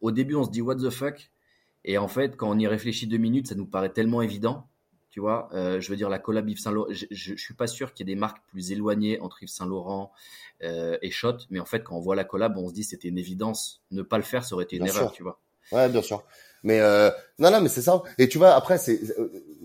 Au 0.02 0.12
début, 0.12 0.36
on 0.36 0.44
se 0.44 0.52
dit 0.52 0.62
what 0.62 0.76
the 0.76 0.90
fuck? 0.90 1.32
Et 1.84 1.98
en 1.98 2.08
fait, 2.08 2.36
quand 2.38 2.50
on 2.50 2.60
y 2.60 2.68
réfléchit 2.68 3.08
deux 3.08 3.18
minutes, 3.18 3.48
ça 3.48 3.56
nous 3.56 3.66
paraît 3.66 3.92
tellement 3.92 4.22
évident. 4.22 4.68
Tu 5.18 5.22
vois, 5.22 5.50
euh, 5.56 5.82
je 5.82 5.90
veux 5.90 5.96
dire, 5.96 6.10
la 6.10 6.20
collab 6.20 6.48
Yves 6.48 6.60
Saint-Laurent, 6.60 6.90
je, 6.92 7.08
je, 7.10 7.34
je 7.36 7.42
suis 7.44 7.56
pas 7.56 7.66
sûr 7.66 7.92
qu'il 7.96 8.08
y 8.08 8.12
ait 8.12 8.14
des 8.14 8.20
marques 8.20 8.38
plus 8.50 8.72
éloignées 8.72 9.20
entre 9.20 9.42
Yves 9.42 9.50
Saint-Laurent 9.50 10.12
euh, 10.62 10.96
et 11.02 11.10
Shot. 11.10 11.38
Mais 11.50 11.60
en 11.60 11.66
fait, 11.66 11.84
quand 11.84 11.96
on 11.96 12.00
voit 12.00 12.16
la 12.16 12.24
collab, 12.24 12.56
on 12.56 12.70
se 12.70 12.74
dit 12.76 12.84
c'était 12.84 13.08
une 13.08 13.18
évidence. 13.18 13.82
Ne 13.90 14.04
pas 14.04 14.18
le 14.18 14.24
faire, 14.24 14.46
ça 14.46 14.54
aurait 14.54 14.66
été 14.66 14.76
une 14.76 14.84
Bien 14.84 14.94
erreur, 14.94 15.08
sûr. 15.10 15.12
tu 15.14 15.24
vois. 15.24 15.40
Ouais, 15.72 15.90
bien 15.90 16.04
sûr. 16.04 16.22
Mais 16.62 16.80
euh, 16.82 17.10
non, 17.40 17.50
non, 17.50 17.62
mais 17.62 17.68
c'est 17.68 17.82
ça. 17.82 18.04
Et 18.20 18.30
tu 18.30 18.38
vois, 18.38 18.52
après, 18.52 18.78
c'est 18.78 19.02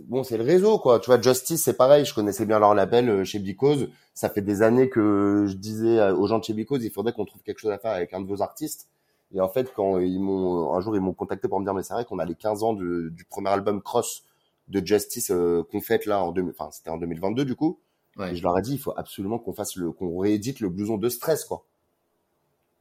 bon, 0.07 0.25
c'est 0.25 0.39
le 0.39 0.43
réseau, 0.43 0.79
quoi. 0.79 1.01
Tu 1.01 1.09
vois, 1.11 1.21
Justice, 1.21 1.63
c'est 1.63 1.77
pareil. 1.77 2.07
Je 2.07 2.15
connaissais 2.15 2.47
bien 2.47 2.59
leur 2.59 2.75
label 2.75 3.23
chez 3.27 3.39
Because. 3.39 3.89
Ça 4.15 4.31
fait 4.31 4.41
des 4.41 4.63
années 4.63 4.89
que 4.89 5.45
je 5.47 5.55
disais 5.57 6.01
aux 6.13 6.27
gens 6.29 6.39
de 6.39 6.45
chez 6.45 6.55
Because, 6.55 6.83
il 6.83 6.91
faudrait 6.91 7.13
qu'on 7.13 7.27
trouve 7.27 7.43
quelque 7.43 7.59
chose 7.59 7.73
à 7.73 7.79
faire 7.79 7.93
avec 7.93 8.15
un 8.15 8.23
de 8.23 8.27
vos 8.27 8.41
artistes. 8.41 8.89
Et 9.35 9.41
en 9.43 9.51
fait, 9.51 9.71
quand 9.77 9.99
ils 9.99 10.19
m'ont 10.19 10.73
un 10.73 10.81
jour, 10.81 10.97
ils 10.97 11.03
m'ont 11.03 11.13
contacté 11.13 11.47
pour 11.47 11.61
me 11.61 11.67
dire, 11.67 11.75
mais 11.75 11.83
c'est 11.83 11.93
vrai 11.93 12.07
qu'on 12.07 12.19
a 12.21 12.25
les 12.25 12.37
15 12.37 12.63
ans 12.63 12.73
de- 12.73 13.11
du 13.11 13.27
premier 13.27 13.51
album 13.51 13.83
Cross 13.83 14.25
de 14.69 14.87
Justice 14.87 15.31
euh, 15.31 15.63
qu'on 15.71 15.81
fête 15.81 16.07
là 16.07 16.23
en 16.23 16.33
2000, 16.33 16.53
enfin, 16.59 16.71
c'était 16.71 16.91
en 16.91 16.97
2022 16.99 17.45
du 17.45 17.55
coup. 17.57 17.79
Ouais. 18.17 18.33
Et 18.33 18.37
je 18.37 18.43
leur 18.43 18.59
ai 18.59 18.63
dit, 18.63 18.73
il 18.75 18.79
faut 18.79 18.93
absolument 18.97 19.39
qu'on 19.39 19.53
fasse 19.55 19.77
le, 19.77 19.91
qu'on 19.93 20.17
réédite 20.19 20.61
le 20.61 20.69
blouson 20.69 20.99
de 20.99 21.09
stress, 21.09 21.45
quoi. 21.45 21.65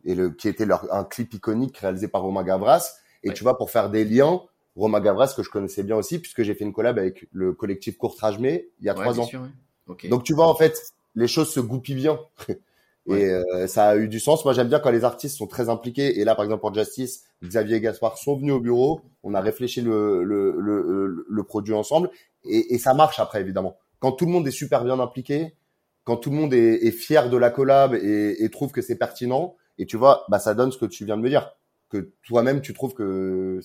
Et 0.03 0.15
le, 0.15 0.31
qui 0.31 0.47
était 0.47 0.65
leur, 0.65 0.91
un 0.93 1.03
clip 1.03 1.33
iconique 1.33 1.77
réalisé 1.77 2.07
par 2.07 2.21
Romain 2.23 2.43
Gavras. 2.43 2.91
Et 3.23 3.29
Ouais. 3.29 3.33
tu 3.33 3.43
vois, 3.43 3.57
pour 3.57 3.69
faire 3.71 3.89
des 3.89 4.03
liens, 4.03 4.41
Romain 4.75 4.99
Gavras, 4.99 5.33
que 5.35 5.43
je 5.43 5.49
connaissais 5.49 5.83
bien 5.83 5.95
aussi, 5.95 6.19
puisque 6.19 6.41
j'ai 6.43 6.53
fait 6.55 6.63
une 6.65 6.73
collab 6.73 6.97
avec 6.97 7.27
le 7.31 7.53
collectif 7.53 7.97
Courtrage-Mai 7.97 8.69
il 8.79 8.85
y 8.85 8.89
a 8.89 8.93
Ouais, 8.95 9.01
trois 9.01 9.19
ans. 9.19 9.25
sûr. 9.25 9.41
Donc 10.09 10.23
tu 10.23 10.33
vois, 10.33 10.47
en 10.47 10.55
fait, 10.55 10.75
les 11.15 11.27
choses 11.27 11.51
se 11.51 11.59
goupillent 11.59 11.95
bien. 11.95 12.19
Et 13.07 13.25
euh, 13.25 13.67
ça 13.67 13.89
a 13.89 13.95
eu 13.97 14.07
du 14.07 14.19
sens. 14.19 14.45
Moi, 14.45 14.53
j'aime 14.53 14.67
bien 14.67 14.79
quand 14.79 14.91
les 14.91 15.03
artistes 15.03 15.37
sont 15.37 15.47
très 15.47 15.69
impliqués. 15.69 16.19
Et 16.19 16.23
là, 16.23 16.35
par 16.35 16.45
exemple, 16.45 16.61
pour 16.61 16.73
Justice, 16.73 17.23
Xavier 17.43 17.77
et 17.77 17.81
Gaspard 17.81 18.17
sont 18.17 18.37
venus 18.37 18.53
au 18.53 18.59
bureau. 18.59 19.01
On 19.23 19.33
a 19.33 19.41
réfléchi 19.41 19.81
le, 19.81 20.23
le, 20.23 20.55
le, 20.59 21.25
le, 21.27 21.43
produit 21.43 21.73
ensemble. 21.73 22.09
Et, 22.43 22.75
et 22.75 22.77
ça 22.77 22.93
marche 22.93 23.19
après, 23.19 23.41
évidemment. 23.41 23.77
Quand 23.99 24.11
tout 24.11 24.25
le 24.25 24.31
monde 24.31 24.47
est 24.47 24.51
super 24.51 24.83
bien 24.83 24.99
impliqué, 24.99 25.55
quand 26.03 26.17
tout 26.17 26.29
le 26.29 26.35
monde 26.35 26.53
est, 26.53 26.85
est 26.85 26.91
fier 26.91 27.29
de 27.29 27.37
la 27.37 27.49
collab 27.49 27.95
et, 27.95 28.43
et 28.43 28.49
trouve 28.49 28.71
que 28.71 28.81
c'est 28.81 28.97
pertinent, 28.97 29.55
et 29.77 29.85
tu 29.85 29.97
vois, 29.97 30.25
bah, 30.29 30.39
ça 30.39 30.53
donne 30.53 30.71
ce 30.71 30.77
que 30.77 30.85
tu 30.85 31.05
viens 31.05 31.17
de 31.17 31.21
me 31.21 31.29
dire. 31.29 31.51
Que 31.89 32.13
toi-même, 32.25 32.61
tu 32.61 32.73
trouves 32.73 32.93
que 32.93 33.59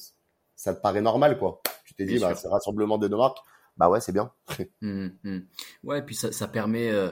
ça 0.56 0.74
te 0.74 0.80
paraît 0.80 1.02
normal, 1.02 1.38
quoi. 1.38 1.60
Tu 1.84 1.94
t'es 1.94 2.04
dit, 2.06 2.18
bah, 2.18 2.34
c'est 2.34 2.48
rassemblement 2.48 2.98
des 2.98 3.08
deux 3.08 3.16
marques. 3.16 3.38
Bah 3.76 3.90
ouais, 3.90 4.00
c'est 4.00 4.12
bien. 4.12 4.32
Hum. 4.82 5.46
Ouais, 5.84 6.02
puis 6.02 6.14
ça, 6.14 6.32
ça 6.32 6.48
permet, 6.48 6.90
euh, 6.90 7.10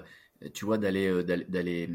tu 0.52 0.64
vois, 0.64 0.78
d'aller, 0.78 1.06
euh, 1.08 1.22
d'aller, 1.22 1.44
d'aller, 1.48 1.88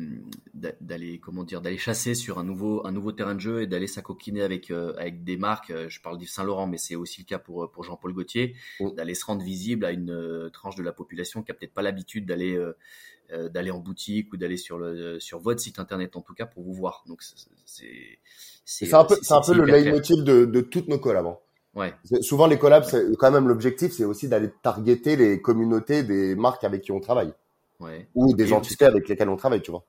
d'a- 0.54 0.74
d'aller, 0.82 1.20
comment 1.20 1.44
dire, 1.44 1.62
d'aller 1.62 1.78
chasser 1.78 2.16
sur 2.16 2.40
un 2.40 2.44
nouveau, 2.44 2.86
un 2.88 2.92
nouveau 2.92 3.12
terrain 3.12 3.36
de 3.36 3.40
jeu 3.40 3.62
et 3.62 3.68
d'aller 3.68 3.88
s'acoquiner 3.88 4.42
avec, 4.42 4.72
euh, 4.72 4.94
avec 4.98 5.24
des 5.24 5.38
marques. 5.38 5.70
euh, 5.72 5.88
Je 5.90 6.02
parle 6.02 6.18
d'Yves 6.18 6.30
Saint 6.30 6.44
Laurent, 6.44 6.68
mais 6.68 6.78
c'est 6.78 6.96
aussi 6.96 7.22
le 7.22 7.26
cas 7.26 7.40
pour, 7.40 7.70
pour 7.72 7.84
Jean-Paul 7.84 8.14
Gaultier, 8.14 8.56
Mm. 8.80 8.92
d'aller 8.96 9.14
se 9.16 9.26
rendre 9.26 9.44
visible 9.44 9.86
à 9.86 9.92
une 9.92 10.12
euh, 10.12 10.50
tranche 10.50 10.76
de 10.76 10.84
la 10.84 10.92
population 10.92 11.44
qui 11.44 11.52
a 11.52 11.54
peut-être 11.54 11.74
pas 11.74 11.82
l'habitude 11.82 12.26
d'aller, 12.26 12.56
euh, 12.56 13.50
d'aller 13.50 13.70
en 13.72 13.80
boutique 13.80 14.34
ou 14.34 14.38
d'aller 14.38 14.58
sur 14.58 14.78
le, 14.80 15.20
sur 15.20 15.40
votre 15.40 15.60
site 15.60 15.78
internet 15.80 16.16
en 16.16 16.22
tout 16.22 16.34
cas 16.34 16.46
pour 16.48 16.64
vous 16.64 16.74
voir. 16.74 17.04
Donc 17.08 17.22
c'est, 17.22 18.20
c'est, 18.66 18.94
un 18.94 19.04
peu, 19.06 19.16
c'est- 19.22 19.34
un 19.34 19.42
peu 19.42 19.54
le 19.54 19.66
leitmotiv 19.66 20.24
de, 20.24 20.46
de 20.46 20.62
toutes 20.62 20.88
nos 20.88 20.98
collabs. 21.00 21.26
hein. 21.28 21.38
Ouais. 21.76 21.94
Souvent, 22.22 22.48
les 22.48 22.58
collabs, 22.58 22.84
c'est 22.84 23.06
quand 23.20 23.32
même 23.32 23.48
l'objectif, 23.48 23.92
c'est 23.92 24.04
aussi 24.04 24.28
d'aller 24.28 24.50
targeter 24.64 25.16
les 25.16 25.40
communautés 25.40 26.02
des 26.02 26.36
marques 26.36 26.64
avec 26.64 26.82
qui 26.82 26.92
on 26.92 27.00
travaille 27.00 27.32
Ouais. 27.80 28.08
ou 28.16 28.34
des 28.36 28.50
Et 28.50 28.54
entités 28.54 28.86
avec 28.86 29.08
lesquelles 29.08 29.30
on 29.30 29.38
travaille, 29.38 29.62
tu 29.62 29.72
vois. 29.72 29.86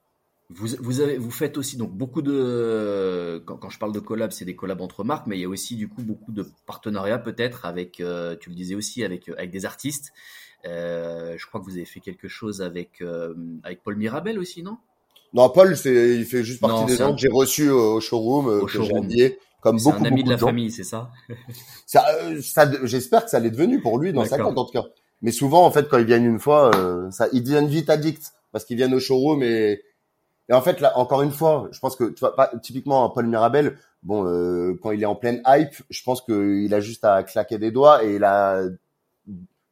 Vous, 0.53 0.66
vous, 0.81 1.00
avez, 1.00 1.16
vous 1.16 1.31
faites 1.31 1.57
aussi 1.59 1.76
donc 1.76 1.92
beaucoup 1.92 2.22
de 2.22 3.40
quand, 3.46 3.57
quand 3.57 3.70
je 3.70 3.79
parle 3.79 3.92
de 3.92 4.00
collab, 4.00 4.33
c'est 4.33 4.44
des 4.44 4.57
collabs 4.57 4.81
entre 4.81 5.05
marques, 5.05 5.26
mais 5.29 5.37
il 5.38 5.42
y 5.42 5.44
a 5.44 5.48
aussi 5.48 5.76
du 5.76 5.88
coup 5.88 6.03
beaucoup 6.03 6.33
de 6.33 6.44
partenariats 6.66 7.18
peut-être 7.18 7.66
avec, 7.66 8.00
euh, 8.00 8.35
tu 8.40 8.48
le 8.50 8.57
disais 8.57 8.74
aussi 8.74 9.05
avec 9.05 9.29
avec 9.29 9.50
des 9.53 9.64
artistes. 9.64 10.12
Euh, 10.66 11.37
je 11.38 11.46
crois 11.46 11.61
que 11.61 11.66
vous 11.66 11.76
avez 11.76 11.85
fait 11.85 12.00
quelque 12.00 12.26
chose 12.29 12.62
avec 12.62 13.00
euh, 13.00 13.33
avec 13.62 13.83
Paul 13.85 13.96
Mirabel 13.96 14.38
aussi, 14.40 14.62
non? 14.64 14.79
Non, 15.33 15.48
Paul, 15.50 15.70
il 15.85 16.24
fait 16.24 16.42
juste 16.42 16.61
partie 16.61 16.81
Non, 16.81 16.87
des 16.87 16.96
gens 16.96 17.11
un- 17.11 17.14
que 17.14 17.20
j'ai 17.20 17.29
reçus 17.31 17.70
au 17.70 18.00
showroom, 18.00 18.48
euh, 18.48 18.61
Au 18.62 18.66
que 18.66 18.72
showroom. 18.72 19.05
habillé, 19.05 19.38
comme 19.61 19.76
beaucoup, 19.76 19.96
un 19.98 20.05
ami 20.05 20.16
beaucoup 20.16 20.26
de 20.26 20.31
la 20.31 20.38
famille, 20.38 20.70
c'est 20.72 20.83
ça? 20.85 21.12
Ça, 21.87 22.05
euh, 22.24 22.40
ça, 22.42 22.68
j'espère 22.85 23.24
que 23.24 23.31
ça 23.31 23.38
l'est 23.38 23.50
devenu 23.53 23.81
pour 23.81 23.98
lui 23.98 24.12
dans 24.12 24.24
sa 24.24 24.37
compte 24.38 24.59
en 24.59 24.64
tout 24.64 24.72
cas. 24.72 24.85
Mais 25.23 25.33
souvent, 25.33 25.65
en 25.67 25.71
fait, 25.71 25.89
quand 25.89 25.99
ils 25.99 26.05
viennent 26.07 26.25
une 26.25 26.39
fois, 26.39 26.75
euh, 26.77 27.11
ça, 27.11 27.29
ils 27.33 27.43
deviennent 27.43 27.69
vite 27.69 27.91
addicts 27.91 28.33
parce 28.53 28.65
qu'ils 28.65 28.77
viennent 28.77 28.95
au 28.95 29.01
showroom 29.01 29.43
et, 29.43 29.83
et 30.49 30.53
en 30.53 30.63
fait, 30.63 30.81
là, 30.81 30.97
encore 30.99 31.23
une 31.23 31.31
fois, 31.31 31.69
je 31.73 31.79
pense 31.79 31.95
que 31.97 32.05
tu 32.05 32.21
vois, 32.21 32.35
pas, 32.35 32.51
typiquement 32.63 33.09
Paul 33.11 33.27
Mirabel, 33.27 33.77
bon, 34.03 34.25
euh, 34.27 34.79
quand 34.83 34.91
il 34.93 35.03
est 35.03 35.07
en 35.07 35.15
pleine 35.15 35.43
hype, 35.47 35.75
je 35.91 36.03
pense 36.03 36.23
qu'il 36.23 36.73
a 36.75 36.81
juste 36.81 37.05
à 37.05 37.23
claquer 37.23 37.59
des 37.59 37.71
doigts 37.71 38.03
et 38.05 38.15
il 38.17 38.25
a, 38.25 38.63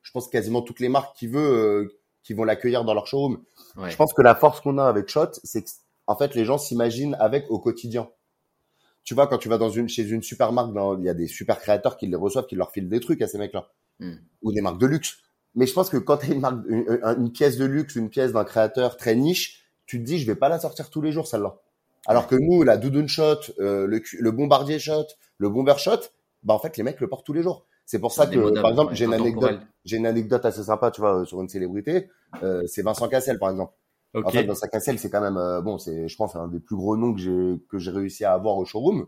je 0.03 0.11
pense 0.13 0.29
quasiment 0.29 0.63
toutes 0.63 0.81
les 0.81 0.89
marques 0.89 1.17
qu'il 1.17 1.31
veut, 1.31 1.41
euh, 1.41 1.95
qui 2.23 2.35
vont 2.35 2.45
l'accueillir 2.45 2.85
dans 2.85 2.95
leur 2.95 3.07
showroom. 3.07 3.43
Ouais. 3.77 3.91
Je 3.91 3.97
pense 3.97 4.13
que 4.13 4.23
la 4.23 4.35
force 4.35 4.61
qu'on 4.61 4.77
a 4.79 4.85
avec 4.85 5.09
Shot, 5.09 5.31
c'est 5.45 5.63
que 5.63 5.71
en 6.07 6.17
fait 6.17 6.35
les 6.35 6.45
gens 6.45 6.59
s'imaginent 6.59 7.17
avec 7.21 7.51
au 7.51 7.59
quotidien. 7.59 8.09
Tu 9.05 9.15
vois, 9.15 9.27
quand 9.27 9.39
tu 9.39 9.49
vas 9.49 9.57
dans 9.57 9.71
une 9.71 9.89
chez 9.89 10.03
une 10.09 10.23
super 10.23 10.53
marque, 10.53 10.73
dans- 10.75 10.99
il 10.99 11.05
y 11.05 11.09
a 11.09 11.15
des 11.15 11.27
super 11.27 11.59
créateurs 11.59 11.97
qui 11.97 12.07
les 12.07 12.17
reçoivent, 12.17 12.47
qui 12.47 12.57
leur 12.57 12.71
filent 12.71 12.89
des 12.89 13.01
trucs 13.01 13.23
à 13.23 13.29
ces 13.29 13.39
mecs-là, 13.39 13.69
Hmm. 14.01 14.15
ou 14.43 14.53
des 14.53 14.61
marques 14.61 14.79
de 14.79 14.87
luxe. 14.87 15.17
Mais 15.55 15.67
je 15.67 15.73
pense 15.73 15.89
que 15.89 15.97
quand 15.97 16.19
tu 16.19 16.31
as 16.31 16.35
une, 16.35 16.41
marque, 16.41 16.59
une, 16.69 17.01
une 17.19 17.33
pièce 17.33 17.57
de 17.57 17.65
luxe, 17.65 17.97
une 17.97 18.11
pièce 18.11 18.33
d'un 18.33 18.45
créateur 18.45 18.97
très 18.97 19.15
niche, 19.17 19.65
tu 19.87 19.99
te 19.99 20.05
dis 20.05 20.19
je 20.19 20.27
vais 20.27 20.35
pas 20.37 20.49
la 20.49 20.59
sortir 20.59 20.91
tous 20.91 21.01
les 21.01 21.13
jours 21.13 21.27
celle-là. 21.27 21.57
Alors 22.07 22.27
que 22.27 22.37
nous, 22.37 22.63
la 22.63 22.77
doudoune 22.77 23.09
shot, 23.09 23.41
euh, 23.59 23.87
le, 23.87 24.03
le 24.19 24.31
bombardier 24.31 24.79
shot, 24.79 25.07
le 25.39 25.49
bomber 25.49 25.79
shot, 25.79 26.01
bah 26.43 26.55
en 26.55 26.59
fait 26.59 26.77
les 26.77 26.83
mecs 26.83 27.01
le 27.01 27.09
portent 27.09 27.27
tous 27.27 27.33
les 27.33 27.43
jours. 27.43 27.67
C'est 27.85 27.99
pour 27.99 28.13
ça 28.13 28.27
que, 28.27 28.61
par 28.61 28.71
exemple, 28.71 28.95
j'ai 28.95 29.07
une 29.07 29.15
anecdote, 29.15 29.61
j'ai 29.87 29.97
une 29.97 30.05
anecdote 30.05 30.45
assez 30.45 30.65
sympa, 30.65 30.91
tu 30.91 31.01
vois, 31.01 31.25
sur 31.25 31.41
une 31.41 31.49
célébrité. 31.49 32.11
Euh, 32.43 32.63
c'est 32.67 32.83
Vincent 32.83 33.09
Cassel, 33.09 33.39
par 33.39 33.49
exemple. 33.49 33.73
En 34.15 34.29
fait, 34.29 34.43
Vincent 34.43 34.69
Cassel, 34.69 34.99
c'est 34.99 35.09
quand 35.09 35.23
même, 35.23 35.39
euh, 35.39 35.63
bon, 35.63 35.79
c'est, 35.79 36.07
je 36.07 36.17
pense, 36.17 36.37
un 36.37 36.49
des 36.49 36.61
plus 36.61 36.77
gros 36.77 36.99
noms 36.99 37.15
que 37.15 37.21
j'ai 37.21 37.59
que 37.71 37.79
j'ai 37.79 37.91
réussi 37.91 38.27
à 38.27 38.35
avoir 38.35 38.59
au 38.59 38.67
showroom. 38.67 39.07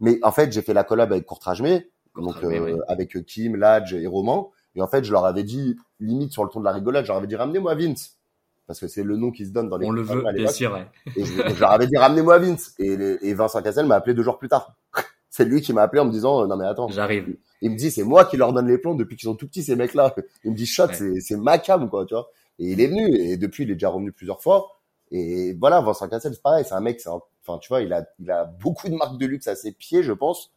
Mais 0.00 0.18
en 0.24 0.32
fait, 0.32 0.50
j'ai 0.50 0.62
fait 0.62 0.74
la 0.74 0.82
collab 0.82 1.12
avec 1.12 1.24
Courtrajmé, 1.24 1.88
donc 2.16 2.34
euh, 2.42 2.80
avec 2.88 3.24
Kim, 3.26 3.54
Ladj 3.54 3.94
et 3.94 4.08
Roman. 4.08 4.50
Et 4.76 4.82
en 4.82 4.86
fait, 4.86 5.04
je 5.04 5.12
leur 5.12 5.24
avais 5.24 5.42
dit, 5.42 5.76
limite 5.98 6.32
sur 6.32 6.44
le 6.44 6.50
ton 6.50 6.60
de 6.60 6.64
la 6.64 6.72
rigolade, 6.72 7.04
je 7.04 7.08
leur 7.08 7.16
avais 7.16 7.26
dit 7.26 7.36
ramenez-moi 7.36 7.74
Vince, 7.74 8.18
parce 8.66 8.78
que 8.78 8.86
c'est 8.86 9.02
le 9.02 9.16
nom 9.16 9.32
qui 9.32 9.46
se 9.46 9.50
donne 9.50 9.68
dans 9.68 9.78
les. 9.78 9.86
On 9.86 9.90
le 9.90 10.02
veut, 10.02 10.22
bien 10.34 10.48
sûr. 10.48 10.78
Et 11.16 11.24
je, 11.24 11.60
leur 11.60 11.72
avais 11.72 11.86
dit 11.86 11.96
ramenez-moi 11.96 12.38
Vince. 12.38 12.74
Et, 12.78 12.92
et 13.22 13.34
Vincent 13.34 13.62
Cassel 13.62 13.86
m'a 13.86 13.96
appelé 13.96 14.14
deux 14.14 14.22
jours 14.22 14.38
plus 14.38 14.48
tard. 14.48 14.76
c'est 15.30 15.44
lui 15.44 15.60
qui 15.60 15.72
m'a 15.72 15.82
appelé 15.82 16.00
en 16.00 16.04
me 16.04 16.12
disant 16.12 16.46
non 16.46 16.56
mais 16.56 16.66
attends. 16.66 16.88
J'arrive. 16.88 17.36
Il 17.62 17.70
me 17.70 17.76
dit, 17.76 17.90
c'est 17.90 18.04
moi 18.04 18.24
qui 18.24 18.36
leur 18.36 18.52
donne 18.52 18.68
les 18.68 18.78
plans 18.78 18.94
depuis 18.94 19.16
qu'ils 19.16 19.28
sont 19.28 19.34
tout 19.34 19.46
petits, 19.46 19.62
ces 19.62 19.76
mecs-là. 19.76 20.14
Il 20.44 20.52
me 20.52 20.56
dit, 20.56 20.66
shot, 20.66 20.88
c'est 20.92 21.36
ma 21.36 21.58
cam, 21.58 21.88
quoi, 21.88 22.04
tu 22.04 22.14
vois. 22.14 22.30
Et 22.58 22.70
il 22.72 22.80
est 22.80 22.86
venu, 22.86 23.14
et 23.16 23.36
depuis, 23.36 23.64
il 23.64 23.70
est 23.70 23.74
déjà 23.74 23.88
revenu 23.88 24.12
plusieurs 24.12 24.42
fois. 24.42 24.68
Et 25.10 25.54
voilà, 25.54 25.80
Vincent 25.80 26.08
Cassel, 26.08 26.34
c'est 26.34 26.42
pareil, 26.42 26.64
c'est 26.66 26.74
un 26.74 26.80
mec, 26.80 27.00
enfin, 27.06 27.58
tu 27.58 27.68
vois, 27.68 27.80
il 27.80 27.92
a, 27.92 28.04
il 28.18 28.30
a 28.30 28.44
beaucoup 28.44 28.88
de 28.88 28.94
marques 28.94 29.18
de 29.18 29.26
luxe 29.26 29.46
à 29.46 29.54
ses 29.54 29.72
pieds, 29.72 30.02
je 30.02 30.12
pense. 30.12 30.52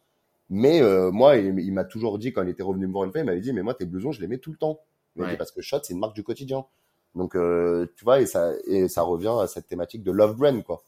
Mais 0.50 0.82
euh, 0.82 1.12
moi, 1.12 1.36
il, 1.36 1.72
m'a 1.72 1.84
toujours 1.84 2.18
dit, 2.18 2.32
quand 2.32 2.42
il 2.42 2.48
était 2.48 2.64
revenu 2.64 2.88
me 2.88 2.92
voir 2.92 3.04
une 3.04 3.12
fois, 3.12 3.20
il 3.20 3.24
m'avait 3.24 3.40
dit, 3.40 3.52
mais 3.52 3.62
moi, 3.62 3.72
tes 3.72 3.86
blousons, 3.86 4.10
je 4.10 4.20
les 4.20 4.26
mets 4.26 4.38
tout 4.38 4.50
le 4.50 4.58
temps. 4.58 4.80
Il 5.16 5.36
parce 5.36 5.52
que 5.52 5.60
Shot, 5.62 5.80
c'est 5.84 5.92
une 5.92 6.00
marque 6.00 6.14
du 6.14 6.24
quotidien. 6.24 6.66
Donc, 7.14 7.36
euh, 7.36 7.86
tu 7.96 8.04
vois, 8.04 8.20
et 8.20 8.26
ça, 8.26 8.52
et 8.66 8.88
ça 8.88 9.02
revient 9.02 9.34
à 9.40 9.46
cette 9.46 9.66
thématique 9.66 10.02
de 10.02 10.10
love 10.10 10.36
brand, 10.36 10.62
quoi. 10.64 10.82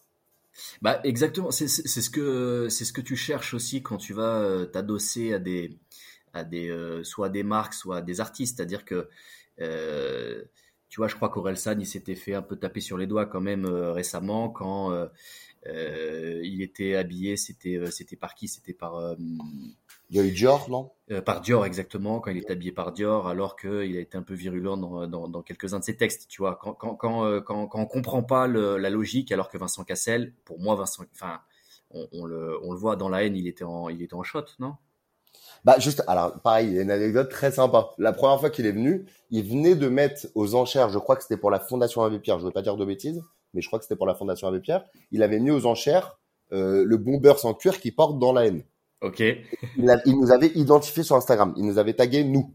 Bah 0.83 1.01
exactement, 1.05 1.51
c'est 1.51 1.67
ce 1.67 2.11
que 2.11 2.69
c'est 2.69 2.85
ce 2.85 2.93
que 2.93 3.01
tu 3.01 3.17
cherches 3.17 3.55
aussi 3.55 3.83
quand 3.83 3.97
tu 3.97 4.13
vas 4.13 4.39
euh, 4.43 4.67
t'adosser 4.67 5.33
à 5.33 5.39
des 5.39 5.79
à 6.35 6.45
des 6.45 6.69
euh, 6.69 7.03
soit 7.05 7.31
des 7.31 7.43
marques, 7.43 7.73
soit 7.73 8.03
des 8.03 8.21
artistes, 8.21 8.59
c'est-à-dire 8.59 8.85
que 8.85 9.09
tu 9.59 10.99
vois, 10.99 11.09
je 11.09 11.17
crois 11.17 11.31
qu'Orelsan 11.31 11.81
il 11.81 11.87
s'était 11.87 12.15
fait 12.15 12.35
un 12.35 12.43
peu 12.43 12.57
taper 12.57 12.81
sur 12.81 12.99
les 12.99 13.07
doigts 13.07 13.25
quand 13.25 13.41
même 13.41 13.65
récemment 13.65 14.51
quand 14.51 14.93
il 15.67 16.63
était 16.63 16.97
habillé, 16.97 17.37
c'était 17.37 17.81
c'était 17.91 18.17
par 18.17 18.35
qui? 18.35 18.49
C'était 18.49 18.75
par 18.75 19.17
il 20.11 20.17
y 20.17 20.21
a 20.21 20.25
eu 20.25 20.31
Dior, 20.31 20.69
non? 20.69 20.91
euh, 21.11 21.23
Par 21.23 21.41
Dior, 21.41 21.65
exactement, 21.65 22.21
quand 22.21 22.31
il 22.31 22.37
est 22.39 22.51
habillé 22.51 22.71
par 22.71 22.93
Dior, 22.93 23.29
alors 23.29 23.57
qu'il 23.57 23.97
a 23.97 24.01
été 24.01 24.19
un 24.19 24.23
peu 24.23 24.35
virulent 24.35 24.77
dans, 24.77 25.07
dans, 25.07 25.27
dans 25.27 25.43
quelques-uns 25.43 25.79
de 25.79 25.85
ses 25.85 25.97
textes, 25.97 26.29
tu 26.29 26.43
vois. 26.43 26.57
Quand, 26.61 26.75
quand, 26.75 26.97
quand, 26.97 27.25
euh, 27.25 27.41
quand, 27.41 27.67
quand 27.67 27.81
on 27.81 27.87
comprend 27.87 28.23
pas 28.23 28.47
le, 28.47 28.77
la 28.77 28.91
logique, 28.91 29.33
alors 29.33 29.49
que 29.49 29.57
Vincent 29.57 29.85
Cassel, 29.85 30.35
pour 30.45 30.61
moi, 30.61 30.75
Vincent, 30.75 31.05
enfin, 31.15 31.41
on, 31.91 32.07
on, 32.13 32.27
le, 32.27 32.59
on 32.63 32.73
le 32.73 32.79
voit 32.79 32.97
dans 32.97 33.09
la 33.09 33.25
haine, 33.25 33.37
il 33.37 33.47
était 33.47 33.65
en, 33.65 33.89
il 33.89 34.03
était 34.03 34.15
en 34.15 34.23
shot, 34.23 34.45
non? 34.59 34.75
Bah 35.65 35.77
juste, 35.79 36.03
alors 36.09 36.41
pareil, 36.43 36.69
il 36.69 36.75
y 36.75 36.79
a 36.79 36.83
une 36.83 36.91
anecdote 36.91 37.31
très 37.31 37.53
sympa. 37.53 37.91
La 37.97 38.13
première 38.13 38.39
fois 38.39 38.51
qu'il 38.51 38.67
est 38.67 38.73
venu, 38.73 39.07
il 39.31 39.49
venait 39.49 39.77
de 39.77 39.89
mettre 39.89 40.27
aux 40.35 40.55
enchères, 40.55 40.91
je 40.91 40.99
crois 40.99 41.17
que 41.17 41.23
c'était 41.23 41.39
pour 41.39 41.51
la 41.51 41.59
Fondation 41.61 42.03
Abbé 42.03 42.19
Pierre, 42.19 42.39
je 42.39 42.43
ne 42.43 42.49
veux 42.49 42.53
pas 42.53 42.63
dire 42.63 42.77
de 42.77 42.85
bêtises, 42.85 43.23
mais 43.55 43.61
je 43.61 43.67
crois 43.67 43.79
que 43.79 43.85
c'était 43.85 43.97
pour 43.97 44.07
la 44.07 44.15
Fondation 44.15 44.49
Abbé 44.49 44.61
Pierre, 44.61 44.85
il 45.11 45.23
avait 45.23 45.41
mis 45.41 45.51
aux 45.51 45.67
enchères 45.67 46.19
euh, 46.53 46.85
le 46.87 46.97
bomber 46.99 47.35
sans 47.39 47.55
cuir 47.55 47.81
qu'il 47.81 47.95
porte 47.95 48.19
dans 48.19 48.33
la 48.33 48.47
haine. 48.47 48.63
Ok. 49.01 49.21
il, 49.21 50.19
nous 50.21 50.31
avait 50.31 50.53
identifié 50.55 51.03
sur 51.03 51.17
Instagram. 51.17 51.55
Il 51.57 51.65
nous 51.65 51.79
avait 51.79 51.95
tagué 51.95 52.25
nous. 52.25 52.55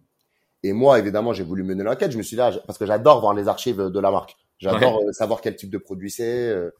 Et 0.64 0.72
moi, 0.74 1.00
évidemment, 1.00 1.34
j'ai 1.34 1.44
voulu 1.44 1.64
mener 1.64 1.84
l'enquête. 1.84 2.12
Je 2.12 2.18
me 2.18 2.24
suis 2.24 2.36
dit, 2.36 2.40
là, 2.40 2.52
parce 2.66 2.78
que 2.78 2.86
j'adore 2.86 3.20
voir 3.20 3.34
les 3.34 3.48
archives 3.48 3.82
de 3.82 4.00
la 4.00 4.12
marque. 4.12 4.38
J'adore 4.60 5.02
euh, 5.02 5.12
savoir 5.12 5.42
quel 5.42 5.56
type 5.56 5.70
de 5.70 5.78
produit 5.78 6.10
c'est, 6.10 6.50
euh, 6.50 6.72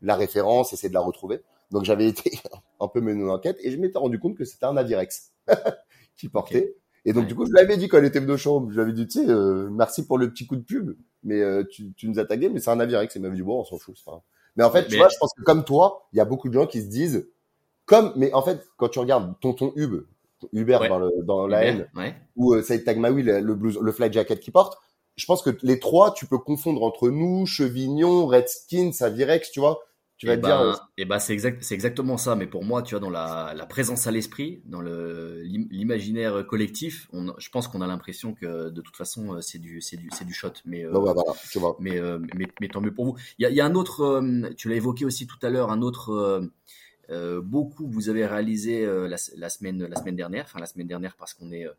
la 0.00 0.16
référence, 0.16 0.72
essayer 0.72 0.88
de 0.88 0.94
la 0.94 1.00
retrouver. 1.00 1.42
Donc, 1.70 1.84
j'avais 1.84 2.08
été 2.08 2.38
un 2.78 2.88
peu 2.88 3.00
mener 3.00 3.24
l'enquête 3.24 3.58
et 3.62 3.70
je 3.70 3.76
m'étais 3.78 3.98
rendu 3.98 4.18
compte 4.18 4.36
que 4.36 4.44
c'était 4.44 4.66
un 4.66 4.76
Avirex 4.76 5.32
qui 6.16 6.28
portait. 6.28 6.76
Et 7.04 7.12
donc, 7.12 7.26
du 7.26 7.34
coup, 7.34 7.46
je 7.46 7.52
l'avais 7.52 7.76
dit 7.76 7.88
quand 7.88 7.98
elle 7.98 8.04
était 8.04 8.20
venue 8.20 8.32
au 8.32 8.36
showroom. 8.36 8.70
Je 8.70 8.74
lui 8.74 8.82
avais 8.82 8.92
dit, 8.92 9.06
tu 9.06 9.20
sais, 9.20 9.30
euh, 9.30 9.68
merci 9.70 10.06
pour 10.06 10.18
le 10.18 10.30
petit 10.30 10.46
coup 10.46 10.56
de 10.56 10.62
pub, 10.62 10.96
mais 11.24 11.42
tu, 11.70 11.92
tu, 11.94 12.08
nous 12.08 12.18
as 12.18 12.24
tagué, 12.24 12.48
mais 12.48 12.60
c'est 12.60 12.70
un 12.70 12.80
Avirex. 12.80 13.14
Et 13.14 13.18
il 13.18 13.22
m'avait 13.22 13.36
dit, 13.36 13.42
bon, 13.42 13.60
on 13.60 13.64
s'en 13.64 13.78
fout. 13.78 13.96
Mais 14.56 14.64
en 14.64 14.70
fait, 14.70 14.86
tu 14.86 14.96
vois, 14.96 15.08
je 15.08 15.16
pense 15.18 15.32
que 15.34 15.42
comme 15.42 15.64
toi, 15.64 16.08
il 16.12 16.18
y 16.18 16.20
a 16.20 16.24
beaucoup 16.24 16.48
de 16.48 16.54
gens 16.54 16.66
qui 16.66 16.82
se 16.82 16.88
disent, 16.88 17.28
comme, 17.86 18.12
mais 18.16 18.32
en 18.34 18.42
fait, 18.42 18.66
quand 18.76 18.88
tu 18.88 18.98
regardes 18.98 19.34
Tonton 19.40 19.72
Hub, 19.76 20.04
Hubert 20.52 20.88
dans, 20.88 20.98
le, 20.98 21.10
dans 21.24 21.46
la 21.46 21.64
haine, 21.64 21.88
ou 22.36 22.54
euh, 22.54 22.62
Saïd 22.62 22.84
Tagmaoui, 22.84 23.22
le, 23.22 23.40
le, 23.40 23.54
blues, 23.54 23.78
le 23.80 23.92
fly 23.92 24.12
jacket 24.12 24.40
qu'il 24.40 24.52
porte, 24.52 24.78
je 25.16 25.26
pense 25.26 25.42
que 25.42 25.50
les 25.62 25.78
trois, 25.78 26.12
tu 26.12 26.26
peux 26.26 26.38
confondre 26.38 26.82
entre 26.82 27.10
nous, 27.10 27.46
Chevignon, 27.46 28.26
Redskins, 28.26 28.92
Savirex, 28.92 29.50
tu 29.50 29.60
vois. 29.60 29.80
Tu 30.20 30.26
vas 30.26 30.34
et 30.34 30.40
te 30.40 30.44
dire. 30.44 30.58
Ben, 30.60 30.78
et 30.98 31.04
ben, 31.06 31.18
c'est 31.18 31.32
exact, 31.32 31.64
c'est 31.64 31.74
exactement 31.74 32.16
ça. 32.16 32.36
Mais 32.36 32.46
pour 32.46 32.62
moi, 32.62 32.82
tu 32.82 32.94
vois, 32.94 33.00
dans 33.00 33.10
la, 33.10 33.54
la 33.56 33.66
présence 33.66 34.06
à 34.06 34.10
l'esprit, 34.12 34.62
dans 34.66 34.80
le 34.80 35.42
l'imaginaire 35.42 36.46
collectif, 36.46 37.08
on, 37.12 37.32
je 37.38 37.48
pense 37.48 37.66
qu'on 37.66 37.80
a 37.80 37.86
l'impression 37.86 38.34
que 38.34 38.68
de 38.68 38.80
toute 38.82 38.96
façon, 38.96 39.34
euh, 39.34 39.40
c'est 39.40 39.58
du, 39.58 39.80
c'est 39.80 39.96
du, 39.96 40.10
c'est 40.12 40.26
du 40.26 40.34
shot. 40.34 40.52
Mais, 40.64 40.84
euh, 40.84 40.90
voilà, 40.92 41.22
tu 41.50 41.58
vois. 41.58 41.76
mais, 41.80 41.98
euh, 41.98 42.18
mais, 42.36 42.46
mais, 42.60 42.68
tant 42.68 42.80
mieux 42.80 42.94
pour 42.94 43.06
vous. 43.06 43.16
Il 43.38 43.42
y 43.42 43.46
a, 43.46 43.50
y 43.50 43.60
a 43.60 43.64
un 43.64 43.74
autre, 43.74 44.02
euh, 44.02 44.50
tu 44.56 44.68
l'as 44.68 44.76
évoqué 44.76 45.04
aussi 45.04 45.26
tout 45.26 45.38
à 45.42 45.48
l'heure, 45.48 45.72
un 45.72 45.80
autre 45.82 46.50
euh, 47.10 47.40
beaucoup 47.40 47.88
vous 47.88 48.08
avez 48.08 48.24
réalisé 48.24 48.84
euh, 48.84 49.08
la, 49.08 49.16
semaine 49.48 49.84
la 49.84 49.96
semaine 49.96 50.14
dernière, 50.14 50.44
enfin 50.44 50.60
la 50.60 50.66
semaine 50.66 50.86
dernière 50.86 51.16
parce 51.16 51.34
qu'on 51.34 51.50
est 51.50 51.66
euh, 51.66 51.72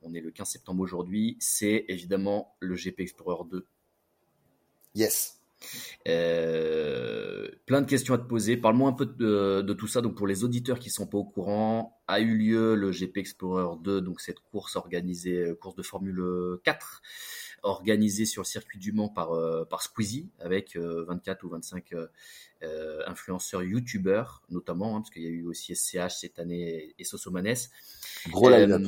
on 0.00 0.14
est 0.14 0.20
le 0.20 0.30
15 0.30 0.48
septembre 0.48 0.82
aujourd'hui, 0.82 1.36
c'est 1.38 1.84
évidemment 1.88 2.54
le 2.60 2.74
GP 2.74 3.00
Explorer 3.00 3.44
2. 3.50 3.66
Yes. 4.94 5.39
Plein 6.04 7.80
de 7.80 7.86
questions 7.86 8.14
à 8.14 8.18
te 8.18 8.26
poser. 8.26 8.56
Parle-moi 8.56 8.90
un 8.90 8.92
peu 8.92 9.06
de, 9.06 9.72
tout 9.72 9.86
ça. 9.86 10.00
Donc 10.00 10.16
pour 10.16 10.26
les 10.26 10.44
auditeurs 10.44 10.78
qui 10.78 10.90
sont 10.90 11.06
pas 11.06 11.18
au 11.18 11.24
courant, 11.24 12.00
a 12.08 12.20
eu 12.20 12.36
lieu 12.36 12.74
le 12.74 12.90
GP 12.90 13.18
Explorer 13.18 13.76
2, 13.82 14.00
donc 14.00 14.20
cette 14.20 14.40
course 14.40 14.76
organisée, 14.76 15.52
course 15.60 15.76
de 15.76 15.82
Formule 15.82 16.22
4 16.64 17.02
organisée 17.62 18.24
sur 18.24 18.42
le 18.42 18.46
circuit 18.46 18.78
du 18.78 18.92
Mans 18.92 19.08
par, 19.08 19.30
par 19.68 19.82
Squeezie 19.82 20.28
avec 20.40 20.76
24 20.76 21.44
ou 21.44 21.48
25 21.50 21.92
euh, 22.62 23.00
influenceurs 23.06 23.62
youtubeurs 23.62 24.42
notamment, 24.50 24.94
hein, 24.94 25.00
parce 25.00 25.08
qu'il 25.08 25.22
y 25.22 25.26
a 25.26 25.30
eu 25.30 25.46
aussi 25.46 25.74
SCH 25.74 26.10
cette 26.20 26.38
année 26.38 26.94
et 26.98 27.04
Sosomanes. 27.04 27.54
Gros 28.28 28.50
euh, 28.50 28.78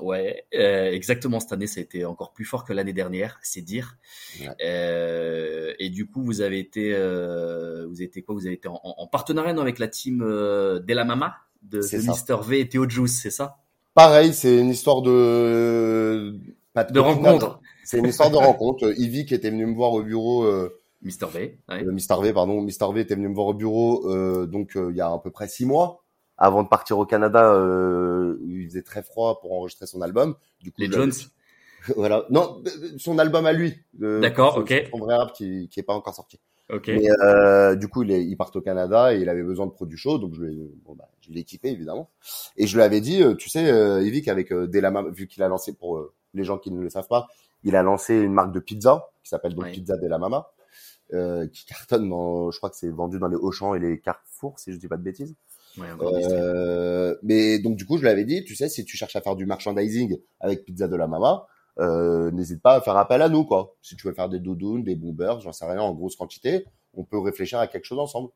Ouais, 0.00 0.46
euh, 0.54 0.90
exactement. 0.90 1.38
Cette 1.38 1.52
année, 1.52 1.66
ça 1.66 1.80
a 1.80 1.82
été 1.82 2.06
encore 2.06 2.32
plus 2.32 2.46
fort 2.46 2.64
que 2.64 2.72
l'année 2.72 2.94
dernière, 2.94 3.38
c'est 3.42 3.60
dire. 3.60 3.98
Euh, 4.62 5.74
et 5.78 5.90
du 5.90 6.06
coup, 6.06 6.22
vous 6.22 6.40
avez 6.40 6.58
été, 6.58 6.94
euh, 6.94 7.86
vous 7.88 7.96
avez 7.96 8.04
été 8.04 8.22
quoi? 8.22 8.34
Vous 8.34 8.46
avez 8.46 8.54
été 8.54 8.68
en, 8.68 8.80
en 8.82 9.06
partenariat 9.06 9.54
avec 9.60 9.78
la 9.78 9.88
team 9.88 10.22
euh, 10.22 10.80
la 10.88 11.04
Mama 11.04 11.36
de, 11.62 11.80
de 11.80 12.08
Mister 12.08 12.36
V 12.42 12.60
et 12.60 12.68
Théo 12.70 12.88
Juice, 12.88 13.20
c'est 13.20 13.30
ça? 13.30 13.58
Pareil, 13.92 14.32
c'est 14.32 14.58
une 14.58 14.70
histoire 14.70 15.02
de 15.02 16.38
de, 16.74 17.00
rencontre. 17.00 17.60
C'est 17.88 17.98
une 17.98 18.06
histoire 18.06 18.30
de 18.30 18.36
rencontre. 18.36 18.92
Ivy 18.98 19.24
qui 19.24 19.34
était 19.34 19.50
venu 19.50 19.64
me 19.64 19.74
voir 19.74 19.92
au 19.92 20.02
bureau 20.02 20.44
Mister 21.02 21.26
V. 21.26 21.58
Ouais. 21.68 21.84
Euh, 21.84 21.92
Mister 21.92 22.14
V, 22.20 22.32
pardon. 22.32 22.60
Mister 22.60 22.86
V 22.92 23.00
était 23.00 23.14
venu 23.14 23.28
me 23.28 23.34
voir 23.34 23.46
au 23.46 23.54
bureau 23.54 24.10
euh, 24.10 24.46
donc 24.46 24.76
euh, 24.76 24.88
il 24.90 24.96
y 24.96 25.00
a 25.00 25.10
à 25.12 25.18
peu 25.18 25.30
près 25.30 25.48
six 25.48 25.64
mois 25.64 26.02
avant 26.36 26.62
de 26.62 26.68
partir 26.68 26.98
au 26.98 27.06
Canada. 27.06 27.52
Euh, 27.52 28.38
il 28.46 28.66
faisait 28.66 28.82
très 28.82 29.02
froid 29.02 29.40
pour 29.40 29.52
enregistrer 29.52 29.86
son 29.86 30.02
album. 30.02 30.34
Du 30.60 30.70
coup, 30.70 30.80
les 30.80 30.90
Jones. 30.90 31.12
voilà. 31.96 32.24
Non, 32.30 32.62
son 32.98 33.18
album 33.18 33.46
à 33.46 33.52
lui. 33.52 33.74
D'accord, 33.94 34.58
ok. 34.58 34.88
Son 34.90 34.98
vrai 34.98 35.16
rap 35.16 35.32
qui 35.32 35.68
qui 35.68 35.80
est 35.80 35.84
pas 35.84 35.94
encore 35.94 36.14
sorti. 36.14 36.38
Ok. 36.70 36.88
Mais 36.88 37.08
euh, 37.22 37.76
du 37.76 37.88
coup, 37.88 38.02
il, 38.02 38.10
est, 38.10 38.22
il 38.22 38.36
part 38.36 38.50
au 38.54 38.60
Canada 38.60 39.14
et 39.14 39.20
il 39.20 39.28
avait 39.30 39.42
besoin 39.42 39.66
de 39.66 39.70
produits 39.70 39.96
chauds, 39.96 40.18
donc 40.18 40.34
je 40.34 40.42
l'ai, 40.42 40.70
bon, 40.84 40.94
bah, 40.94 41.08
je 41.22 41.32
l'ai 41.32 41.40
équipé 41.40 41.70
évidemment. 41.70 42.10
Et 42.58 42.66
je 42.66 42.76
lui 42.76 42.82
avais 42.82 43.00
dit, 43.00 43.22
tu 43.38 43.48
sais, 43.48 43.70
euh, 43.70 44.04
Evic 44.04 44.28
avec 44.28 44.52
euh, 44.52 44.66
Delama, 44.66 45.04
vu 45.10 45.26
qu'il 45.26 45.42
a 45.42 45.48
lancé 45.48 45.72
pour 45.72 46.06
les 46.34 46.44
gens 46.44 46.58
qui 46.58 46.70
ne 46.70 46.82
le 46.82 46.90
savent 46.90 47.08
pas, 47.08 47.26
il 47.64 47.76
a 47.76 47.82
lancé 47.82 48.14
une 48.14 48.32
marque 48.32 48.52
de 48.52 48.60
pizza 48.60 49.10
qui 49.22 49.30
s'appelle 49.30 49.54
donc 49.54 49.70
Pizza 49.70 49.96
Della 49.96 50.18
Mama. 50.18 50.50
Euh, 51.14 51.46
qui 51.46 51.64
cartonne 51.64 52.06
dans, 52.10 52.50
je 52.50 52.58
crois 52.58 52.68
que 52.68 52.76
c'est 52.76 52.90
vendu 52.90 53.18
dans 53.18 53.28
les 53.28 53.36
Auchan 53.36 53.74
et 53.74 53.78
les 53.78 53.98
Carrefour, 53.98 54.58
si 54.58 54.74
je 54.74 54.78
dis 54.78 54.88
pas 54.88 54.98
de 54.98 55.02
bêtises. 55.02 55.34
Ouais, 55.78 55.86
euh, 56.02 57.16
mais 57.22 57.58
donc 57.60 57.76
du 57.76 57.86
coup, 57.86 57.96
je 57.96 58.04
l'avais 58.04 58.26
dit, 58.26 58.44
tu 58.44 58.54
sais, 58.54 58.68
si 58.68 58.84
tu 58.84 58.98
cherches 58.98 59.16
à 59.16 59.22
faire 59.22 59.34
du 59.34 59.46
merchandising 59.46 60.18
avec 60.40 60.66
Pizza 60.66 60.86
de 60.86 60.96
la 60.96 61.06
Mama, 61.06 61.46
euh, 61.78 62.30
n'hésite 62.32 62.60
pas 62.60 62.74
à 62.74 62.80
faire 62.82 62.96
appel 62.96 63.22
à 63.22 63.30
nous, 63.30 63.44
quoi. 63.44 63.74
Si 63.80 63.96
tu 63.96 64.06
veux 64.06 64.12
faire 64.12 64.28
des 64.28 64.38
doudounes, 64.38 64.82
des 64.82 64.96
boomers, 64.96 65.40
j'en 65.40 65.52
sais 65.52 65.64
rien, 65.64 65.80
en 65.80 65.94
grosse 65.94 66.16
quantité, 66.16 66.66
on 66.94 67.04
peut 67.04 67.18
réfléchir 67.18 67.58
à 67.58 67.68
quelque 67.68 67.84
chose 67.84 68.00
ensemble. 68.00 68.28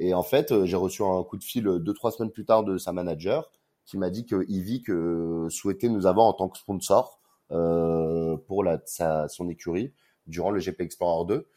Et 0.00 0.12
en 0.12 0.24
fait, 0.24 0.50
euh, 0.50 0.64
j'ai 0.64 0.76
reçu 0.76 1.02
un 1.04 1.22
coup 1.22 1.36
de 1.36 1.44
fil 1.44 1.62
deux 1.64 1.94
trois 1.94 2.10
semaines 2.10 2.32
plus 2.32 2.44
tard 2.44 2.64
de 2.64 2.78
sa 2.78 2.92
manager 2.92 3.50
qui 3.84 3.96
m'a 3.96 4.10
dit 4.10 4.26
que 4.26 4.44
Ivy 4.48 4.82
que 4.82 5.46
souhaitait 5.50 5.88
nous 5.88 6.06
avoir 6.06 6.26
en 6.26 6.32
tant 6.32 6.48
que 6.48 6.58
sponsor 6.58 7.17
euh, 7.17 7.17
pour 7.48 8.64
la, 8.64 8.80
sa, 8.84 9.28
son 9.28 9.48
écurie 9.48 9.92
durant 10.28 10.50
le 10.50 10.60
GP 10.60 10.82
Explorer 10.82 11.26
2. 11.26 11.48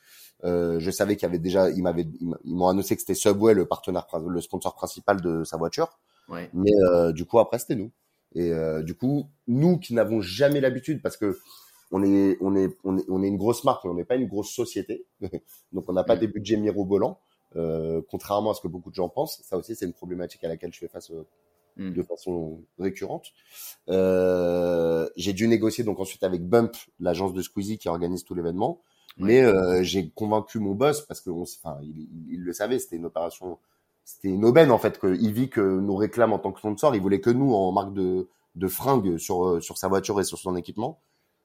Euh, 0.44 0.80
je 0.80 0.92
savais 0.92 1.16
qu'il 1.16 1.24
y 1.24 1.30
avait 1.30 1.39
déjà, 1.39 1.70
ils 1.70 1.84
m'avaient, 1.84 2.08
ils 2.20 2.56
m'ont 2.56 2.68
annoncé 2.68 2.96
que 2.96 3.02
c'était 3.02 3.14
Subway 3.14 3.54
le 3.54 3.66
partenaire, 3.68 4.08
le 4.28 4.42
sponsor 4.42 4.74
principal 4.74 5.22
de 5.22 5.44
sa 5.44 5.58
voiture. 5.58 6.00
Ouais. 6.30 6.50
Mais 6.54 6.72
euh, 6.84 7.12
du 7.12 7.26
coup 7.26 7.39
après 7.39 7.60
c'était 7.60 7.76
nous. 7.76 7.92
Et 8.34 8.52
euh, 8.52 8.82
du 8.82 8.96
coup 8.96 9.30
nous 9.48 9.78
qui 9.78 9.94
n'avons 9.94 10.22
jamais 10.22 10.62
l'habitude 10.62 11.02
parce 11.02 11.18
que 11.18 11.38
on 11.92 12.02
est, 12.04 12.38
on 12.39 12.56
est, 12.56 12.76
on 12.86 12.98
est, 12.98 13.06
on 13.10 13.22
est 13.22 13.28
une 13.28 13.38
grosse 13.38 13.66
marque, 13.66 13.84
mais 13.84 13.92
on 13.92 13.96
n'est 13.96 14.06
pas 14.06 14.16
une 14.16 14.28
grosse 14.28 14.50
société, 14.50 15.06
donc 15.74 15.89
on 15.89 15.94
n'a 15.94 16.06
pas 16.06 16.16
mm. 16.16 16.20
des 16.20 16.28
budgets 16.28 16.58
mirobolants. 16.58 17.20
Euh, 17.58 18.02
contrairement 18.10 18.52
à 18.52 18.54
ce 18.54 18.62
que 18.62 18.70
beaucoup 18.70 18.89
de 18.89 18.96
gens 18.96 19.10
pensent, 19.10 19.42
ça 19.44 19.58
aussi 19.58 19.76
c'est 19.76 19.86
une 19.86 19.94
problématique 19.94 20.42
à 20.46 20.48
laquelle 20.48 20.74
je 20.74 20.80
fais 20.80 20.88
face 20.88 21.12
hmm. 21.78 21.93
de 21.93 22.03
façon 22.03 22.61
récurrente. 22.80 23.28
Euh, 23.89 25.07
j'ai 25.15 25.34
dû 25.34 25.47
négocier 25.47 25.84
donc 25.84 25.99
ensuite 25.99 26.24
avec 26.24 26.47
Bump, 26.47 26.76
l'agence 26.99 27.34
de 27.34 27.41
Squeezie 27.41 27.78
qui 27.78 27.89
organise 27.89 28.24
tout 28.24 28.36
l'événement. 28.36 28.82
Mais 29.17 29.43
euh, 29.43 29.84
j'ai 29.84 30.09
convaincu 30.09 30.59
mon 30.59 30.74
boss 30.74 31.01
parce 31.01 31.19
que 31.22 31.30
enfin, 31.30 31.78
il, 31.84 32.07
il, 32.30 32.39
le 32.41 32.53
savait, 32.53 32.80
c'était 32.80 32.95
une 32.95 33.05
opération, 33.05 33.59
c'était 34.05 34.30
une 34.30 34.45
aubaine 34.45 34.72
en 34.72 34.78
fait 34.78 34.97
que 34.99 35.15
il 35.19 35.34
vit 35.34 35.49
que 35.49 35.61
nous 35.61 35.95
réclame 35.95 36.32
en 36.32 36.39
tant 36.39 36.51
que 36.51 36.59
sponsor. 36.59 36.95
Il 36.95 37.01
voulait 37.01 37.19
que 37.19 37.30
nous 37.30 37.53
en 37.53 37.72
marque 37.74 37.93
de, 37.93 38.30
de 38.55 38.67
fringues 38.67 39.17
sur 39.17 39.61
sur 39.61 39.78
sa 39.78 39.89
voiture 39.89 40.19
et 40.22 40.24
sur 40.24 40.38
son 40.38 40.55
équipement. 40.55 41.01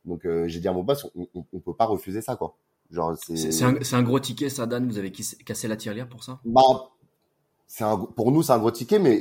Donc 0.07 0.25
euh, 0.25 0.47
j'ai 0.47 0.61
dit 0.61 0.69
à 0.69 0.73
mon 0.73 0.85
boss, 0.85 1.07
on, 1.17 1.27
on, 1.35 1.61
peut 1.61 1.75
pas 1.75 1.85
refuser 1.85 2.23
ça 2.23 2.37
quoi. 2.37 2.57
Genre 2.91 3.17
c'est 3.19 3.65
un, 3.65 3.75
un, 3.93 4.03
gros 4.03 4.21
ticket 4.21 4.49
ça 4.49 4.67
Dan, 4.67 4.87
vous 4.87 4.99
avez 4.99 5.11
cassé 5.11 5.67
la 5.67 5.77
tirelire 5.77 6.09
pour 6.09 6.23
ça? 6.23 6.41
Bah 6.45 6.63
c'est 7.67 7.85
un 7.85 7.97
pour 7.97 8.33
nous 8.33 8.43
c'est 8.43 8.53
un 8.53 8.59
gros 8.59 8.71
ticket, 8.71 8.99
mais 8.99 9.21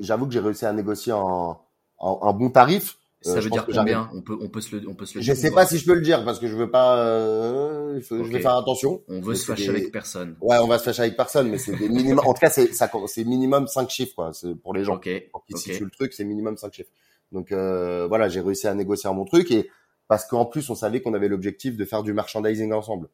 j'avoue 0.00 0.26
que 0.26 0.32
j'ai 0.32 0.40
réussi 0.40 0.66
à 0.66 0.72
négocier 0.72 1.12
un, 1.12 1.56
un, 2.00 2.18
un 2.22 2.32
bon 2.32 2.50
tarif 2.50 2.98
ça 3.20 3.32
euh, 3.32 3.40
veut 3.40 3.50
dire 3.50 3.66
combien? 3.66 4.08
On 4.14 4.22
peut, 4.22 4.38
on 4.40 4.48
peut 4.48 4.60
se 4.60 4.76
le, 4.76 4.88
on 4.88 4.94
peut 4.94 5.04
se 5.04 5.18
le 5.18 5.22
Je 5.22 5.32
sais 5.32 5.50
pas 5.50 5.66
si 5.66 5.78
je 5.78 5.84
peux 5.84 5.94
le 5.94 6.02
dire 6.02 6.24
parce 6.24 6.38
que 6.38 6.46
je 6.46 6.54
veux 6.54 6.70
pas. 6.70 6.98
Euh, 6.98 8.00
je 8.00 8.14
vais 8.14 8.40
faire 8.40 8.56
attention. 8.56 9.02
On 9.08 9.20
veut 9.20 9.34
se 9.34 9.44
fâcher 9.44 9.70
avec 9.70 9.90
personne. 9.90 10.36
Ouais, 10.40 10.58
on 10.58 10.68
va 10.68 10.78
se 10.78 10.84
fâcher 10.84 11.02
avec 11.02 11.16
personne, 11.16 11.48
mais 11.50 11.58
c'est 11.58 11.74
des 11.74 11.88
minimum. 11.88 12.24
en 12.24 12.32
tout 12.32 12.40
cas, 12.40 12.50
c'est 12.50 12.72
ça, 12.72 12.90
c'est 13.06 13.24
minimum 13.24 13.66
5 13.66 13.90
chiffres 13.90 14.14
quoi. 14.14 14.32
C'est 14.32 14.54
pour 14.54 14.72
les 14.72 14.84
gens. 14.84 14.96
Ok. 14.96 15.08
Pour 15.32 15.44
qu'ils 15.44 15.56
situent 15.56 15.84
le 15.84 15.90
truc, 15.90 16.12
c'est 16.12 16.24
minimum 16.24 16.56
5 16.56 16.72
chiffres. 16.72 16.90
Donc 17.32 17.50
euh, 17.50 18.06
voilà, 18.06 18.28
j'ai 18.28 18.40
réussi 18.40 18.68
à 18.68 18.74
négocier 18.74 19.10
mon 19.12 19.24
truc 19.24 19.50
et 19.50 19.68
parce 20.06 20.24
qu'en 20.24 20.46
plus, 20.46 20.70
on 20.70 20.74
savait 20.76 21.02
qu'on 21.02 21.12
avait 21.12 21.28
l'objectif 21.28 21.76
de 21.76 21.84
faire 21.84 22.04
du 22.04 22.12
merchandising 22.12 22.72
ensemble. 22.72 23.08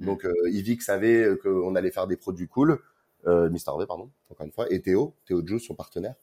Hmm. 0.00 0.06
Donc 0.06 0.26
euh, 0.26 0.34
Yvick 0.50 0.82
savait 0.82 1.30
qu'on 1.42 1.74
allait 1.74 1.90
faire 1.90 2.06
des 2.06 2.16
produits 2.16 2.46
cool. 2.46 2.78
Euh, 3.26 3.50
Mister 3.50 3.72
V, 3.78 3.86
pardon, 3.86 4.10
encore 4.30 4.46
une 4.46 4.52
fois, 4.52 4.66
et 4.70 4.80
Théo, 4.80 5.14
Théo 5.26 5.44
Juice, 5.44 5.66
son 5.66 5.74
partenaire. 5.74 6.14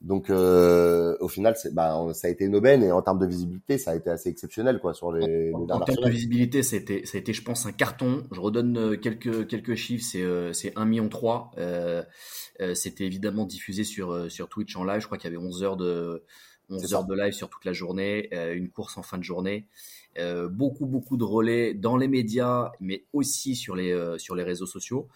Donc 0.00 0.30
euh, 0.30 1.16
au 1.18 1.26
final, 1.26 1.56
bah, 1.72 2.06
ça 2.14 2.28
a 2.28 2.30
été 2.30 2.44
une 2.44 2.54
aubaine 2.54 2.84
et 2.84 2.92
en 2.92 3.02
termes 3.02 3.18
de 3.18 3.26
visibilité, 3.26 3.78
ça 3.78 3.92
a 3.92 3.96
été 3.96 4.10
assez 4.10 4.28
exceptionnel 4.28 4.78
quoi 4.78 4.94
sur 4.94 5.10
les. 5.10 5.52
En, 5.52 5.68
en 5.68 5.80
termes 5.80 6.04
de 6.04 6.10
visibilité, 6.10 6.62
ça 6.62 6.76
a, 6.76 6.78
été, 6.78 7.04
ça 7.04 7.18
a 7.18 7.20
été, 7.20 7.32
je 7.32 7.42
pense, 7.42 7.66
un 7.66 7.72
carton. 7.72 8.22
Je 8.30 8.40
redonne 8.40 8.76
euh, 8.78 8.96
quelques 8.96 9.48
quelques 9.48 9.74
chiffres. 9.74 10.04
C'est 10.08 10.22
euh, 10.22 10.52
c'est 10.52 10.72
1 10.76 10.84
million 10.84 11.08
3. 11.08 11.50
Euh, 11.58 12.04
C'était 12.74 13.04
évidemment 13.04 13.44
diffusé 13.44 13.82
sur 13.82 14.30
sur 14.30 14.48
Twitch 14.48 14.76
en 14.76 14.84
live. 14.84 15.00
Je 15.00 15.06
crois 15.06 15.18
qu'il 15.18 15.32
y 15.32 15.34
avait 15.34 15.44
11 15.44 15.64
heures 15.64 15.76
de 15.76 16.24
11 16.70 16.94
heures 16.94 17.04
de 17.06 17.14
live 17.14 17.32
sur 17.32 17.48
toute 17.48 17.64
la 17.64 17.72
journée, 17.72 18.28
une 18.54 18.68
course 18.70 18.98
en 18.98 19.02
fin 19.02 19.18
de 19.18 19.24
journée. 19.24 19.66
Euh, 20.18 20.48
beaucoup 20.48 20.86
beaucoup 20.86 21.16
de 21.16 21.22
relais 21.22 21.74
dans 21.74 21.96
les 21.96 22.08
médias, 22.08 22.72
mais 22.80 23.04
aussi 23.12 23.54
sur 23.54 23.76
les 23.76 23.92
euh, 23.92 24.18
sur 24.18 24.34
les 24.34 24.42
réseaux 24.42 24.66
sociaux. 24.66 25.06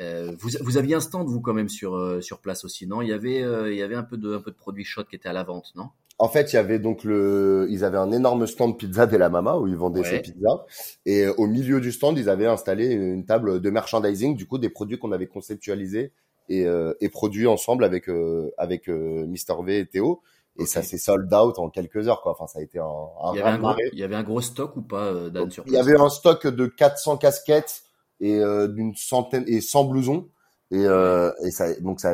Euh, 0.00 0.32
vous, 0.38 0.50
vous 0.60 0.76
aviez 0.76 0.94
un 0.94 1.00
stand 1.00 1.28
vous 1.28 1.40
quand 1.40 1.54
même 1.54 1.68
sur 1.68 2.22
sur 2.22 2.40
place 2.40 2.64
aussi, 2.64 2.86
non? 2.86 3.00
Il 3.00 3.08
y 3.08 3.12
avait 3.12 3.40
il 3.40 3.76
y 3.76 3.82
avait 3.82 3.94
un 3.94 4.02
peu 4.02 4.18
de 4.18 4.34
un 4.34 4.40
peu 4.40 4.50
de 4.50 4.56
produits 4.56 4.84
shot 4.84 5.04
qui 5.04 5.16
étaient 5.16 5.28
à 5.28 5.32
la 5.32 5.44
vente, 5.44 5.72
non? 5.76 5.88
En 6.18 6.28
fait, 6.28 6.52
il 6.52 6.56
y 6.56 6.58
avait 6.58 6.78
donc 6.78 7.04
le, 7.04 7.66
ils 7.70 7.82
avaient 7.82 7.96
un 7.96 8.12
énorme 8.12 8.46
stand 8.46 8.76
pizza 8.76 9.06
de 9.06 9.16
la 9.16 9.30
Mama 9.30 9.56
où 9.56 9.66
ils 9.66 9.76
vendaient 9.76 10.04
ses 10.04 10.20
pizzas. 10.20 10.66
Et 11.06 11.26
au 11.26 11.46
milieu 11.46 11.80
du 11.80 11.92
stand, 11.92 12.18
ils 12.18 12.28
avaient 12.28 12.44
installé 12.44 12.88
une 12.92 13.24
table 13.24 13.62
de 13.62 13.70
merchandising, 13.70 14.36
du 14.36 14.46
coup, 14.46 14.58
des 14.58 14.68
produits 14.68 14.98
qu'on 14.98 15.12
avait 15.12 15.28
conceptualisés 15.28 16.12
et, 16.50 16.66
et 17.00 17.08
produits 17.08 17.46
ensemble 17.46 17.84
avec 17.84 18.10
avec 18.58 18.88
Mister 18.88 19.54
V 19.64 19.78
et 19.78 19.86
Théo. 19.86 20.20
Et 20.60 20.66
ça 20.66 20.82
s'est 20.82 20.98
sold 20.98 21.32
out 21.32 21.58
en 21.58 21.70
quelques 21.70 22.06
heures, 22.06 22.20
quoi. 22.20 22.32
Enfin, 22.32 22.46
ça 22.46 22.58
a 22.58 22.62
été 22.62 22.78
un, 22.78 22.84
un 22.84 23.32
il, 23.32 23.38
y 23.38 23.40
avait 23.40 23.50
un 23.50 23.58
gros, 23.58 23.74
il 23.92 23.98
y 23.98 24.02
avait 24.02 24.14
un 24.14 24.22
gros 24.22 24.40
stock 24.40 24.76
ou 24.76 24.82
pas, 24.82 25.06
euh, 25.06 25.30
Il 25.66 25.72
y 25.72 25.76
avait 25.76 25.98
un 25.98 26.10
stock 26.10 26.46
de 26.46 26.66
400 26.66 27.16
casquettes 27.16 27.82
et 28.20 28.38
euh, 28.38 28.68
d'une 28.68 28.94
centaine 28.94 29.44
et 29.46 29.60
100 29.60 29.84
blousons. 29.84 30.28
Et, 30.70 30.84
euh, 30.84 31.32
et 31.44 31.50
ça, 31.50 31.72
donc 31.80 32.00
ça, 32.00 32.12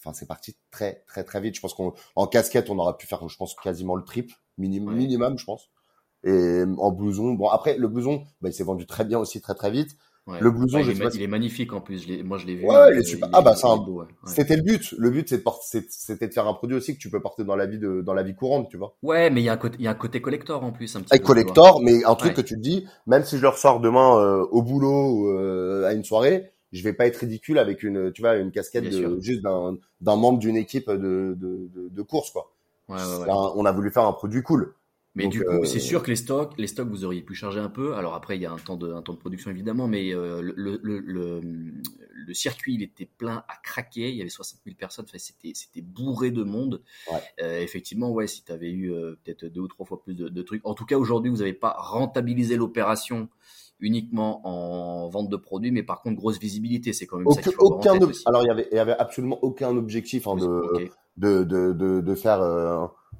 enfin, 0.00 0.12
c'est 0.12 0.26
parti 0.26 0.56
très, 0.70 1.04
très, 1.06 1.24
très 1.24 1.40
vite. 1.40 1.54
Je 1.54 1.60
pense 1.60 1.74
qu'en 1.74 2.26
casquette, 2.26 2.70
on 2.70 2.78
aurait 2.78 2.96
pu 2.96 3.06
faire, 3.06 3.26
je 3.28 3.36
pense, 3.36 3.54
quasiment 3.54 3.94
le 3.94 4.04
triple, 4.04 4.34
minimum, 4.58 4.96
minimum, 4.96 5.38
je 5.38 5.44
pense. 5.44 5.70
Et 6.24 6.64
en 6.78 6.90
blouson, 6.90 7.34
bon, 7.34 7.48
après, 7.48 7.76
le 7.76 7.86
blouson, 7.86 8.24
bah, 8.40 8.48
il 8.48 8.52
s'est 8.52 8.64
vendu 8.64 8.84
très 8.86 9.04
bien 9.04 9.18
aussi, 9.18 9.40
très, 9.40 9.54
très 9.54 9.70
vite. 9.70 9.96
Le 10.40 10.50
blouson, 10.50 10.80
il, 10.80 10.90
est, 10.90 11.14
il 11.14 11.22
est 11.22 11.26
magnifique 11.28 11.72
en 11.72 11.80
plus. 11.80 12.04
moi, 12.24 12.36
je 12.36 12.46
l'ai 12.46 12.56
vu. 12.56 12.66
Ouais, 12.66 12.94
il 12.94 12.98
est 12.98 13.04
super. 13.04 13.28
ah 13.32 13.42
bah 13.42 13.54
ça. 13.54 13.68
C'était 14.26 14.56
le 14.56 14.62
but. 14.62 14.92
Le 14.98 15.10
but, 15.10 15.32
c'était 15.60 16.26
de 16.26 16.32
faire 16.32 16.48
un 16.48 16.54
produit 16.54 16.76
aussi 16.76 16.94
que 16.94 16.98
tu 16.98 17.10
peux 17.10 17.20
porter 17.20 17.44
dans 17.44 17.54
la 17.54 17.66
vie 17.66 17.78
de, 17.78 18.00
dans 18.00 18.12
la 18.12 18.24
vie 18.24 18.34
courante, 18.34 18.68
tu 18.68 18.76
vois. 18.76 18.96
Ouais, 19.02 19.30
mais 19.30 19.40
il 19.40 19.44
y 19.44 19.48
a 19.48 19.52
un 19.52 19.56
côté, 19.56 19.76
il 19.78 19.84
y 19.84 19.88
a 19.88 19.92
un 19.92 19.94
côté 19.94 20.20
collector 20.20 20.64
en 20.64 20.72
plus, 20.72 20.96
un 20.96 21.02
petit. 21.02 21.20
collector, 21.20 21.80
mais 21.80 22.04
un 22.04 22.14
truc 22.16 22.34
que 22.34 22.40
tu 22.40 22.54
te 22.56 22.60
dis, 22.60 22.86
même 23.06 23.22
si 23.22 23.36
je 23.36 23.42
le 23.42 23.48
ressors 23.48 23.80
demain 23.80 24.18
euh, 24.18 24.44
au 24.50 24.62
boulot 24.62 25.10
ou 25.12 25.28
euh, 25.30 25.86
à 25.86 25.92
une 25.92 26.02
soirée, 26.04 26.50
je 26.72 26.82
vais 26.82 26.92
pas 26.92 27.06
être 27.06 27.18
ridicule 27.18 27.58
avec 27.58 27.84
une, 27.84 28.12
tu 28.12 28.22
vois, 28.22 28.34
une 28.36 28.50
casquette 28.50 28.90
de, 28.90 29.20
juste 29.20 29.42
d'un, 29.42 29.76
d'un 30.00 30.16
membre 30.16 30.40
d'une 30.40 30.56
équipe 30.56 30.90
de, 30.90 31.36
de, 31.38 31.70
de, 31.72 31.88
de 31.88 32.02
course, 32.02 32.30
quoi. 32.30 32.52
Ouais, 32.88 32.96
ouais, 32.96 33.26
on 33.28 33.64
a 33.64 33.72
voulu 33.72 33.90
faire 33.90 34.04
un 34.04 34.12
produit 34.12 34.42
cool. 34.42 34.74
Mais 35.16 35.28
du 35.28 35.42
coup, 35.42 35.64
c'est 35.64 35.78
euh, 35.78 35.80
sûr 35.80 36.02
que 36.02 36.10
les 36.10 36.16
stocks, 36.16 36.52
les 36.58 36.66
stocks, 36.66 36.88
vous 36.88 37.04
auriez 37.04 37.22
pu 37.22 37.34
charger 37.34 37.58
un 37.58 37.70
peu. 37.70 37.94
Alors 37.94 38.14
après, 38.14 38.36
il 38.36 38.42
y 38.42 38.46
a 38.46 38.52
un 38.52 38.58
temps 38.58 38.76
de, 38.76 38.92
un 38.92 39.00
temps 39.00 39.14
de 39.14 39.18
production 39.18 39.50
évidemment, 39.50 39.88
mais 39.88 40.14
euh, 40.14 40.42
le, 40.42 40.52
le, 40.82 40.98
le, 40.98 41.40
le, 41.40 42.34
circuit, 42.34 42.74
il 42.74 42.82
était 42.82 43.06
plein 43.06 43.42
à 43.48 43.56
craquer. 43.62 44.10
Il 44.10 44.16
y 44.16 44.20
avait 44.20 44.28
60 44.28 44.60
000 44.66 44.76
personnes. 44.78 45.06
Enfin, 45.08 45.16
c'était, 45.18 45.52
c'était 45.54 45.80
bourré 45.80 46.30
de 46.30 46.42
monde. 46.42 46.82
Ouais. 47.10 47.18
Euh, 47.40 47.60
effectivement, 47.60 48.12
ouais, 48.12 48.26
si 48.26 48.44
tu 48.44 48.52
avais 48.52 48.70
eu 48.70 48.92
euh, 48.92 49.18
peut-être 49.24 49.46
deux 49.46 49.62
ou 49.62 49.68
trois 49.68 49.86
fois 49.86 50.02
plus 50.02 50.14
de, 50.14 50.28
de 50.28 50.42
trucs. 50.42 50.60
En 50.66 50.74
tout 50.74 50.84
cas, 50.84 50.98
aujourd'hui, 50.98 51.30
vous 51.30 51.38
n'avez 51.38 51.54
pas 51.54 51.74
rentabilisé 51.78 52.56
l'opération 52.56 53.30
uniquement 53.80 54.46
en 54.46 55.08
vente 55.08 55.30
de 55.30 55.36
produits, 55.36 55.70
mais 55.70 55.82
par 55.82 56.02
contre 56.02 56.16
grosse 56.16 56.38
visibilité. 56.38 56.92
C'est 56.92 57.06
quand 57.06 57.16
même 57.16 57.26
aucun, 57.26 57.36
ça 57.36 57.42
qu'il 57.42 57.52
faut 57.52 57.64
aucun. 57.64 57.98
Alors 58.26 58.42
il 58.42 58.46
y 58.46 58.50
avait, 58.50 58.68
il 58.70 58.76
y 58.76 58.80
avait 58.80 58.96
absolument 58.98 59.38
aucun 59.42 59.74
objectif 59.76 60.26
hein, 60.26 60.36
de, 60.36 60.46
okay. 60.46 60.90
de, 61.16 61.42
de, 61.42 61.72
de, 61.72 62.00
de 62.00 62.14
faire 62.14 62.40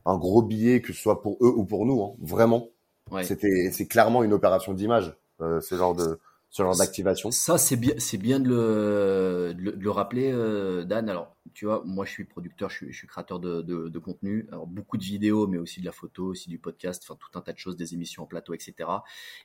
un 0.04 0.16
gros 0.16 0.42
billet, 0.42 0.80
que 0.80 0.92
ce 0.92 1.00
soit 1.00 1.22
pour 1.22 1.36
eux 1.40 1.52
ou 1.54 1.64
pour 1.64 1.86
nous, 1.86 2.02
hein, 2.02 2.14
vraiment. 2.20 2.68
Ouais. 3.10 3.24
C'était, 3.24 3.70
c'est 3.72 3.86
clairement 3.86 4.24
une 4.24 4.32
opération 4.32 4.74
d'image, 4.74 5.16
euh, 5.40 5.60
ce 5.60 5.76
genre 5.76 5.94
de, 5.94 6.18
ce 6.50 6.62
genre 6.62 6.76
d'activation. 6.76 7.30
Ça, 7.30 7.58
c'est 7.58 7.76
bien, 7.76 7.94
c'est 7.98 8.16
bien 8.16 8.40
de 8.40 8.48
le, 8.48 9.54
de 9.54 9.70
le, 9.70 9.90
rappeler, 9.90 10.32
euh, 10.32 10.84
Dan. 10.84 11.08
Alors, 11.08 11.36
tu 11.54 11.66
vois, 11.66 11.82
moi, 11.84 12.04
je 12.04 12.12
suis 12.12 12.24
producteur, 12.24 12.70
je 12.70 12.76
suis, 12.76 12.92
je 12.92 12.96
suis 12.96 13.06
créateur 13.06 13.40
de, 13.40 13.62
de, 13.62 13.88
de, 13.88 13.98
contenu. 13.98 14.46
Alors, 14.50 14.66
beaucoup 14.66 14.96
de 14.96 15.04
vidéos, 15.04 15.46
mais 15.46 15.58
aussi 15.58 15.80
de 15.80 15.86
la 15.86 15.92
photo, 15.92 16.26
aussi 16.26 16.48
du 16.48 16.58
podcast, 16.58 17.04
enfin, 17.04 17.18
tout 17.20 17.38
un 17.38 17.42
tas 17.42 17.52
de 17.52 17.58
choses, 17.58 17.76
des 17.76 17.94
émissions 17.94 18.22
en 18.22 18.26
plateau, 18.26 18.54
etc. 18.54 18.88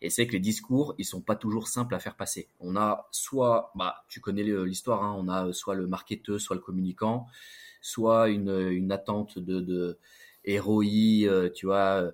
Et 0.01 0.09
c'est 0.09 0.25
que 0.25 0.33
les 0.33 0.39
discours, 0.39 0.95
ils 0.97 1.05
sont 1.05 1.21
pas 1.21 1.35
toujours 1.35 1.67
simples 1.67 1.95
à 1.95 1.99
faire 1.99 2.15
passer. 2.15 2.47
On 2.59 2.75
a 2.75 3.07
soit, 3.11 3.71
bah, 3.75 4.05
tu 4.07 4.21
connais 4.21 4.43
l'histoire, 4.43 5.03
hein, 5.03 5.15
on 5.17 5.27
a 5.27 5.51
soit 5.53 5.75
le 5.75 5.87
marketeur, 5.87 6.39
soit 6.39 6.55
le 6.55 6.61
communicant, 6.61 7.27
soit 7.81 8.29
une, 8.29 8.69
une 8.69 8.91
attente 8.91 9.37
de, 9.37 9.59
de 9.59 9.97
ROI, 10.47 10.85
euh, 11.25 11.49
tu 11.49 11.65
vois, 11.65 12.01
euh, 12.01 12.11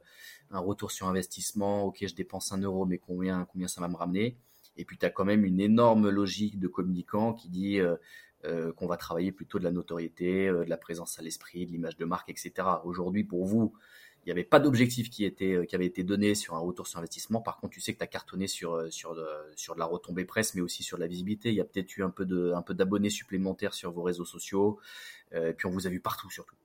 un 0.51 0.59
retour 0.59 0.91
sur 0.91 1.07
investissement, 1.07 1.83
ok, 1.85 2.05
je 2.07 2.15
dépense 2.15 2.51
un 2.51 2.61
euro, 2.61 2.85
mais 2.85 2.97
combien, 2.97 3.45
combien 3.51 3.67
ça 3.67 3.81
va 3.81 3.87
me 3.87 3.95
ramener? 3.95 4.37
Et 4.77 4.85
puis, 4.85 4.97
tu 4.97 5.05
as 5.05 5.09
quand 5.09 5.25
même 5.25 5.43
une 5.45 5.59
énorme 5.59 6.09
logique 6.09 6.59
de 6.59 6.67
communicant 6.67 7.33
qui 7.33 7.49
dit 7.49 7.79
euh, 7.79 8.71
qu'on 8.73 8.87
va 8.87 8.97
travailler 8.97 9.31
plutôt 9.31 9.59
de 9.59 9.63
la 9.63 9.71
notoriété, 9.71 10.47
de 10.47 10.69
la 10.69 10.77
présence 10.77 11.19
à 11.19 11.23
l'esprit, 11.23 11.65
de 11.65 11.71
l'image 11.71 11.97
de 11.97 12.05
marque, 12.05 12.29
etc. 12.29 12.67
Aujourd'hui, 12.83 13.23
pour 13.23 13.45
vous, 13.45 13.73
il 14.23 14.27
n'y 14.27 14.31
avait 14.31 14.43
pas 14.43 14.59
d'objectif 14.59 15.09
qui 15.09 15.31
qui 15.33 15.75
avait 15.75 15.85
été 15.85 16.03
donné 16.03 16.35
sur 16.35 16.55
un 16.55 16.59
retour 16.59 16.85
sur 16.85 16.99
investissement. 16.99 17.41
Par 17.41 17.57
contre, 17.57 17.73
tu 17.73 17.81
sais 17.81 17.93
que 17.93 17.97
tu 17.97 18.03
as 18.03 18.07
cartonné 18.07 18.47
sur 18.47 18.91
sur 18.91 19.15
de, 19.15 19.25
sur 19.55 19.73
de 19.73 19.79
la 19.79 19.85
retombée 19.85 20.25
presse, 20.25 20.53
mais 20.53 20.61
aussi 20.61 20.83
sur 20.83 20.97
de 20.97 21.01
la 21.01 21.07
visibilité. 21.07 21.49
Il 21.49 21.55
y 21.55 21.61
a 21.61 21.65
peut-être 21.65 21.95
eu 21.97 22.03
un 22.03 22.09
peu 22.09 22.25
d'abonnés 22.25 23.09
supplémentaires 23.09 23.73
sur 23.73 23.91
vos 23.91 24.03
réseaux 24.03 24.25
sociaux. 24.25 24.79
Euh, 25.33 25.53
puis 25.53 25.65
on 25.65 25.71
vous 25.71 25.87
a 25.87 25.89
vu 25.89 25.99
partout 25.99 26.29
surtout. 26.29 26.55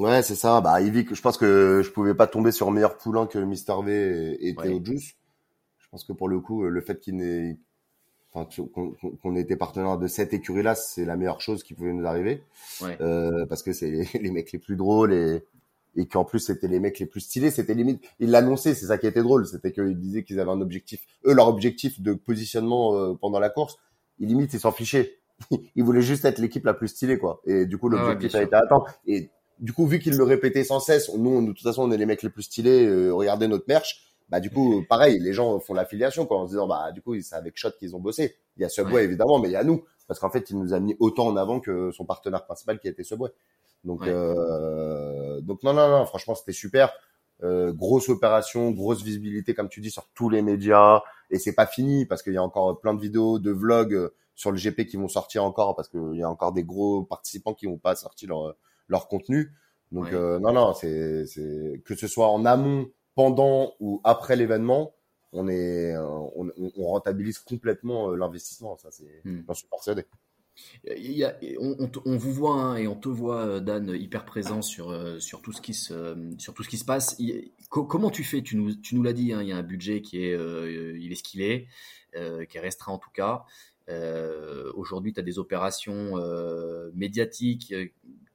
Ouais, 0.00 0.22
c'est 0.22 0.34
ça. 0.34 0.62
Bah, 0.62 0.80
Yvick, 0.80 1.14
je 1.14 1.20
pense 1.20 1.36
que 1.36 1.82
je 1.84 1.90
pouvais 1.90 2.14
pas 2.14 2.26
tomber 2.26 2.52
sur 2.52 2.70
meilleur 2.70 2.96
poulain 2.96 3.26
que 3.26 3.38
Mister 3.38 3.74
V 3.84 3.92
et, 4.40 4.48
et 4.48 4.54
ouais. 4.56 4.64
Théo 4.64 4.80
Juice. 4.82 5.14
Je 5.78 5.88
pense 5.90 6.04
que 6.04 6.14
pour 6.14 6.28
le 6.28 6.40
coup, 6.40 6.64
le 6.64 6.80
fait 6.80 7.00
qu'il 7.00 7.16
n'ait, 7.16 7.58
enfin, 8.32 8.48
qu'on 8.72 8.92
qu 8.92 9.36
ait 9.36 9.40
été 9.40 9.56
partenaire 9.56 9.98
de 9.98 10.06
cette 10.06 10.32
écurie-là, 10.32 10.74
c'est 10.74 11.04
la 11.04 11.16
meilleure 11.16 11.42
chose 11.42 11.62
qui 11.62 11.74
pouvait 11.74 11.92
nous 11.92 12.06
arriver. 12.06 12.42
Ouais. 12.80 12.96
Euh, 13.02 13.44
parce 13.44 13.62
que 13.62 13.74
c'est 13.74 13.90
les, 14.20 14.30
mecs 14.30 14.52
les 14.52 14.58
plus 14.58 14.76
drôles 14.76 15.12
et, 15.12 15.44
et 15.96 16.06
qu'en 16.06 16.24
plus 16.24 16.38
c'était 16.38 16.68
les 16.68 16.80
mecs 16.80 16.98
les 16.98 17.06
plus 17.06 17.20
stylés. 17.20 17.50
C'était 17.50 17.74
limite, 17.74 18.02
ils 18.20 18.30
l'annonçaient, 18.30 18.74
c'est 18.74 18.86
ça 18.86 18.96
qui 18.96 19.06
était 19.06 19.22
drôle, 19.22 19.46
c'était 19.46 19.72
qu'ils 19.72 19.98
disaient 19.98 20.22
qu'ils 20.22 20.40
avaient 20.40 20.50
un 20.50 20.62
objectif, 20.62 21.04
eux 21.26 21.34
leur 21.34 21.48
objectif 21.48 22.00
de 22.00 22.14
positionnement 22.14 22.94
euh, 22.94 23.14
pendant 23.14 23.38
la 23.38 23.50
course, 23.50 23.76
ils 24.18 24.28
limite 24.28 24.54
ils 24.54 24.60
s'en 24.60 24.72
fichaient. 24.72 25.18
ils 25.74 25.84
voulaient 25.84 26.02
juste 26.02 26.24
être 26.24 26.38
l'équipe 26.38 26.64
la 26.64 26.74
plus 26.74 26.88
stylée 26.88 27.18
quoi. 27.18 27.42
Et 27.44 27.66
du 27.66 27.76
coup 27.76 27.90
l'objectif 27.90 28.30
ah 28.34 28.38
ouais, 28.38 28.44
a 28.44 28.46
été 28.46 28.56
atteint. 28.56 28.84
Et 29.06 29.30
du 29.60 29.72
coup, 29.72 29.86
vu 29.86 29.98
qu'il 29.98 30.16
le 30.16 30.24
répétait 30.24 30.64
sans 30.64 30.80
cesse, 30.80 31.10
nous, 31.14 31.40
de 31.42 31.52
toute 31.52 31.62
façon, 31.62 31.82
on 31.82 31.92
est 31.92 31.96
les 31.96 32.06
mecs 32.06 32.22
les 32.22 32.30
plus 32.30 32.42
stylés, 32.44 32.86
euh, 32.86 33.12
regardez 33.12 33.46
notre 33.46 33.64
merch. 33.68 34.06
Bah, 34.28 34.40
du 34.40 34.50
coup, 34.50 34.84
pareil, 34.88 35.18
les 35.18 35.32
gens 35.32 35.58
font 35.60 35.74
l'affiliation, 35.74 36.24
quoi, 36.24 36.38
en 36.38 36.46
se 36.46 36.52
disant, 36.52 36.66
bah, 36.66 36.92
du 36.92 37.02
coup, 37.02 37.20
c'est 37.20 37.34
avec 37.34 37.56
Shot 37.56 37.72
qu'ils 37.78 37.96
ont 37.96 38.00
bossé. 38.00 38.36
Il 38.56 38.62
y 38.62 38.64
a 38.64 38.68
Subway, 38.68 38.94
ouais. 38.94 39.04
évidemment, 39.04 39.38
mais 39.38 39.48
il 39.48 39.52
y 39.52 39.56
a 39.56 39.64
nous. 39.64 39.84
Parce 40.06 40.20
qu'en 40.20 40.30
fait, 40.30 40.50
il 40.50 40.58
nous 40.58 40.72
a 40.72 40.80
mis 40.80 40.96
autant 41.00 41.26
en 41.26 41.36
avant 41.36 41.60
que 41.60 41.90
son 41.92 42.04
partenaire 42.04 42.44
principal 42.44 42.78
qui 42.78 42.88
était 42.88 43.04
Subway. 43.04 43.30
Donc, 43.84 44.02
ouais. 44.02 44.08
euh, 44.08 45.40
donc, 45.40 45.62
non, 45.62 45.72
non, 45.72 45.88
non, 45.88 46.06
franchement, 46.06 46.34
c'était 46.34 46.52
super. 46.52 46.92
euh, 47.42 47.72
grosse 47.72 48.08
opération, 48.08 48.70
grosse 48.70 49.02
visibilité, 49.02 49.54
comme 49.54 49.68
tu 49.68 49.80
dis, 49.80 49.90
sur 49.90 50.06
tous 50.14 50.28
les 50.28 50.42
médias. 50.42 51.02
Et 51.30 51.38
c'est 51.38 51.54
pas 51.54 51.66
fini 51.66 52.06
parce 52.06 52.22
qu'il 52.22 52.34
y 52.34 52.36
a 52.36 52.42
encore 52.42 52.80
plein 52.80 52.94
de 52.94 53.00
vidéos, 53.00 53.38
de 53.38 53.50
vlogs 53.50 53.94
euh, 53.94 54.14
sur 54.34 54.52
le 54.52 54.58
GP 54.58 54.86
qui 54.86 54.96
vont 54.96 55.08
sortir 55.08 55.44
encore 55.44 55.74
parce 55.76 55.88
qu'il 55.88 56.16
y 56.16 56.22
a 56.22 56.30
encore 56.30 56.52
des 56.52 56.64
gros 56.64 57.04
participants 57.04 57.54
qui 57.54 57.66
vont 57.66 57.78
pas 57.78 57.94
sortir 57.94 58.30
leur, 58.30 58.54
leur 58.90 59.08
contenu. 59.08 59.52
Donc 59.92 60.12
euh, 60.12 60.38
non, 60.38 60.52
non, 60.52 60.74
c'est, 60.74 61.24
que 61.84 61.94
ce 61.94 62.06
soit 62.06 62.28
en 62.28 62.44
amont, 62.44 62.90
pendant 63.14 63.74
ou 63.80 64.00
après 64.04 64.36
l'événement, 64.36 64.94
on 65.32 65.48
est, 65.48 65.96
on, 65.96 66.50
on 66.58 66.86
rentabilise 66.86 67.38
complètement 67.38 68.10
l'investissement. 68.10 68.76
Ça, 68.76 68.90
c'est, 68.90 69.22
hmm. 69.24 69.42
j'en 69.46 69.54
suis 69.54 69.68
persuadé. 69.68 70.04
Il 70.84 71.12
y 71.12 71.24
a, 71.24 71.36
on, 71.58 71.90
on, 72.04 72.16
vous 72.16 72.32
voit 72.32 72.54
hein, 72.54 72.76
et 72.76 72.86
on 72.86 72.96
te 72.96 73.08
voit, 73.08 73.46
euh, 73.46 73.60
Dan, 73.60 73.94
hyper 73.94 74.24
présent 74.24 74.62
sur, 74.62 74.90
euh, 74.90 75.18
sur, 75.18 75.42
tout, 75.42 75.52
ce 75.52 75.60
qui 75.60 75.74
se, 75.74 76.16
sur 76.38 76.54
tout 76.54 76.62
ce 76.62 76.68
qui 76.68 76.78
se 76.78 76.84
passe. 76.84 77.16
comment 77.68 78.10
tu 78.10 78.24
fais? 78.24 78.42
Tu 78.42 78.56
nous, 78.56 78.74
tu 78.74 78.94
nous 78.94 79.02
l'as 79.02 79.12
dit, 79.12 79.32
hein, 79.32 79.42
il 79.42 79.48
y 79.48 79.52
a 79.52 79.56
un 79.56 79.62
budget 79.62 80.00
qui 80.02 80.24
est, 80.24 80.34
euh, 80.34 80.96
il 80.98 81.12
est 81.12 81.16
ce 81.16 81.22
qu'il 81.22 81.42
est, 81.42 81.68
qui 82.12 82.56
est 82.56 82.60
restreint 82.60 82.92
en 82.92 82.98
tout 82.98 83.10
cas. 83.10 83.44
Aujourd'hui, 84.74 85.12
tu 85.12 85.20
as 85.20 85.22
des 85.22 85.38
opérations 85.38 86.16
médiatiques 86.94 87.74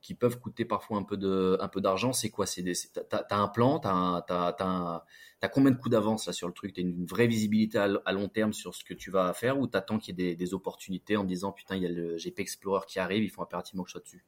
qui 0.06 0.14
peuvent 0.14 0.40
coûter 0.40 0.66
parfois 0.66 0.98
un 0.98 1.04
peu 1.04 1.18
de, 1.18 1.58
un 1.60 1.68
peu 1.68 1.82
d'argent. 1.82 2.14
C'est 2.14 2.30
quoi? 2.30 2.46
C'est 2.46 2.64
t'as, 3.10 3.26
as 3.28 3.36
un 3.36 3.48
plan, 3.48 3.80
t'as, 3.80 4.24
as, 4.30 5.50
combien 5.52 5.72
de 5.72 5.78
coups 5.78 5.90
d'avance 5.92 6.28
là 6.28 6.34
sur 6.34 6.48
le 6.48 6.54
truc? 6.54 6.74
T'as 6.74 6.84
une 6.84 7.08
vraie 7.08 7.26
visibilité 7.26 7.80
à, 7.80 8.12
long 8.12 8.30
terme 8.30 8.54
sur 8.54 8.76
ce 8.76 8.84
que 8.84 8.94
tu 8.94 9.10
vas 9.10 9.34
faire 9.34 9.60
ou 9.60 9.66
t'attends 9.66 9.98
qu'il 9.98 10.20
y 10.20 10.28
ait 10.28 10.36
des, 10.36 10.54
opportunités 10.54 11.18
en 11.18 11.24
disant 11.24 11.52
putain 11.52 11.76
il 11.76 11.82
y 11.82 11.88
a 11.88 11.90
le 11.90 12.18
GP 12.18 12.40
Explorer 12.40 12.86
qui 12.88 13.00
arrive, 13.00 13.24
il 13.24 13.30
faut 13.30 13.42
impérativement 13.42 13.82
que 13.82 13.90
je 13.90 13.94
sois 13.94 14.02
dessus? 14.02 14.24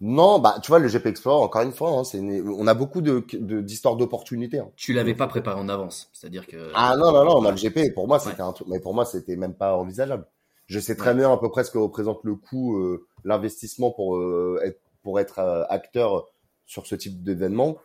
Non, 0.00 0.40
bah 0.40 0.56
tu 0.60 0.68
vois 0.72 0.80
le 0.80 0.88
GP 0.88 1.06
Explorer 1.06 1.44
encore 1.44 1.62
une 1.62 1.72
fois, 1.72 1.90
hein, 1.90 2.02
c'est 2.02 2.18
on 2.20 2.66
a 2.66 2.74
beaucoup 2.74 3.00
de 3.00 3.24
d'histoires 3.60 3.94
d'opportunités. 3.94 4.58
Hein. 4.58 4.70
Tu 4.74 4.92
l'avais 4.92 5.14
pas 5.14 5.28
préparé 5.28 5.60
en 5.60 5.68
avance, 5.68 6.10
c'est-à-dire 6.12 6.48
que 6.48 6.72
ah 6.74 6.96
non 6.96 7.12
non 7.12 7.24
non, 7.24 7.36
on 7.36 7.44
a 7.44 7.52
le 7.52 7.56
GP. 7.56 7.94
Pour 7.94 8.08
moi 8.08 8.18
c'était 8.18 8.42
un 8.42 8.52
truc, 8.52 8.66
mais 8.68 8.80
pour 8.80 8.92
moi 8.92 9.04
c'était 9.04 9.36
même 9.36 9.54
pas 9.54 9.76
envisageable. 9.76 10.26
Je 10.66 10.80
sais 10.80 10.96
très 10.96 11.14
bien 11.14 11.32
à 11.32 11.36
peu 11.38 11.48
près 11.48 11.62
ce 11.64 11.70
que 11.70 11.78
représente 11.78 12.20
le 12.24 12.34
coût, 12.34 12.76
euh, 12.76 13.07
l'investissement 13.24 13.90
pour 13.90 14.16
euh, 14.16 14.60
être 14.64 14.80
pour 15.02 15.20
être 15.20 15.38
euh, 15.38 15.64
acteur 15.68 16.26
sur 16.66 16.86
ce 16.86 16.94
type 16.94 17.22
d'événement 17.22 17.78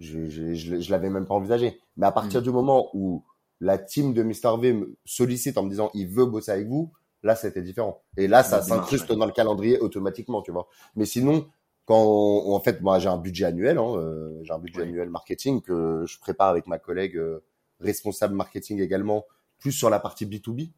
je, 0.00 0.28
je, 0.28 0.54
je, 0.54 0.90
l'avais 0.90 1.10
même 1.10 1.26
pas 1.26 1.34
envisagé. 1.34 1.78
Mais 1.96 2.06
à 2.06 2.12
partir 2.12 2.40
mm. 2.40 2.44
du 2.44 2.50
moment 2.50 2.88
où 2.94 3.22
la 3.60 3.78
team 3.78 4.14
de 4.14 4.22
Mr 4.22 4.58
V 4.58 4.72
me 4.72 4.96
sollicite 5.04 5.58
en 5.58 5.62
me 5.62 5.70
disant 5.70 5.90
il 5.94 6.08
veut 6.08 6.24
bosser 6.24 6.50
avec 6.50 6.66
vous, 6.66 6.90
là 7.22 7.36
c'était 7.36 7.62
différent. 7.62 8.02
Et 8.16 8.26
là 8.26 8.42
ça 8.42 8.62
s'incruste 8.62 9.12
dans 9.12 9.26
le 9.26 9.32
calendrier 9.32 9.78
automatiquement, 9.78 10.42
tu 10.42 10.50
vois. 10.50 10.66
Mais 10.96 11.04
sinon, 11.04 11.46
quand 11.84 11.96
en 11.96 12.60
fait 12.60 12.80
moi 12.80 12.98
j'ai 12.98 13.08
un 13.08 13.18
budget 13.18 13.44
annuel, 13.44 13.78
hein, 13.78 13.94
euh, 13.96 14.40
j'ai 14.42 14.52
un 14.52 14.58
budget 14.58 14.82
annuel 14.82 15.10
marketing 15.10 15.60
que 15.60 16.04
je 16.06 16.18
prépare 16.18 16.48
avec 16.48 16.66
ma 16.66 16.78
collègue 16.78 17.16
euh, 17.16 17.44
responsable 17.80 18.34
marketing 18.34 18.80
également, 18.80 19.26
plus 19.58 19.72
sur 19.72 19.90
la 19.90 20.00
partie 20.00 20.24
B2B. 20.24 20.70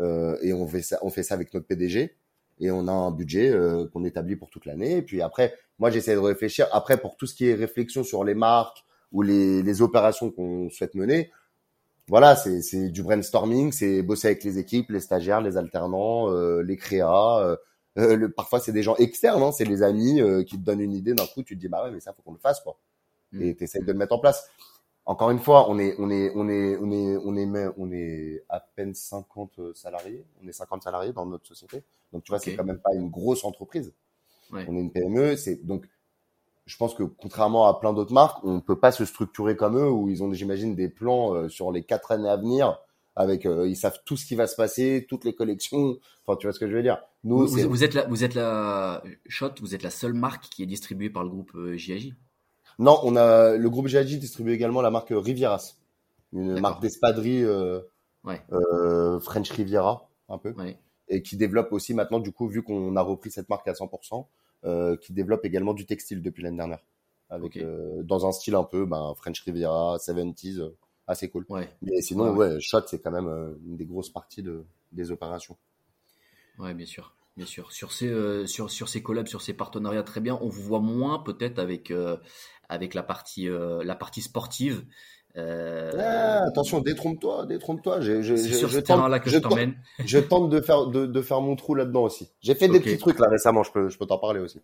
Euh, 0.00 0.36
et 0.42 0.52
on 0.52 0.66
fait 0.66 0.82
ça, 0.82 0.98
on 1.02 1.10
fait 1.10 1.22
ça 1.22 1.34
avec 1.34 1.54
notre 1.54 1.66
PDG 1.66 2.16
et 2.60 2.70
on 2.70 2.86
a 2.88 2.92
un 2.92 3.10
budget 3.10 3.50
euh, 3.50 3.86
qu'on 3.92 4.04
établit 4.04 4.36
pour 4.36 4.50
toute 4.50 4.66
l'année. 4.66 4.98
Et 4.98 5.02
puis 5.02 5.22
après, 5.22 5.54
moi, 5.78 5.90
j'essaie 5.90 6.14
de 6.14 6.20
réfléchir. 6.20 6.66
Après, 6.72 6.96
pour 6.96 7.16
tout 7.16 7.26
ce 7.26 7.34
qui 7.34 7.48
est 7.48 7.54
réflexion 7.54 8.04
sur 8.04 8.24
les 8.24 8.34
marques 8.34 8.84
ou 9.12 9.22
les, 9.22 9.62
les 9.62 9.82
opérations 9.82 10.30
qu'on 10.30 10.70
souhaite 10.70 10.94
mener, 10.94 11.30
voilà, 12.08 12.36
c'est 12.36 12.90
du 12.90 13.02
brainstorming, 13.02 13.72
c'est 13.72 14.02
bosser 14.02 14.28
avec 14.28 14.44
les 14.44 14.58
équipes, 14.58 14.90
les 14.90 15.00
stagiaires, 15.00 15.40
les 15.40 15.56
alternants, 15.56 16.30
euh, 16.30 16.62
les 16.62 16.76
créas. 16.76 17.40
Euh, 17.40 17.56
euh, 17.98 18.16
le, 18.16 18.30
parfois, 18.30 18.60
c'est 18.60 18.72
des 18.72 18.82
gens 18.82 18.96
externes, 18.96 19.42
hein, 19.42 19.52
c'est 19.52 19.64
les 19.64 19.82
amis 19.82 20.20
qui 20.46 20.58
te 20.58 20.64
donnent 20.64 20.80
une 20.80 20.92
idée. 20.92 21.14
D'un 21.14 21.26
coup, 21.26 21.42
tu 21.42 21.54
te 21.54 21.60
dis, 21.60 21.68
bah 21.68 21.82
ouais, 21.84 21.90
mais 21.90 22.00
ça, 22.00 22.12
faut 22.12 22.22
qu'on 22.22 22.32
le 22.32 22.38
fasse, 22.38 22.60
quoi. 22.60 22.78
Mm. 23.32 23.42
Et 23.42 23.56
tu 23.56 23.64
essaies 23.64 23.80
de 23.80 23.86
le 23.86 23.94
mettre 23.94 24.14
en 24.14 24.18
place 24.18 24.50
encore 25.06 25.30
une 25.30 25.38
fois, 25.38 25.68
on 25.68 25.78
est, 25.78 25.94
on 25.98 26.10
est, 26.10 26.32
on 26.34 26.48
est, 26.48 26.76
on 26.78 26.90
est, 26.90 27.16
on 27.16 27.36
est, 27.36 27.68
on 27.76 27.92
est 27.92 28.44
à 28.48 28.60
peine 28.60 28.94
50 28.94 29.74
salariés. 29.74 30.24
On 30.42 30.48
est 30.48 30.52
50 30.52 30.82
salariés 30.82 31.12
dans 31.12 31.26
notre 31.26 31.46
société. 31.46 31.82
Donc, 32.12 32.24
tu 32.24 32.32
vois, 32.32 32.38
c'est 32.38 32.56
quand 32.56 32.64
même 32.64 32.80
pas 32.80 32.94
une 32.94 33.10
grosse 33.10 33.44
entreprise. 33.44 33.92
On 34.52 34.76
est 34.76 34.80
une 34.80 34.92
PME. 34.92 35.36
C'est 35.36 35.64
donc, 35.64 35.86
je 36.66 36.76
pense 36.76 36.94
que 36.94 37.02
contrairement 37.02 37.66
à 37.66 37.78
plein 37.78 37.92
d'autres 37.92 38.12
marques, 38.12 38.42
on 38.44 38.60
peut 38.60 38.78
pas 38.78 38.92
se 38.92 39.04
structurer 39.04 39.56
comme 39.56 39.76
eux 39.76 39.90
où 39.90 40.08
ils 40.08 40.22
ont, 40.22 40.32
j'imagine, 40.32 40.74
des 40.74 40.88
plans 40.88 41.34
euh, 41.34 41.48
sur 41.48 41.72
les 41.72 41.82
quatre 41.82 42.12
années 42.12 42.28
à 42.28 42.36
venir. 42.36 42.78
Avec, 43.16 43.46
euh, 43.46 43.68
ils 43.68 43.76
savent 43.76 44.00
tout 44.04 44.16
ce 44.16 44.26
qui 44.26 44.34
va 44.34 44.48
se 44.48 44.56
passer, 44.56 45.06
toutes 45.08 45.24
les 45.24 45.34
collections. 45.34 45.98
Enfin, 46.26 46.36
tu 46.36 46.46
vois 46.46 46.52
ce 46.52 46.58
que 46.58 46.68
je 46.68 46.74
veux 46.74 46.82
dire? 46.82 47.00
Nous, 47.22 47.46
vous, 47.46 47.68
vous, 47.68 47.84
êtes 47.84 47.94
la, 47.94 48.06
vous 48.06 48.24
êtes 48.24 48.34
la 48.34 49.04
Shot, 49.28 49.52
vous 49.60 49.74
êtes 49.74 49.84
la 49.84 49.90
seule 49.90 50.14
marque 50.14 50.44
qui 50.44 50.64
est 50.64 50.66
distribuée 50.66 51.10
par 51.10 51.22
le 51.22 51.28
groupe 51.28 51.52
euh, 51.54 51.76
JAJ. 51.76 52.14
Non, 52.78 52.98
on 53.02 53.16
a 53.16 53.56
le 53.56 53.70
groupe 53.70 53.86
GAJ 53.86 54.18
distribue 54.18 54.52
également 54.52 54.82
la 54.82 54.90
marque 54.90 55.10
Rivieras, 55.10 55.76
une 56.32 56.60
marque 56.60 56.82
d'espadrilles 56.82 57.44
euh, 57.44 57.80
euh, 58.52 59.20
French 59.20 59.50
Riviera 59.50 60.08
un 60.28 60.38
peu, 60.38 60.54
et 61.08 61.22
qui 61.22 61.36
développe 61.36 61.72
aussi 61.72 61.94
maintenant 61.94 62.18
du 62.18 62.32
coup 62.32 62.48
vu 62.48 62.62
qu'on 62.62 62.96
a 62.96 63.02
repris 63.02 63.30
cette 63.30 63.48
marque 63.48 63.68
à 63.68 63.72
100%, 63.72 64.26
euh, 64.64 64.96
qui 64.96 65.12
développe 65.12 65.44
également 65.44 65.74
du 65.74 65.86
textile 65.86 66.22
depuis 66.22 66.42
l'année 66.42 66.56
dernière, 66.56 66.84
avec 67.28 67.56
euh, 67.56 68.02
dans 68.02 68.26
un 68.26 68.32
style 68.32 68.54
un 68.54 68.64
peu 68.64 68.86
ben, 68.86 69.12
French 69.16 69.40
Riviera, 69.42 69.96
70s, 69.98 70.60
euh, 70.60 70.76
assez 71.06 71.28
cool. 71.28 71.46
Mais 71.82 72.00
sinon 72.00 72.34
ouais, 72.34 72.58
Shot 72.60 72.86
c'est 72.86 73.00
quand 73.00 73.10
même 73.10 73.28
une 73.66 73.76
des 73.76 73.84
grosses 73.84 74.10
parties 74.10 74.42
de 74.42 74.64
des 74.92 75.10
opérations. 75.10 75.56
Ouais, 76.58 76.72
bien 76.72 76.86
sûr. 76.86 77.14
Bien 77.36 77.46
sûr. 77.46 77.72
Sur 77.72 77.92
ces, 77.92 78.46
sur, 78.46 78.70
sur 78.70 78.88
ces 78.88 79.02
collabs, 79.02 79.26
sur 79.26 79.42
ces 79.42 79.54
partenariats, 79.54 80.02
très 80.04 80.20
bien. 80.20 80.38
On 80.40 80.48
vous 80.48 80.62
voit 80.62 80.80
moins 80.80 81.18
peut-être 81.18 81.58
avec, 81.58 81.92
avec 82.68 82.94
la 82.94 83.02
partie, 83.02 83.48
euh, 83.48 83.82
la 83.84 83.94
partie 83.94 84.22
sportive. 84.22 84.84
Euh, 85.36 85.90
ah, 85.98 86.44
attention, 86.46 86.80
détrompe-toi, 86.80 87.46
détrompe-toi. 87.46 88.00
C'est 88.02 88.36
sur 88.36 88.70
ce 88.70 88.78
terrain-là 88.78 89.18
que 89.18 89.30
je, 89.30 89.38
t'emmène. 89.38 89.74
je 90.04 90.18
tente 90.18 90.48
de 90.48 90.60
faire, 90.60 90.86
de, 90.86 91.06
de 91.06 91.22
faire 91.22 91.40
mon 91.40 91.56
trou 91.56 91.74
là-dedans 91.74 92.02
aussi. 92.02 92.30
J'ai 92.40 92.54
fait 92.54 92.68
des 92.68 92.80
petits 92.80 92.98
trucs 92.98 93.18
là 93.18 93.28
récemment, 93.28 93.62
je 93.62 93.72
peux, 93.72 93.88
je 93.88 93.98
peux 93.98 94.06
t'en 94.06 94.18
parler 94.18 94.40
aussi. 94.40 94.60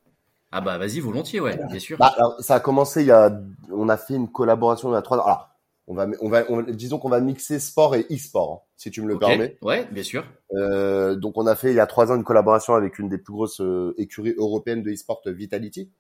Ah 0.53 0.61
bah 0.61 0.79
vas-y, 0.79 0.99
volontiers, 0.99 1.41
ouais, 1.41 1.57
bien 1.69 1.79
sûr. 1.79 1.97
Bah, 1.99 2.13
alors, 2.17 2.41
ça 2.41 2.57
a 2.57 2.61
commencé 2.61 3.03
il 3.03 3.07
y 3.07 3.13
a, 3.13 3.31
on 3.73 3.89
a 3.89 3.97
fait 3.97 4.15
une 4.15 4.31
collaboration 4.31 4.91
il 4.91 4.95
y 4.95 4.97
a 4.97 5.03
trois 5.03 5.19
ans. 5.19 5.25
Alors, 5.25 5.50
on 5.91 5.95
va, 5.95 6.07
on 6.21 6.29
va, 6.29 6.45
disons 6.71 7.01
qu'on 7.01 7.09
va 7.09 7.21
mixer 7.21 7.59
sport 7.59 7.97
et 7.97 8.07
e-sport, 8.13 8.53
hein, 8.53 8.71
si 8.77 8.93
tu 8.93 9.03
me 9.03 9.09
le 9.09 9.19
permets. 9.19 9.59
Ouais, 9.61 9.89
bien 9.91 10.05
sûr. 10.05 10.25
Euh, 10.53 11.17
donc 11.17 11.37
on 11.37 11.49
a 11.49 11.57
fait 11.57 11.71
il 11.71 11.77
y 11.77 11.81
a 11.81 11.87
trois 11.89 12.13
ans 12.13 12.15
une 12.15 12.23
collaboration 12.23 12.75
avec 12.75 13.01
une 13.01 13.09
des 13.09 13.19
plus 13.19 13.33
grosses 13.33 13.61
euh, 13.61 13.93
écuries 13.99 14.35
européennes 14.37 14.85
de 14.85 14.93
e-sport, 14.93 15.21
Vitality. 15.27 15.91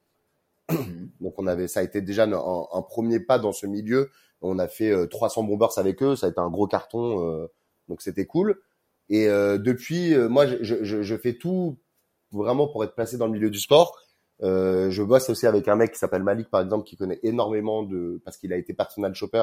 Mhm. 0.71 1.11
Donc 1.21 1.35
on 1.39 1.49
avait, 1.49 1.67
ça 1.67 1.81
a 1.81 1.83
été 1.83 2.01
déjà 2.03 2.23
un, 2.23 2.83
premier 2.83 3.19
pas 3.19 3.41
dans 3.41 3.51
ce 3.51 3.67
milieu. 3.67 4.11
On 4.43 4.61
a 4.61 4.69
fait 4.69 5.09
300 5.09 5.43
euh, 5.43 5.47
bombers 5.49 5.77
avec 5.77 6.01
eux, 6.05 6.15
ça 6.15 6.27
a 6.27 6.31
été 6.31 6.39
un 6.39 6.51
gros 6.51 6.69
carton, 6.69 7.27
euh, 7.27 7.49
donc 7.89 8.01
c'était 8.01 8.27
cool. 8.27 8.61
Et 9.09 9.29
euh, 9.29 9.59
depuis, 9.59 10.17
moi, 10.17 10.47
je, 10.47 10.63
je, 10.63 11.03
je, 11.03 11.17
fais 11.17 11.35
tout 11.35 11.79
vraiment 12.31 12.69
pour 12.69 12.85
être 12.85 12.95
placé 12.95 13.19
dans 13.19 13.27
le 13.27 13.33
milieu 13.33 13.51
du 13.51 13.59
sport. 13.59 13.99
je 14.41 15.03
bosse 15.03 15.29
aussi 15.31 15.49
avec 15.49 15.67
un 15.67 15.75
mec 15.75 15.91
qui 15.91 15.99
s'appelle 15.99 16.23
Malik, 16.23 16.49
par 16.49 16.61
exemple, 16.61 16.85
qui 16.85 16.97
connaît 16.97 17.19
énormément 17.25 17.83
de, 17.83 18.23
parce 18.25 18.37
qu'il 18.37 18.53
a 18.53 18.57
été 18.57 18.73
personal 18.73 19.17
shopper 19.17 19.43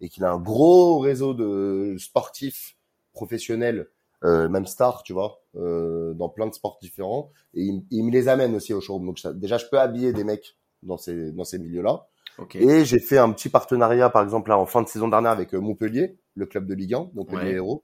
et 0.00 0.08
qu'il 0.08 0.24
a 0.24 0.30
un 0.30 0.38
gros 0.38 0.98
réseau 0.98 1.34
de 1.34 1.96
sportifs 1.98 2.76
professionnels, 3.12 3.88
même 4.22 4.66
stars, 4.66 5.02
tu 5.02 5.12
vois, 5.12 5.42
dans 5.54 6.28
plein 6.28 6.46
de 6.46 6.54
sports 6.54 6.78
différents. 6.80 7.30
Et 7.54 7.62
il, 7.62 7.84
il, 7.90 8.04
me 8.04 8.10
les 8.10 8.28
amène 8.28 8.54
aussi 8.54 8.72
au 8.72 8.80
showroom. 8.80 9.06
Donc 9.06 9.26
déjà, 9.38 9.58
je 9.58 9.66
peux 9.70 9.78
habiller 9.78 10.12
des 10.12 10.24
mecs 10.24 10.56
dans 10.82 10.96
ces 10.96 11.32
dans 11.32 11.44
ces 11.44 11.58
milieux-là. 11.58 12.06
Et 12.54 12.84
j'ai 12.84 13.00
fait 13.00 13.18
un 13.18 13.32
petit 13.32 13.48
partenariat, 13.48 14.10
par 14.10 14.22
exemple, 14.22 14.50
là, 14.50 14.58
en 14.58 14.66
fin 14.66 14.82
de 14.82 14.88
saison 14.88 15.08
dernière 15.08 15.32
avec 15.32 15.54
euh, 15.54 15.60
Montpellier, 15.60 16.18
le 16.34 16.46
club 16.46 16.66
de 16.66 16.74
Ligue 16.74 16.94
1, 16.94 17.10
donc 17.14 17.32
les 17.32 17.52
Héros. 17.52 17.82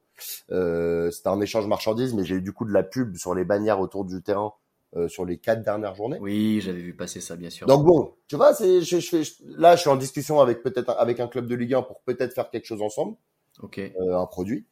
Euh, 0.53 1.11
C'était 1.11 1.29
un 1.29 1.41
échange 1.41 1.67
marchandises, 1.67 2.15
mais 2.15 2.25
j'ai 2.25 2.37
eu 2.37 2.43
du 2.43 2.53
coup 2.53 2.65
de 2.65 2.73
la 2.73 2.85
pub 2.85 3.17
sur 3.17 3.35
les 3.35 3.45
bannières 3.45 3.81
autour 3.81 4.05
du 4.05 4.23
terrain 4.23 4.53
euh, 4.97 5.09
sur 5.09 5.25
les 5.25 5.39
quatre 5.39 5.63
dernières 5.63 5.95
journées. 5.95 6.19
Oui, 6.21 6.61
j'avais 6.63 6.81
vu 6.81 6.95
passer 6.95 7.21
ça, 7.21 7.37
bien 7.37 7.51
sûr. 7.51 7.67
Donc 7.67 7.85
bon, 7.85 8.15
tu 8.29 8.37
vois, 8.37 8.55
c'est, 8.55 8.81
je, 8.81 9.01
je, 9.01 9.09
fais, 9.09 9.23
là, 9.45 9.77
je 9.77 9.81
suis 9.81 9.91
en 9.91 9.97
discussion 9.97 10.41
avec 10.41 10.63
peut-être 10.63 10.91
avec 10.91 11.21
un 11.21 11.29
club 11.29 11.47
de 11.47 11.55
Ligue 11.55 11.75
1 11.75 11.83
pour 11.83 12.01
peut-être 12.03 12.35
faire 12.35 12.51
quelque 12.51 12.67
chose 12.67 12.83
ensemble. 12.83 13.17
Ok. 13.63 13.79
Euh, 13.79 14.17
un 14.17 14.27
produit. 14.27 14.67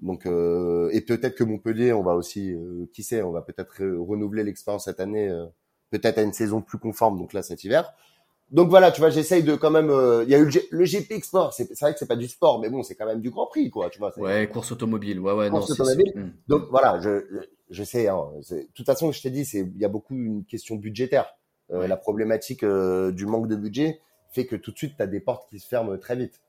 Donc 0.00 0.26
euh, 0.26 0.90
et 0.92 1.00
peut-être 1.02 1.36
que 1.36 1.44
Montpellier, 1.44 1.92
on 1.92 2.02
va 2.02 2.14
aussi, 2.14 2.52
euh, 2.52 2.86
qui 2.92 3.02
sait, 3.02 3.22
on 3.22 3.30
va 3.30 3.42
peut-être 3.42 3.84
renouveler 3.84 4.42
l'expérience 4.42 4.84
cette 4.84 5.00
année 5.00 5.30
peut-être 5.90 6.18
à 6.18 6.22
une 6.22 6.32
saison 6.32 6.62
plus 6.62 6.78
conforme, 6.78 7.18
donc 7.18 7.32
là 7.32 7.42
cet 7.42 7.64
hiver. 7.64 7.94
Donc 8.52 8.68
voilà, 8.68 8.92
tu 8.92 9.00
vois, 9.00 9.08
j'essaye 9.08 9.42
de 9.42 9.56
quand 9.56 9.70
même. 9.70 9.90
Euh, 9.90 10.24
il 10.24 10.30
y 10.30 10.34
a 10.34 10.38
eu 10.38 10.50
le, 10.70 10.84
GP 10.84 11.24
Sport. 11.24 11.54
C'est 11.54 11.72
vrai 11.80 11.94
que 11.94 11.98
c'est 11.98 12.06
pas 12.06 12.16
du 12.16 12.28
sport, 12.28 12.60
mais 12.60 12.68
bon, 12.68 12.82
c'est 12.82 12.94
quand 12.94 13.06
même 13.06 13.22
du 13.22 13.30
Grand 13.30 13.46
Prix, 13.46 13.70
quoi. 13.70 13.88
Tu 13.88 13.98
vois. 13.98 14.16
Ouais, 14.18 14.46
course 14.46 14.72
automobile. 14.72 15.18
Ouais, 15.20 15.32
ouais, 15.32 15.48
course 15.48 15.70
automobile. 15.70 16.12
Hmm. 16.14 16.30
Donc 16.48 16.64
voilà, 16.70 17.00
je, 17.00 17.24
je 17.70 17.82
sais. 17.82 18.08
Hein, 18.08 18.26
de 18.50 18.68
toute 18.74 18.86
façon, 18.86 19.10
je 19.10 19.22
t'ai 19.22 19.30
dit, 19.30 19.46
c'est 19.46 19.60
il 19.60 19.80
y 19.80 19.86
a 19.86 19.88
beaucoup 19.88 20.14
une 20.14 20.44
question 20.44 20.76
budgétaire. 20.76 21.34
Euh, 21.70 21.86
La 21.86 21.96
problématique 21.96 22.62
euh, 22.62 23.10
du 23.12 23.26
manque 23.26 23.48
de 23.48 23.56
budget 23.56 24.00
fait 24.30 24.46
que 24.46 24.56
tout 24.56 24.72
de 24.72 24.76
suite, 24.76 24.94
tu 24.96 25.02
as 25.02 25.06
des 25.06 25.20
portes 25.20 25.48
qui 25.48 25.58
se 25.58 25.66
ferment 25.66 25.96
très 25.96 26.16
vite. 26.16 26.40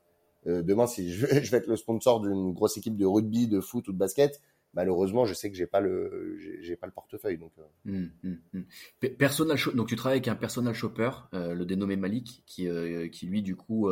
Euh, 0.46 0.62
demain, 0.62 0.86
si 0.86 1.10
je, 1.10 1.26
je 1.42 1.50
vais 1.50 1.58
être 1.58 1.66
le 1.66 1.76
sponsor 1.76 2.20
d'une 2.20 2.52
grosse 2.52 2.76
équipe 2.76 2.96
de 2.96 3.06
rugby, 3.06 3.48
de 3.48 3.60
foot 3.60 3.88
ou 3.88 3.92
de 3.92 3.98
basket, 3.98 4.40
malheureusement, 4.74 5.24
je 5.24 5.34
sais 5.34 5.50
que 5.50 5.56
j'ai 5.56 5.66
pas 5.66 5.80
le, 5.80 6.36
j'ai 6.60 6.76
pas 6.76 6.86
le 6.86 6.92
portefeuille. 6.92 7.38
Donc, 7.38 7.52
mmh, 7.84 8.04
mmh, 8.22 8.34
mmh. 8.52 9.08
Personal 9.18 9.58
donc 9.74 9.88
tu 9.88 9.96
travailles 9.96 10.18
avec 10.18 10.28
un 10.28 10.34
personal 10.34 10.74
shopper, 10.74 11.10
le 11.32 11.64
dénommé 11.64 11.96
Malik, 11.96 12.42
qui, 12.46 12.68
qui 13.12 13.26
lui, 13.26 13.42
du 13.42 13.56
coup, 13.56 13.88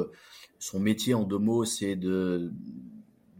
son 0.58 0.80
métier 0.80 1.14
en 1.14 1.24
deux 1.24 1.38
mots, 1.38 1.64
c'est 1.64 1.96
de 1.96 2.52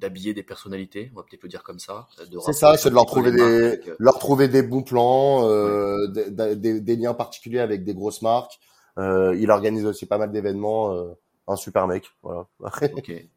d'habiller 0.03 0.34
des 0.34 0.43
personnalités, 0.43 1.11
on 1.12 1.16
va 1.16 1.22
peut-être 1.22 1.45
le 1.45 1.49
dire 1.49 1.62
comme 1.62 1.78
ça. 1.78 2.09
C'est 2.45 2.53
ça, 2.53 2.76
c'est 2.76 2.90
de 2.90 2.95
leur 2.95 3.07
trouver 3.07 3.30
des, 3.30 3.80
leur 3.99 4.18
trouver 4.18 4.49
des 4.49 4.62
bons 4.62 4.82
plans, 4.82 5.49
euh, 5.49 6.09
des, 6.09 6.80
des, 6.80 6.97
liens 6.97 7.14
particuliers 7.14 7.61
avec 7.61 7.84
des 7.84 7.95
grosses 7.95 8.20
marques. 8.20 8.59
Euh, 8.99 9.34
il 9.38 9.51
organise 9.51 9.86
aussi 9.86 10.07
pas 10.07 10.18
mal 10.18 10.32
d'événements. 10.32 10.93
Euh, 10.93 11.12
un 11.49 11.57
super 11.57 11.86
mec, 11.86 12.05
voilà. 12.22 12.47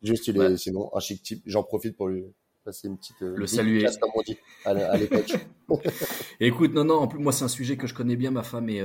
Juste, 0.03 0.27
il 0.27 0.41
est 0.41 0.57
sinon 0.57 0.89
un 0.93 0.99
chic 0.99 1.21
type. 1.21 1.43
J'en 1.45 1.63
profite 1.63 1.95
pour 1.95 2.07
lui 2.07 2.25
passer 2.65 2.87
une 2.89 2.97
petite 2.97 3.21
le 3.21 3.47
saluer 3.47 3.85
comme 4.01 4.11
on 4.15 4.21
dit 4.21 4.37
à 4.65 4.73
Écoute, 6.41 6.73
non, 6.73 6.83
non. 6.83 6.95
En 6.95 7.07
plus, 7.07 7.19
moi, 7.19 7.31
c'est 7.31 7.45
un 7.45 7.49
sujet 7.49 7.77
que 7.77 7.87
je 7.87 7.93
connais 7.93 8.17
bien. 8.17 8.31
Ma 8.31 8.43
femme 8.43 8.67
est 8.69 8.81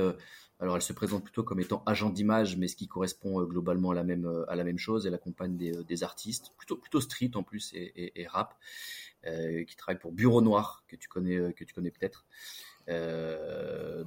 alors, 0.61 0.75
elle 0.75 0.83
se 0.83 0.93
présente 0.93 1.23
plutôt 1.23 1.43
comme 1.43 1.59
étant 1.59 1.81
agent 1.87 2.11
d'image, 2.11 2.55
mais 2.55 2.67
ce 2.67 2.75
qui 2.75 2.87
correspond 2.87 3.41
euh, 3.41 3.45
globalement 3.45 3.89
à 3.91 3.95
la 3.95 4.03
même, 4.03 4.25
euh, 4.27 4.45
à 4.47 4.55
la 4.55 4.63
même 4.63 4.77
chose. 4.77 5.07
Elle 5.07 5.15
accompagne 5.15 5.57
des, 5.57 5.75
euh, 5.75 5.83
des 5.83 6.03
artistes, 6.03 6.53
plutôt, 6.55 6.77
plutôt 6.77 7.01
street 7.01 7.31
en 7.33 7.41
plus 7.41 7.71
et, 7.73 8.27
rap, 8.29 8.53
qui 9.23 9.75
travaillent 9.75 9.99
pour 9.99 10.11
Bureau 10.11 10.41
Noir, 10.41 10.83
que 10.87 10.95
tu 10.95 11.07
connais, 11.07 11.53
que 11.53 11.63
tu 11.63 11.73
connais 11.73 11.91
peut-être. 11.91 12.25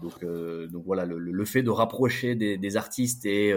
donc, 0.01 0.25
donc 0.25 0.85
voilà, 0.85 1.05
le, 1.05 1.19
le, 1.19 1.45
fait 1.45 1.63
de 1.63 1.71
rapprocher 1.71 2.35
des, 2.35 2.57
des 2.57 2.77
artistes 2.77 3.25
et 3.27 3.53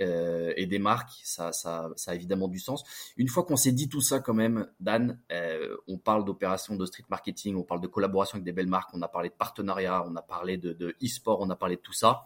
euh, 0.00 0.52
et 0.56 0.66
des 0.66 0.78
marques, 0.78 1.12
ça, 1.24 1.52
ça, 1.52 1.90
ça, 1.96 2.12
a 2.12 2.14
évidemment 2.14 2.48
du 2.48 2.58
sens. 2.58 2.84
Une 3.16 3.28
fois 3.28 3.44
qu'on 3.44 3.56
s'est 3.56 3.72
dit 3.72 3.88
tout 3.88 4.00
ça 4.00 4.20
quand 4.20 4.34
même, 4.34 4.66
Dan, 4.80 5.20
euh, 5.30 5.76
on 5.88 5.98
parle 5.98 6.24
d'opérations 6.24 6.76
de 6.76 6.86
street 6.86 7.04
marketing, 7.10 7.56
on 7.56 7.64
parle 7.64 7.80
de 7.80 7.86
collaboration 7.86 8.36
avec 8.36 8.44
des 8.44 8.52
belles 8.52 8.66
marques, 8.66 8.90
on 8.94 9.02
a 9.02 9.08
parlé 9.08 9.28
de 9.28 9.34
partenariat, 9.34 10.04
on 10.06 10.16
a 10.16 10.22
parlé 10.22 10.56
de, 10.56 10.96
e-sport, 11.02 11.40
on 11.40 11.50
a 11.50 11.56
parlé 11.56 11.76
de 11.76 11.80
tout 11.80 11.92
ça. 11.92 12.22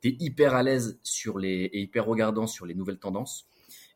Tu 0.00 0.08
es 0.08 0.16
hyper 0.18 0.54
à 0.54 0.62
l'aise 0.62 0.98
sur 1.02 1.38
les, 1.38 1.70
et 1.72 1.80
hyper 1.80 2.06
regardant 2.06 2.46
sur 2.46 2.66
les 2.66 2.74
nouvelles 2.74 2.98
tendances. 2.98 3.46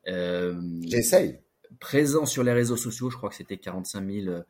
Euh, 0.06 0.60
J'essaye. 0.86 1.40
Présent 1.78 2.26
sur 2.26 2.44
les 2.44 2.52
réseaux 2.52 2.76
sociaux, 2.76 3.10
je 3.10 3.16
crois 3.16 3.28
que 3.28 3.36
c'était 3.36 3.58
45 3.58 4.08
000 4.08 4.26
euh, 4.28 4.42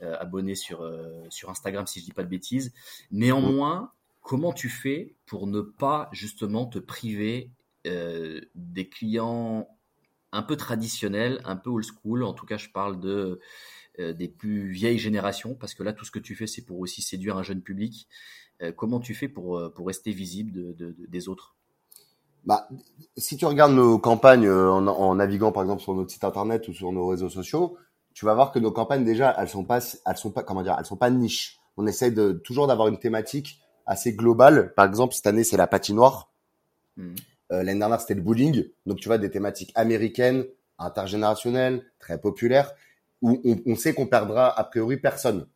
abonnés 0.00 0.54
sur, 0.54 0.90
sur 1.28 1.50
Instagram, 1.50 1.86
si 1.86 2.00
je 2.00 2.04
dis 2.04 2.12
pas 2.12 2.24
de 2.24 2.28
bêtises. 2.28 2.72
Néanmoins, 3.10 3.92
comment 4.20 4.52
tu 4.52 4.68
fais 4.68 5.14
pour 5.26 5.46
ne 5.46 5.60
pas 5.60 6.08
justement 6.12 6.66
te 6.66 6.78
priver 6.78 7.50
des 7.84 8.88
clients 8.88 9.68
un 10.32 10.42
peu 10.42 10.56
traditionnels, 10.56 11.40
un 11.44 11.56
peu 11.56 11.70
old 11.70 11.84
school. 11.84 12.24
En 12.24 12.32
tout 12.32 12.46
cas, 12.46 12.56
je 12.56 12.70
parle 12.70 12.98
de 12.98 13.40
euh, 13.98 14.12
des 14.12 14.28
plus 14.28 14.70
vieilles 14.70 14.98
générations, 14.98 15.54
parce 15.54 15.74
que 15.74 15.82
là, 15.82 15.92
tout 15.92 16.04
ce 16.04 16.10
que 16.10 16.18
tu 16.18 16.34
fais, 16.34 16.46
c'est 16.46 16.62
pour 16.62 16.80
aussi 16.80 17.02
séduire 17.02 17.36
un 17.36 17.42
jeune 17.42 17.60
public. 17.60 18.08
Euh, 18.62 18.72
comment 18.72 19.00
tu 19.00 19.14
fais 19.14 19.28
pour, 19.28 19.60
pour 19.74 19.86
rester 19.86 20.12
visible 20.12 20.74
de, 20.74 20.96
des 21.08 21.28
autres? 21.28 21.54
Bah, 22.44 22.68
si 23.16 23.36
tu 23.36 23.44
regardes 23.46 23.72
nos 23.72 23.98
campagnes 23.98 24.50
en, 24.50 25.14
naviguant 25.14 25.52
par 25.52 25.62
exemple 25.62 25.80
sur 25.80 25.94
notre 25.94 26.10
site 26.10 26.24
internet 26.24 26.66
ou 26.66 26.72
sur 26.72 26.90
nos 26.90 27.06
réseaux 27.06 27.28
sociaux, 27.28 27.76
tu 28.14 28.24
vas 28.24 28.34
voir 28.34 28.50
que 28.50 28.58
nos 28.58 28.72
campagnes 28.72 29.04
déjà 29.04 29.32
elles 29.38 29.48
sont 29.48 29.64
pas 29.64 29.78
elles 30.04 30.16
sont 30.16 30.32
pas 30.32 30.42
comment 30.42 30.64
dire 30.64 30.74
elles 30.76 30.84
sont 30.84 30.96
pas 30.96 31.10
niches. 31.10 31.60
On 31.76 31.86
essaie 31.86 32.10
de 32.10 32.32
toujours 32.32 32.66
d'avoir 32.66 32.88
une 32.88 32.98
thématique 32.98 33.60
assez 33.86 34.12
globale. 34.12 34.74
Par 34.74 34.86
exemple 34.86 35.14
cette 35.14 35.28
année 35.28 35.44
c'est 35.44 35.56
la 35.56 35.68
patinoire. 35.68 36.32
Mmh. 36.96 37.14
Euh, 37.52 37.62
l'année 37.62 37.78
dernière, 37.78 38.00
c'était 38.00 38.14
le 38.14 38.22
bowling. 38.22 38.64
Donc, 38.86 38.98
tu 38.98 39.08
vois, 39.08 39.18
des 39.18 39.30
thématiques 39.30 39.72
américaines, 39.74 40.44
intergénérationnelles, 40.78 41.84
très 41.98 42.18
populaires, 42.18 42.72
où 43.20 43.40
on, 43.66 43.76
sait 43.76 43.94
qu'on 43.94 44.06
perdra 44.06 44.48
a 44.58 44.64
priori 44.64 44.96
personne. 44.96 45.46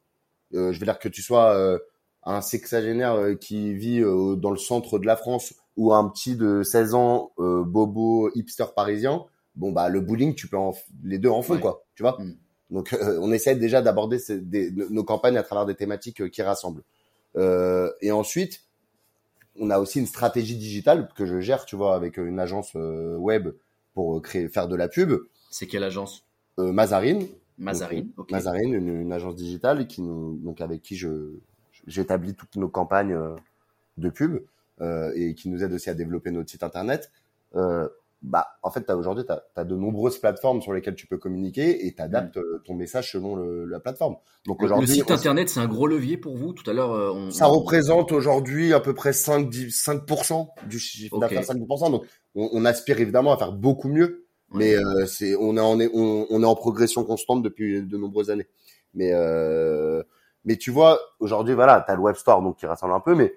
Euh, 0.55 0.73
je 0.73 0.79
veux 0.79 0.87
dire 0.87 1.01
que 1.01 1.09
tu 1.09 1.23
sois 1.23 1.57
euh, 1.57 1.79
un 2.23 2.41
sexagénaire 2.41 3.37
qui 3.41 3.75
vit 3.75 4.01
dans 4.01 4.51
le 4.51 4.57
centre 4.57 4.99
de 4.99 5.07
la 5.07 5.17
France 5.17 5.55
ou 5.77 5.93
un 5.93 6.09
petit 6.09 6.37
de 6.37 6.63
16 6.63 6.95
ans, 6.95 7.33
bobo, 7.39 8.31
hipster 8.35 8.67
parisien, 8.75 9.25
bon, 9.57 9.73
bah, 9.73 9.89
le 9.89 10.01
bowling, 10.01 10.35
tu 10.35 10.49
peux 10.49 10.57
en, 10.57 10.75
les 11.03 11.19
deux 11.19 11.29
en 11.29 11.43
font, 11.43 11.59
quoi. 11.59 11.85
Tu 11.95 12.03
vois? 12.03 12.19
Mm. 12.21 12.37
Donc, 12.71 12.97
on 13.01 13.33
essaie 13.33 13.57
déjà 13.57 13.83
d'aborder 13.83 14.19
nos 14.91 15.05
campagnes 15.05 15.37
à 15.37 15.43
travers 15.43 15.67
des 15.67 15.75
thématiques 15.75 16.31
qui 16.31 16.43
rassemblent. 16.43 16.83
et 17.37 18.13
ensuite, 18.13 18.66
on 19.59 19.71
a 19.71 19.79
aussi 19.79 19.99
une 19.99 20.07
stratégie 20.07 20.57
digitale 20.57 21.09
que 21.15 21.27
je 21.27 21.41
gère, 21.41 21.65
tu 21.65 21.77
vois, 21.77 21.95
avec 21.95 22.17
une 22.17 22.39
agence 22.39 22.73
euh, 22.77 23.17
web 23.17 23.49
pour 23.95 24.17
euh, 24.17 24.21
créer, 24.21 24.49
faire 24.49 24.69
de 24.69 24.77
la 24.77 24.89
pub. 24.89 25.13
C'est 25.51 25.67
quelle 25.67 25.85
agence? 25.85 26.25
Euh, 26.59 26.73
Mazarine. 26.73 27.27
Mazarine, 27.59 28.11
ok. 28.17 28.31
Mazarine, 28.31 28.75
une, 28.75 29.13
agence 29.13 29.35
digitale 29.35 29.87
qui 29.87 30.03
nous, 30.03 30.37
donc 30.39 30.61
avec 30.61 30.83
qui 30.83 30.97
je 30.97 31.33
j'établis 31.87 32.35
toutes 32.35 32.57
nos 32.57 32.69
campagnes 32.69 33.17
de 33.97 34.11
pub 34.11 34.43
et 35.15 35.35
qui 35.35 35.49
nous 35.49 35.63
aide 35.63 35.73
aussi 35.73 35.89
à 35.89 35.95
développer 35.95 36.33
notre 36.33 36.51
site 36.51 36.65
internet 36.65 37.11
bah, 38.23 38.47
en 38.63 38.71
fait, 38.71 38.89
aujourd'hui, 38.91 39.25
tu 39.25 39.33
as, 39.57 39.65
de 39.65 39.77
nombreuses 39.77 40.19
plateformes 40.19 40.63
sur 40.63 40.73
lesquelles 40.73 40.95
tu 40.95 41.07
peux 41.07 41.19
communiquer 41.19 41.87
et 41.87 41.95
tu 41.95 42.03
adaptes 42.03 42.39
euh, 42.39 42.63
ton 42.65 42.75
message 42.75 43.13
selon 43.13 43.37
la 43.37 43.79
plateforme. 43.79 44.17
Donc 44.47 44.63
aujourd'hui, 44.63 44.89
le 44.89 44.95
site 44.95 45.11
internet, 45.11 45.49
c'est 45.49 45.61
un 45.61 45.69
gros 45.69 45.87
levier 45.87 46.17
pour 46.17 46.37
vous. 46.37 46.53
Tout 46.53 46.69
à 46.69 46.73
l'heure, 46.73 46.93
euh, 46.93 47.13
on, 47.13 47.31
ça 47.31 47.47
représente 47.47 48.13
aujourd'hui 48.13 48.73
à 48.73 48.81
peu 48.81 48.95
près 48.95 49.13
5, 49.13 49.49
5% 49.51 50.49
du 50.69 50.79
chiffre 50.79 51.19
d'affaires, 51.19 51.43
5%. 51.43 51.91
Donc, 51.91 52.05
on, 52.35 52.65
aspire 52.65 53.01
évidemment 53.01 53.33
à 53.33 53.39
faire 53.39 53.53
beaucoup 53.53 53.89
mieux, 53.89 54.27
mais 54.53 54.75
euh, 54.75 55.07
c'est 55.07 55.37
on 55.37 55.57
est 55.57 55.61
en 55.61 55.79
on, 55.81 56.27
on, 56.29 56.43
est 56.43 56.47
en 56.47 56.55
progression 56.55 57.05
constante 57.05 57.43
depuis 57.43 57.83
de 57.83 57.97
nombreuses 57.97 58.31
années. 58.31 58.49
Mais 58.95 59.11
euh, 59.13 60.03
mais 60.45 60.57
tu 60.57 60.71
vois, 60.71 61.01
aujourd'hui, 61.19 61.55
voilà, 61.55 61.83
tu 61.85 61.93
as 61.93 61.97
le 61.97 62.01
web 62.01 62.17
store 62.17 62.43
donc 62.43 62.57
qui 62.57 62.67
rassemble 62.67 62.95
un 62.95 63.01
peu, 63.01 63.15
mais 63.15 63.35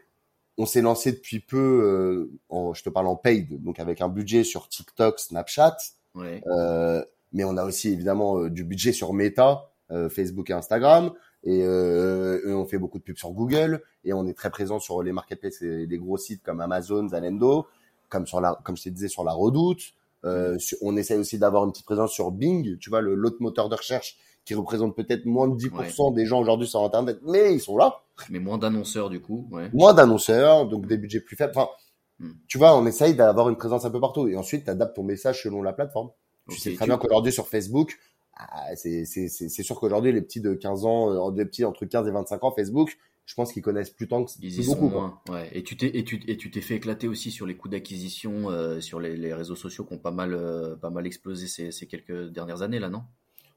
on 0.60 0.66
s'est 0.66 0.82
lancé 0.82 1.14
depuis 1.14 1.40
peu, 1.40 1.58
euh, 1.58 2.38
en, 2.50 2.74
je 2.74 2.84
te 2.84 2.90
parle 2.90 3.08
en 3.08 3.16
paid, 3.16 3.64
donc 3.64 3.80
avec 3.80 4.02
un 4.02 4.10
budget 4.10 4.44
sur 4.44 4.68
TikTok, 4.68 5.18
Snapchat, 5.18 5.78
euh, 6.18 7.02
mais 7.32 7.46
on 7.46 7.56
a 7.56 7.64
aussi 7.64 7.88
évidemment 7.88 8.40
euh, 8.40 8.50
du 8.50 8.66
budget 8.66 8.92
sur 8.92 9.14
Meta, 9.14 9.66
Facebook 10.12 10.52
et 10.52 10.54
Instagram, 10.54 11.14
et, 11.46 11.66
on 11.66 12.66
fait 12.66 12.78
beaucoup 12.78 13.00
de 13.00 13.04
pubs 13.04 13.18
sur 13.18 13.32
Google, 13.32 13.82
et 14.04 14.14
on 14.14 14.28
est 14.28 14.36
très 14.36 14.52
présent 14.52 14.80
sur 14.80 15.02
les 15.02 15.14
marketplaces 15.14 15.64
et 15.64 15.88
les 15.88 15.98
gros 15.98 16.18
sites 16.18 16.44
comme 16.44 16.62
Amazon, 16.62 17.08
Zalendo, 17.08 17.66
comme 18.10 18.28
sur 18.28 18.40
la, 18.40 18.60
comme 18.64 18.78
je 18.78 18.84
te 18.84 18.90
disais 18.90 19.08
sur 19.08 19.24
la 19.24 19.32
Redoute. 19.32 19.94
on 20.24 20.98
essaye 20.98 21.18
aussi 21.18 21.40
d'avoir 21.40 21.64
une 21.64 21.72
petite 21.72 21.86
présence 21.86 22.12
sur 22.12 22.30
Bing, 22.32 22.78
tu 22.78 22.92
vois, 22.92 23.02
l'autre 23.02 23.38
moteur 23.40 23.70
de 23.70 23.76
recherche 23.76 24.18
qui 24.50 24.56
représente 24.56 24.96
peut-être 24.96 25.26
moins 25.26 25.48
de 25.48 25.56
10% 25.56 26.16
des 26.16 26.26
gens 26.26 26.40
aujourd'hui 26.40 26.66
sur 26.66 26.84
Internet, 26.84 27.20
mais 27.24 27.54
ils 27.54 27.60
sont 27.60 27.78
là. 27.78 28.02
Mais 28.32 28.40
moins 28.40 28.58
d'annonceurs 28.58 29.12
du 29.12 29.22
coup. 29.22 29.48
Ouais. 29.52 29.70
Moins 29.74 29.94
d'annonceurs, 29.94 30.68
donc 30.68 30.88
des 30.88 30.98
budgets 30.98 31.20
plus 31.20 31.36
faibles. 31.36 31.54
Enfin, 31.56 31.70
hmm. 32.18 32.32
tu 32.48 32.58
vois, 32.58 32.76
on 32.76 32.88
essaye 32.88 33.14
d'avoir 33.14 33.48
une 33.50 33.58
présence 33.58 33.86
un 33.86 33.92
peu 33.92 34.00
partout. 34.00 34.28
Et 34.28 34.36
ensuite, 34.36 34.64
tu 34.64 34.72
adaptes 34.72 34.96
ton 34.96 35.04
message 35.04 35.44
selon 35.44 35.62
la 35.62 35.72
plateforme. 35.72 36.10
Tu 36.50 36.58
sais 36.58 36.74
très 36.74 36.88
bien 36.88 36.98
qu'aujourd'hui 36.98 37.32
sur 37.32 37.48
Facebook, 37.48 37.96
ah, 38.34 38.76
c'est 38.76 39.06
sûr 39.06 39.80
qu'aujourd'hui, 39.80 40.12
les 40.12 40.24
petits 40.24 40.42
de 40.42 40.56
15 40.56 40.86
ans, 40.86 41.30
des 41.30 41.44
euh, 41.44 41.46
petits 41.46 41.64
entre 41.64 41.86
15 41.86 42.08
et 42.08 42.12
25 42.12 42.44
ans, 42.44 42.52
Facebook, 42.52 42.98
je 43.28 43.36
pense 43.36 43.54
qu'ils 43.54 43.62
connaissent 43.62 43.92
plus 43.92 44.08
tant 44.08 44.26
que 44.26 44.32
Ils 44.42 44.64
y 44.64 44.66
beaucoup. 44.66 44.90
moins. 44.90 45.22
Ouais. 45.30 45.48
Et 45.54 45.62
tu 45.62 45.78
t'es 45.78 45.96
et 45.96 46.04
tu 46.04 46.24
et 46.28 46.38
tu 46.38 46.50
t'es 46.50 46.62
fait 46.62 46.74
éclater 46.74 47.08
aussi 47.08 47.30
sur 47.30 47.46
les 47.46 47.56
coûts 47.56 47.70
d'acquisition 47.70 48.50
euh, 48.50 48.82
sur 48.82 49.00
les, 49.00 49.16
les, 49.16 49.32
réseaux 49.32 49.56
sociaux 49.56 49.84
qui 49.84 49.94
ont 49.94 50.00
pas 50.00 50.10
mal 50.10 50.34
euh, 50.34 50.76
pas 50.76 50.90
mal 50.90 51.06
explosé 51.06 51.46
ces, 51.46 51.72
ces 51.72 51.86
quelques 51.86 52.30
dernières 52.32 52.64
années 52.64 52.80
là, 52.80 52.90
non? 52.90 53.04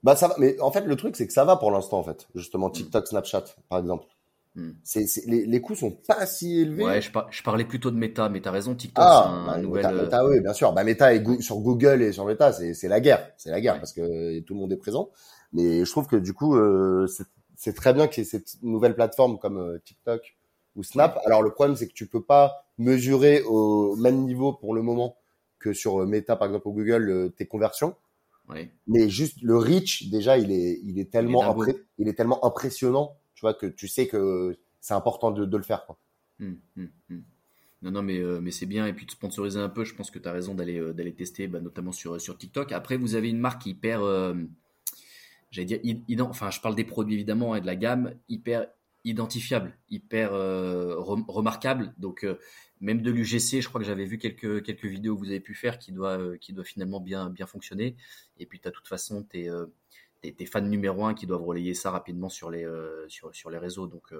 Bah 0.02 0.16
ça 0.16 0.28
va, 0.28 0.34
mais 0.38 0.58
en 0.60 0.70
fait 0.70 0.82
le 0.82 0.96
truc 0.96 1.16
c'est 1.16 1.26
que 1.26 1.32
ça 1.32 1.44
va 1.44 1.56
pour 1.56 1.70
l'instant 1.70 1.98
en 1.98 2.02
fait. 2.02 2.28
Justement 2.34 2.68
hmm. 2.68 2.72
TikTok, 2.72 3.06
Snapchat 3.06 3.44
par 3.68 3.78
exemple. 3.78 4.06
Hmm. 4.54 4.72
C'est, 4.84 5.06
les, 5.26 5.46
les 5.46 5.60
coûts 5.62 5.74
sont 5.74 5.92
pas 5.92 6.26
si 6.26 6.60
élevés. 6.60 6.84
Ouais, 6.84 7.00
je, 7.00 7.10
je 7.30 7.42
parlais 7.42 7.64
plutôt 7.64 7.90
de 7.90 7.96
Meta, 7.96 8.28
mais 8.28 8.40
t'as 8.40 8.50
raison, 8.50 8.74
TikTok 8.74 9.04
ah, 9.06 9.22
c'est 9.24 9.30
un 9.30 9.46
bah, 9.46 9.58
nouvel. 9.58 9.86
Meta, 9.86 10.02
Meta, 10.02 10.26
oui, 10.26 10.40
bien 10.40 10.52
sûr. 10.52 10.72
Bah 10.72 10.84
Meta 10.84 11.14
et 11.14 11.24
sur 11.40 11.56
Google 11.60 12.02
et 12.02 12.12
sur 12.12 12.26
Meta, 12.26 12.52
c'est, 12.52 12.74
c'est 12.74 12.88
la 12.88 13.00
guerre, 13.00 13.32
c'est 13.38 13.50
la 13.50 13.60
guerre 13.60 13.78
parce 13.78 13.92
que 13.92 14.40
tout 14.40 14.54
le 14.54 14.60
monde 14.60 14.72
est 14.72 14.76
présent. 14.76 15.10
Mais 15.52 15.84
je 15.84 15.90
trouve 15.90 16.06
que 16.06 16.16
du 16.16 16.34
coup, 16.34 16.56
euh, 16.56 17.06
c'est, 17.06 17.24
c'est 17.56 17.74
très 17.74 17.94
bien 17.94 18.08
qu'il 18.08 18.24
y 18.24 18.26
ait 18.26 18.28
cette 18.28 18.62
nouvelle 18.62 18.94
plateforme 18.94 19.38
comme 19.38 19.56
euh, 19.56 19.78
TikTok 19.84 20.36
ou 20.74 20.82
Snap. 20.82 21.20
Alors 21.24 21.42
le 21.42 21.50
problème 21.50 21.76
c'est 21.76 21.86
que 21.86 21.92
tu 21.92 22.06
peux 22.06 22.22
pas 22.22 22.64
mesurer 22.78 23.42
au 23.42 23.94
même 23.96 24.24
niveau 24.24 24.52
pour 24.52 24.74
le 24.74 24.82
moment 24.82 25.16
que 25.58 25.72
sur 25.72 26.02
euh, 26.02 26.06
Meta 26.06 26.36
par 26.36 26.48
exemple 26.48 26.68
ou 26.68 26.72
Google 26.72 27.08
euh, 27.08 27.28
tes 27.28 27.46
conversions. 27.46 27.94
Mais 28.86 29.08
juste 29.08 29.40
le 29.42 29.56
reach, 29.56 30.10
déjà, 30.10 30.38
il 30.38 30.50
est, 30.50 30.80
il 30.84 30.98
est 30.98 31.10
tellement, 31.10 31.56
il 31.98 32.08
est, 32.08 32.14
tellement 32.14 32.44
impressionnant, 32.44 33.16
tu 33.34 33.42
vois, 33.42 33.54
que 33.54 33.66
tu 33.66 33.88
sais 33.88 34.06
que 34.06 34.56
c'est 34.80 34.94
important 34.94 35.30
de, 35.30 35.44
de, 35.44 35.56
le 35.56 35.62
faire. 35.62 35.86
Quoi. 35.86 35.98
Hum, 36.40 36.58
hum, 36.76 36.88
hum. 37.10 37.22
Non, 37.82 37.90
non, 37.90 38.02
mais, 38.02 38.18
euh, 38.18 38.40
mais 38.40 38.52
c'est 38.52 38.66
bien. 38.66 38.86
Et 38.86 38.92
puis 38.92 39.06
de 39.06 39.10
sponsoriser 39.10 39.58
un 39.58 39.68
peu, 39.68 39.84
je 39.84 39.94
pense 39.94 40.10
que 40.10 40.18
tu 40.18 40.28
as 40.28 40.32
raison 40.32 40.54
d'aller 40.54 40.78
euh, 40.78 40.92
d'aller 40.92 41.12
tester, 41.12 41.48
bah, 41.48 41.60
notamment 41.60 41.92
sur, 41.92 42.20
sur 42.20 42.38
TikTok. 42.38 42.72
Après, 42.72 42.96
vous 42.96 43.16
avez 43.16 43.28
une 43.28 43.40
marque 43.40 43.66
hyper, 43.66 44.02
euh, 44.02 44.34
j'allais 45.50 45.66
dire, 45.66 45.80
enfin, 46.28 46.50
je 46.50 46.60
parle 46.60 46.76
des 46.76 46.84
produits 46.84 47.14
évidemment 47.14 47.56
et 47.56 47.60
de 47.60 47.66
la 47.66 47.76
gamme, 47.76 48.14
hyper 48.28 48.66
identifiable, 49.04 49.76
hyper 49.90 50.32
remarquable. 50.32 51.94
Donc, 51.98 52.26
même 52.82 53.00
de 53.00 53.10
l'UGC, 53.10 53.62
je 53.62 53.68
crois 53.68 53.80
que 53.80 53.86
j'avais 53.86 54.04
vu 54.04 54.18
quelques, 54.18 54.62
quelques 54.64 54.84
vidéos 54.84 55.14
que 55.14 55.20
vous 55.20 55.30
avez 55.30 55.40
pu 55.40 55.54
faire 55.54 55.78
qui 55.78 55.92
doit, 55.92 56.18
euh, 56.18 56.36
qui 56.36 56.52
doit 56.52 56.64
finalement 56.64 57.00
bien, 57.00 57.30
bien 57.30 57.46
fonctionner. 57.46 57.96
Et 58.38 58.44
puis, 58.44 58.60
tu 58.60 58.66
as 58.66 58.70
de 58.72 58.74
toute 58.74 58.88
façon 58.88 59.22
tes, 59.22 59.48
euh, 59.48 59.66
tes, 60.20 60.46
fans 60.46 60.60
numéro 60.60 61.04
un 61.04 61.14
qui 61.14 61.26
doivent 61.26 61.44
relayer 61.44 61.74
ça 61.74 61.92
rapidement 61.92 62.28
sur 62.28 62.50
les, 62.50 62.66
sur, 63.08 63.34
sur 63.34 63.50
les 63.50 63.58
réseaux. 63.58 63.86
Donc, 63.86 64.12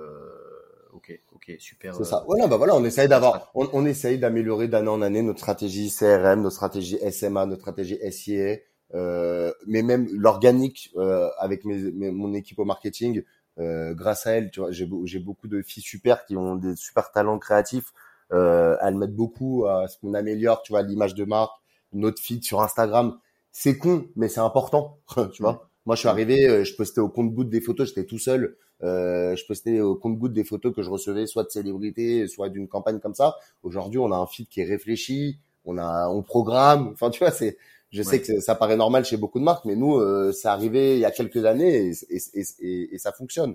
ok, 0.92 1.20
ok, 1.32 1.56
super. 1.58 1.94
C'est 1.96 2.04
ça. 2.04 2.24
Voilà, 2.26 2.46
bah 2.46 2.56
voilà, 2.56 2.76
on 2.76 2.84
essaye 2.84 3.08
d'avoir, 3.08 3.50
on, 3.54 3.68
on 3.72 3.84
essaye 3.84 4.18
d'améliorer 4.18 4.68
d'année 4.68 4.88
en 4.88 5.02
année 5.02 5.22
notre 5.22 5.40
stratégie 5.40 5.90
CRM, 5.90 6.42
notre 6.42 6.56
stratégie 6.56 6.98
SMA, 7.10 7.46
notre 7.46 7.62
stratégie 7.62 7.98
SIA. 8.10 8.58
Euh, 8.94 9.52
mais 9.66 9.82
même 9.82 10.06
l'organique 10.12 10.92
euh, 10.96 11.30
avec 11.38 11.64
mes, 11.64 11.90
mon 12.10 12.34
équipe 12.34 12.58
au 12.58 12.64
marketing, 12.64 13.22
euh, 13.62 13.94
grâce 13.94 14.26
à 14.26 14.32
elle, 14.32 14.50
tu 14.50 14.60
vois, 14.60 14.70
j'ai, 14.70 14.88
j'ai 15.04 15.18
beaucoup 15.18 15.48
de 15.48 15.62
filles 15.62 15.82
super 15.82 16.24
qui 16.24 16.36
ont 16.36 16.56
des 16.56 16.76
super 16.76 17.10
talents 17.12 17.38
créatifs. 17.38 17.92
Euh, 18.32 18.76
elles 18.80 18.94
mettent 18.94 19.14
beaucoup 19.14 19.66
à 19.66 19.88
ce 19.88 19.98
qu'on 19.98 20.14
améliore, 20.14 20.62
tu 20.62 20.72
vois, 20.72 20.82
l'image 20.82 21.14
de 21.14 21.24
marque, 21.24 21.54
notre 21.92 22.20
feed 22.20 22.44
sur 22.44 22.62
Instagram. 22.62 23.18
C'est 23.50 23.76
con, 23.78 24.06
mais 24.16 24.28
c'est 24.28 24.40
important, 24.40 24.98
tu 25.32 25.42
vois. 25.42 25.68
Moi, 25.84 25.96
je 25.96 26.00
suis 26.00 26.08
arrivé, 26.08 26.48
euh, 26.48 26.64
je 26.64 26.74
postais 26.76 27.00
au 27.00 27.08
compte-goutte 27.08 27.50
des 27.50 27.60
photos, 27.60 27.88
j'étais 27.88 28.04
tout 28.06 28.18
seul. 28.18 28.56
Euh, 28.82 29.36
je 29.36 29.44
postais 29.46 29.80
au 29.80 29.94
compte-goutte 29.96 30.32
des 30.32 30.44
photos 30.44 30.74
que 30.74 30.82
je 30.82 30.90
recevais, 30.90 31.26
soit 31.26 31.44
de 31.44 31.50
célébrités, 31.50 32.26
soit 32.28 32.48
d'une 32.48 32.68
campagne 32.68 33.00
comme 33.00 33.14
ça. 33.14 33.36
Aujourd'hui, 33.62 33.98
on 33.98 34.10
a 34.12 34.16
un 34.16 34.26
feed 34.26 34.48
qui 34.48 34.60
est 34.60 34.64
réfléchi, 34.64 35.38
on 35.64 35.78
a, 35.78 36.08
on 36.08 36.22
programme. 36.22 36.90
Enfin, 36.92 37.10
tu 37.10 37.18
vois, 37.20 37.30
c'est, 37.32 37.58
je 37.92 38.02
sais 38.02 38.20
que 38.22 38.40
ça 38.40 38.54
paraît 38.54 38.76
normal 38.76 39.04
chez 39.04 39.16
beaucoup 39.16 39.38
de 39.38 39.44
marques, 39.44 39.64
mais 39.64 39.76
nous, 39.76 39.96
euh, 39.96 40.32
c'est 40.32 40.48
arrivé 40.48 40.94
il 40.94 41.00
y 41.00 41.04
a 41.04 41.10
quelques 41.10 41.44
années 41.44 41.90
et, 41.90 42.16
et, 42.16 42.42
et, 42.60 42.94
et 42.94 42.98
ça 42.98 43.12
fonctionne. 43.12 43.54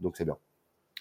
Donc 0.00 0.16
c'est 0.16 0.24
bien. 0.24 0.36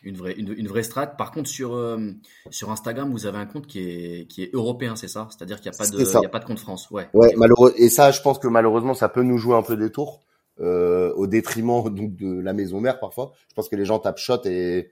Une 0.04 0.18
vraie, 0.18 0.34
une, 0.34 0.54
une, 0.58 0.68
vraie 0.68 0.82
strat. 0.82 1.06
Par 1.06 1.32
contre, 1.32 1.48
sur, 1.48 1.76
euh, 1.76 2.12
sur 2.50 2.72
Instagram, 2.72 3.12
vous 3.12 3.28
avez 3.28 3.38
un 3.38 3.46
compte 3.46 3.68
qui 3.68 3.80
est, 3.82 4.28
qui 4.28 4.42
est 4.42 4.50
européen, 4.54 4.96
c'est 4.96 5.08
ça? 5.08 5.28
C'est-à-dire 5.30 5.62
qu'il 5.62 5.70
n'y 5.70 5.76
a, 5.76 5.78
pas 5.78 5.88
de, 5.88 6.00
il 6.00 6.24
y 6.24 6.26
a 6.26 6.30
pas 6.30 6.40
de 6.40 6.46
compte 6.46 6.58
France. 6.58 6.90
Ouais, 6.90 7.08
ouais 7.14 7.36
malheureux. 7.36 7.74
Et 7.78 7.90
ça, 7.90 8.10
je 8.10 8.20
pense 8.22 8.40
que 8.40 8.48
malheureusement, 8.48 8.96
ça 8.96 9.10
peut 9.10 9.22
nous 9.22 9.38
jouer 9.38 9.56
un 9.56 9.62
peu 9.62 9.78
des 9.78 9.92
tours 9.92 10.24
euh, 10.60 11.14
au 11.14 11.28
détriment 11.28 11.84
donc, 11.96 12.16
de 12.16 12.40
la 12.40 12.54
maison 12.54 12.82
mère 12.82 13.00
parfois. 13.00 13.34
Je 13.50 13.54
pense 13.54 13.70
que 13.70 13.76
les 13.76 13.86
gens 13.86 14.00
tapent 14.00 14.18
shot 14.18 14.42
et 14.46 14.90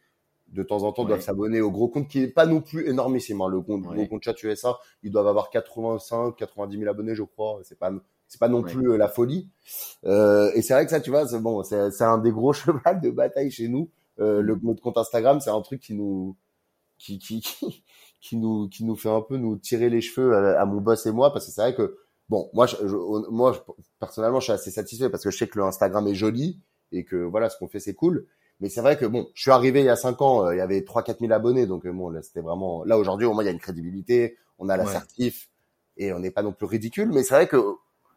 de 0.52 0.64
temps 0.64 0.84
en 0.84 0.92
temps 0.92 1.06
doivent 1.06 1.22
s'abonner 1.22 1.62
au 1.62 1.72
gros 1.72 1.88
compte 1.88 2.08
qui 2.08 2.20
est 2.24 2.28
pas 2.28 2.46
non 2.46 2.62
plus 2.62 2.88
énormissime. 2.88 3.42
Hein. 3.42 3.50
Le 3.50 3.62
compte, 3.62 3.84
gros 3.84 4.08
compte 4.08 4.24
chat 4.24 4.42
USA, 4.44 4.78
ils 5.04 5.12
doivent 5.12 5.28
avoir 5.28 5.50
85, 5.50 6.36
90 6.36 6.78
000 6.78 6.90
abonnés, 6.90 7.16
je 7.16 7.24
crois. 7.24 7.60
C'est 7.64 7.78
pas, 7.78 7.92
c'est 8.28 8.40
pas 8.40 8.48
non 8.48 8.62
plus 8.62 8.92
euh, 8.92 8.98
la 8.98 9.08
folie. 9.08 9.50
Euh, 10.06 10.52
et 10.54 10.62
c'est 10.62 10.74
vrai 10.74 10.86
que 10.86 10.92
ça, 10.92 11.02
tu 11.02 11.10
vois, 11.10 11.28
c'est 11.28 11.40
bon, 11.40 11.64
c'est, 11.64 11.92
c'est 11.92 12.04
un 12.04 12.18
des 12.18 12.32
gros 12.32 12.54
chevaux 12.54 12.80
de 13.02 13.10
bataille 13.10 13.52
chez 13.52 13.68
nous. 13.68 13.90
Euh, 14.20 14.42
le, 14.42 14.58
notre 14.64 14.82
compte 14.82 14.98
Instagram, 14.98 15.40
c'est 15.40 15.50
un 15.50 15.62
truc 15.62 15.82
qui 15.82 15.94
nous, 15.94 16.36
qui, 16.98 17.20
qui, 17.20 17.42
qui, 17.42 17.84
qui, 18.22 18.38
nous, 18.38 18.68
qui 18.70 18.86
nous 18.86 18.96
fait 18.96 19.10
un 19.10 19.22
peu 19.22 19.38
nous 19.38 19.58
tirer 19.58 19.90
les 19.90 20.02
cheveux 20.02 20.36
à, 20.36 20.66
mon 20.66 20.82
boss 20.82 21.06
et 21.06 21.12
moi, 21.12 21.32
parce 21.34 21.46
que 21.46 21.52
c'est 21.52 21.62
vrai 21.62 21.76
que 21.76 21.98
bon, 22.30 22.50
moi, 22.54 22.66
je, 22.66 22.78
moi, 23.30 23.66
personnellement, 24.00 24.40
je 24.40 24.46
suis 24.46 24.54
assez 24.54 24.72
satisfait 24.72 25.10
parce 25.10 25.24
que 25.24 25.32
je 25.32 25.38
sais 25.38 25.48
que 25.48 25.58
le 25.58 25.66
Instagram 25.66 26.08
est 26.08 26.16
joli 26.16 26.60
et 26.92 27.04
que 27.04 27.16
voilà, 27.16 27.50
ce 27.50 27.58
qu'on 27.58 27.68
fait, 27.68 27.80
c'est 27.80 27.96
cool. 27.96 28.28
Mais 28.60 28.70
c'est 28.70 28.82
vrai 28.82 28.98
que 28.98 29.06
bon, 29.06 29.30
je 29.34 29.42
suis 29.42 29.52
arrivé 29.52 29.80
il 29.80 29.86
y 29.86 29.90
a 29.90 29.96
cinq 29.96 30.22
ans, 30.22 30.46
euh, 30.46 30.56
il 30.56 30.58
y 30.58 30.62
avait 30.62 30.82
3-4 30.82 31.20
000 31.20 31.32
abonnés, 31.32 31.66
donc 31.66 31.86
euh, 31.86 31.92
bon, 31.92 32.10
là 32.10 32.22
c'était 32.22 32.42
vraiment. 32.42 32.84
Là 32.84 32.98
aujourd'hui, 32.98 33.26
au 33.26 33.34
moins 33.34 33.44
il 33.44 33.48
y 33.48 33.50
a 33.50 33.54
une 33.54 33.60
crédibilité, 33.60 34.38
on 34.58 34.68
a 34.70 34.78
l'assertif 34.78 35.50
et 35.98 36.12
on 36.14 36.20
n'est 36.20 36.32
pas 36.32 36.44
non 36.44 36.52
plus 36.52 36.66
ridicule. 36.66 37.10
Mais 37.14 37.24
c'est 37.24 37.34
vrai 37.34 37.48
que 37.48 37.58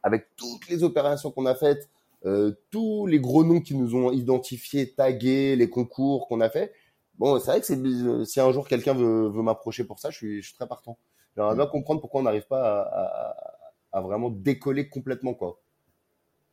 avec 0.02 0.26
toutes 0.36 0.68
les 0.68 0.82
opérations 0.82 1.30
qu'on 1.30 1.46
a 1.46 1.54
faites, 1.54 1.88
euh, 2.24 2.52
tous 2.70 3.06
les 3.06 3.20
gros 3.20 3.44
noms 3.44 3.60
qui 3.60 3.76
nous 3.76 3.94
ont 3.94 4.10
identifiés, 4.10 4.92
tagués, 4.92 5.54
les 5.56 5.70
concours 5.70 6.26
qu'on 6.28 6.40
a 6.40 6.50
fait, 6.50 6.72
bon, 7.18 7.38
c'est 7.38 7.50
vrai 7.50 7.60
que 7.60 7.66
c'est 7.66 8.24
si 8.24 8.40
un 8.40 8.50
jour 8.52 8.66
quelqu'un 8.66 8.94
veut, 8.94 9.28
veut 9.28 9.42
m'approcher 9.42 9.84
pour 9.84 10.00
ça, 10.00 10.10
je 10.10 10.16
suis, 10.16 10.42
je 10.42 10.48
suis 10.48 10.56
très 10.56 10.66
partant. 10.66 10.98
J'aimerais 11.36 11.54
bien 11.54 11.66
comprendre 11.66 12.00
pourquoi 12.00 12.20
on 12.20 12.24
n'arrive 12.24 12.46
pas 12.46 12.82
à, 12.82 13.36
à, 13.92 13.98
à, 13.98 14.00
vraiment 14.00 14.28
décoller 14.28 14.88
complètement 14.88 15.34
quoi. 15.34 15.58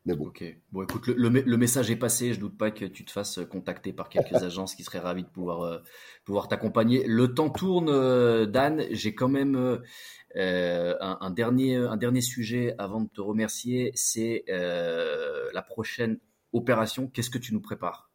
Ok. 0.07 0.43
Bon, 0.71 0.83
écoute, 0.83 1.07
le, 1.07 1.29
le, 1.29 1.57
message 1.57 1.91
est 1.91 1.95
passé. 1.95 2.33
Je 2.33 2.39
doute 2.39 2.57
pas 2.57 2.71
que 2.71 2.85
tu 2.85 3.05
te 3.05 3.11
fasses 3.11 3.39
contacter 3.49 3.93
par 3.93 4.09
quelques 4.09 4.33
agences 4.43 4.73
qui 4.75 4.83
seraient 4.83 4.99
ravies 4.99 5.23
de 5.23 5.29
pouvoir 5.29 5.61
euh, 5.61 5.77
pouvoir 6.25 6.47
t'accompagner. 6.47 7.03
Le 7.05 7.33
temps 7.33 7.49
tourne, 7.49 7.89
euh, 7.89 8.45
Dan. 8.45 8.85
J'ai 8.91 9.13
quand 9.13 9.27
même 9.27 9.55
euh, 9.55 10.95
un, 10.99 11.17
un, 11.21 11.29
dernier 11.31 11.75
un 11.75 11.97
dernier 11.97 12.21
sujet 12.21 12.73
avant 12.77 13.01
de 13.01 13.09
te 13.09 13.21
remercier. 13.21 13.91
C'est 13.93 14.45
la 14.47 15.61
prochaine 15.61 16.19
opération. 16.53 17.07
Qu'est-ce 17.07 17.29
que 17.29 17.37
tu 17.37 17.53
nous 17.53 17.61
prépares? 17.61 18.09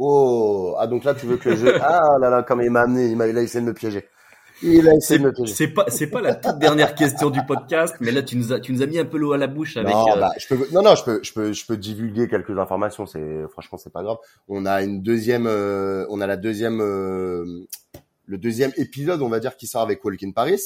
Oh, 0.00 0.76
ah 0.78 0.86
donc 0.86 1.02
là 1.02 1.12
tu 1.12 1.26
veux 1.26 1.38
que 1.38 1.56
je 1.56 1.66
ah 1.82 2.18
là 2.20 2.30
là 2.30 2.44
comme 2.44 2.62
il 2.62 2.70
m'a 2.70 2.82
amené, 2.82 3.06
il 3.06 3.16
m'a 3.16 3.26
essayé 3.26 3.60
de 3.64 3.68
me 3.68 3.74
piéger. 3.74 4.04
C'est 5.46 5.68
pas, 5.68 5.84
c'est 5.88 6.08
pas 6.08 6.20
la 6.20 6.34
toute 6.34 6.58
dernière 6.58 6.94
question 6.94 7.30
du 7.30 7.44
podcast, 7.44 7.94
mais 8.00 8.10
là 8.10 8.22
tu 8.22 8.36
nous 8.36 8.52
as, 8.52 8.60
tu 8.60 8.72
nous 8.72 8.82
as 8.82 8.86
mis 8.86 8.98
un 8.98 9.04
peu 9.04 9.18
l'eau 9.18 9.32
à 9.32 9.38
la 9.38 9.46
bouche 9.46 9.76
avec. 9.76 9.92
Non, 9.92 10.10
euh, 10.10 10.20
bah, 10.20 10.32
je 10.38 10.46
peux, 10.48 10.68
non, 10.72 10.82
non, 10.82 10.94
je 10.94 11.04
peux, 11.04 11.20
je 11.22 11.32
peux, 11.32 11.52
je 11.52 11.66
peux 11.66 11.76
divulguer 11.76 12.28
quelques 12.28 12.58
informations. 12.58 13.06
C'est, 13.06 13.46
franchement, 13.50 13.78
c'est 13.78 13.92
pas 13.92 14.02
grave. 14.02 14.18
On 14.48 14.66
a 14.66 14.82
une 14.82 15.02
deuxième, 15.02 15.46
euh, 15.46 16.06
on 16.10 16.20
a 16.20 16.26
la 16.26 16.36
deuxième, 16.36 16.80
euh, 16.80 17.66
le 18.26 18.38
deuxième 18.38 18.72
épisode, 18.76 19.22
on 19.22 19.28
va 19.28 19.40
dire, 19.40 19.56
qui 19.56 19.66
sort 19.66 19.82
avec 19.82 20.04
Walk 20.04 20.22
in 20.22 20.32
Paris, 20.32 20.60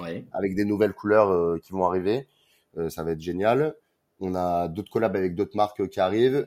ouais. 0.00 0.24
avec 0.32 0.54
des 0.54 0.64
nouvelles 0.64 0.92
couleurs 0.92 1.60
qui 1.60 1.72
vont 1.72 1.86
arriver. 1.86 2.26
ça 2.88 3.04
va 3.04 3.12
être 3.12 3.20
génial. 3.20 3.74
On 4.18 4.34
a 4.34 4.68
d'autres 4.68 4.90
collabs 4.90 5.14
avec 5.14 5.34
d'autres 5.34 5.56
marques 5.56 5.88
qui 5.88 6.00
arrivent 6.00 6.46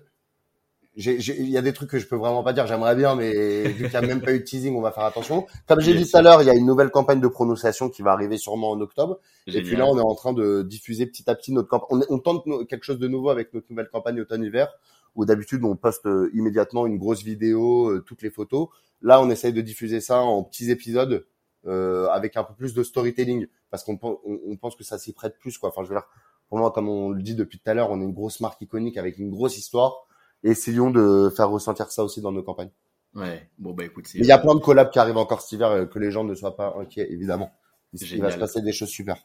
il 1.00 1.50
y 1.50 1.58
a 1.58 1.62
des 1.62 1.72
trucs 1.72 1.90
que 1.90 1.98
je 1.98 2.08
peux 2.08 2.18
vraiment 2.18 2.44
pas 2.44 2.52
dire. 2.52 2.68
J'aimerais 2.68 2.96
bien, 2.96 3.16
mais 3.16 3.64
vu 3.70 3.84
qu'il 3.84 3.90
n'y 3.90 3.96
a 3.96 4.02
même 4.02 4.22
pas 4.22 4.34
eu 4.34 4.40
de 4.40 4.44
teasing, 4.44 4.76
on 4.76 4.82
va 4.82 4.92
faire 4.92 5.06
attention. 5.06 5.48
Comme 5.68 5.80
j'ai 5.80 5.94
dit 5.94 6.10
tout 6.10 6.18
à 6.18 6.22
l'heure, 6.22 6.42
il 6.42 6.46
y 6.46 6.50
a 6.50 6.56
une 6.56 6.66
nouvelle 6.66 6.90
campagne 6.90 7.22
de 7.22 7.28
prononciation 7.28 7.90
qui 7.90 8.02
va 8.02 8.12
arriver 8.12 8.38
sûrement 8.38 8.72
en 8.72 8.82
octobre. 8.82 9.20
Et 9.48 9.62
puis 9.62 9.76
là, 9.76 9.86
on 9.88 9.98
est 9.98 10.02
en 10.02 10.16
train 10.16 10.34
de 10.34 10.62
diffuser 10.62 11.06
petit 11.06 11.30
à 11.30 11.36
petit 11.36 11.54
notre 11.54 11.70
campagne. 11.70 12.04
On, 12.10 12.16
on, 12.16 12.20
tente 12.20 12.46
quelque 12.68 12.84
chose 12.84 13.00
de 13.00 13.08
nouveau 13.08 13.30
avec 13.30 13.54
notre 13.54 13.68
nouvelle 13.70 13.90
campagne 13.90 14.20
automne-hiver, 14.20 14.68
où 15.16 15.26
d'habitude 15.26 15.64
on 15.64 15.76
poste 15.76 16.06
euh, 16.06 16.30
immédiatement 16.34 16.86
une 16.86 16.98
grosse 16.98 17.24
vidéo, 17.24 17.90
euh, 17.90 18.04
toutes 18.06 18.22
les 18.22 18.30
photos. 18.30 18.68
Là, 19.02 19.22
on 19.22 19.30
essaye 19.30 19.54
de 19.54 19.62
diffuser 19.62 20.02
ça 20.02 20.22
en 20.22 20.44
petits 20.44 20.70
épisodes 20.70 21.26
euh, 21.66 22.08
avec 22.10 22.36
un 22.36 22.44
peu 22.44 22.54
plus 22.54 22.74
de 22.74 22.84
storytelling, 22.84 23.48
parce 23.72 23.84
qu'on 23.84 23.98
on, 24.04 24.20
on 24.26 24.58
pense 24.58 24.76
que 24.76 24.84
ça 24.84 24.98
s'y 24.98 25.14
prête 25.14 25.40
plus. 25.40 25.58
Quoi. 25.58 25.70
Enfin, 25.70 25.84
je 25.84 25.90
veux 25.90 25.96
dire, 25.96 26.08
pour 26.50 26.58
moi, 26.58 26.72
comme 26.72 26.90
on 26.90 27.12
le 27.12 27.22
dit 27.22 27.36
depuis 27.36 27.58
tout 27.58 27.70
à 27.70 27.74
l'heure, 27.74 27.90
on 27.90 28.02
est 28.02 28.04
une 28.04 28.14
grosse 28.14 28.42
marque 28.42 28.62
iconique 28.62 28.98
avec 28.98 29.18
une 29.18 29.30
grosse 29.30 29.58
histoire 29.58 30.06
essayons 30.44 30.92
de 30.92 31.32
faire 31.36 31.50
ressentir 31.50 31.92
ça 31.92 32.04
aussi 32.04 32.22
dans 32.22 32.32
nos 32.32 32.44
campagnes. 32.44 32.72
Ouais, 33.16 33.50
bon 33.58 33.74
bah 33.74 33.86
écoute, 33.86 34.06
il 34.14 34.26
y 34.26 34.32
a 34.32 34.38
plein 34.38 34.54
de 34.54 34.60
collabs 34.60 34.92
qui 34.92 35.00
arrivent 35.00 35.18
encore 35.18 35.42
cet 35.42 35.54
hiver, 35.54 35.72
euh, 35.72 35.86
que 35.86 35.98
les 35.98 36.12
gens 36.12 36.24
ne 36.24 36.36
soient 36.36 36.56
pas 36.56 36.76
inquiets, 36.80 37.12
évidemment. 37.12 37.52
Il 37.94 38.22
va 38.22 38.32
se 38.32 38.38
passer 38.38 38.62
des 38.62 38.72
choses 38.72 38.90
super. 38.90 39.18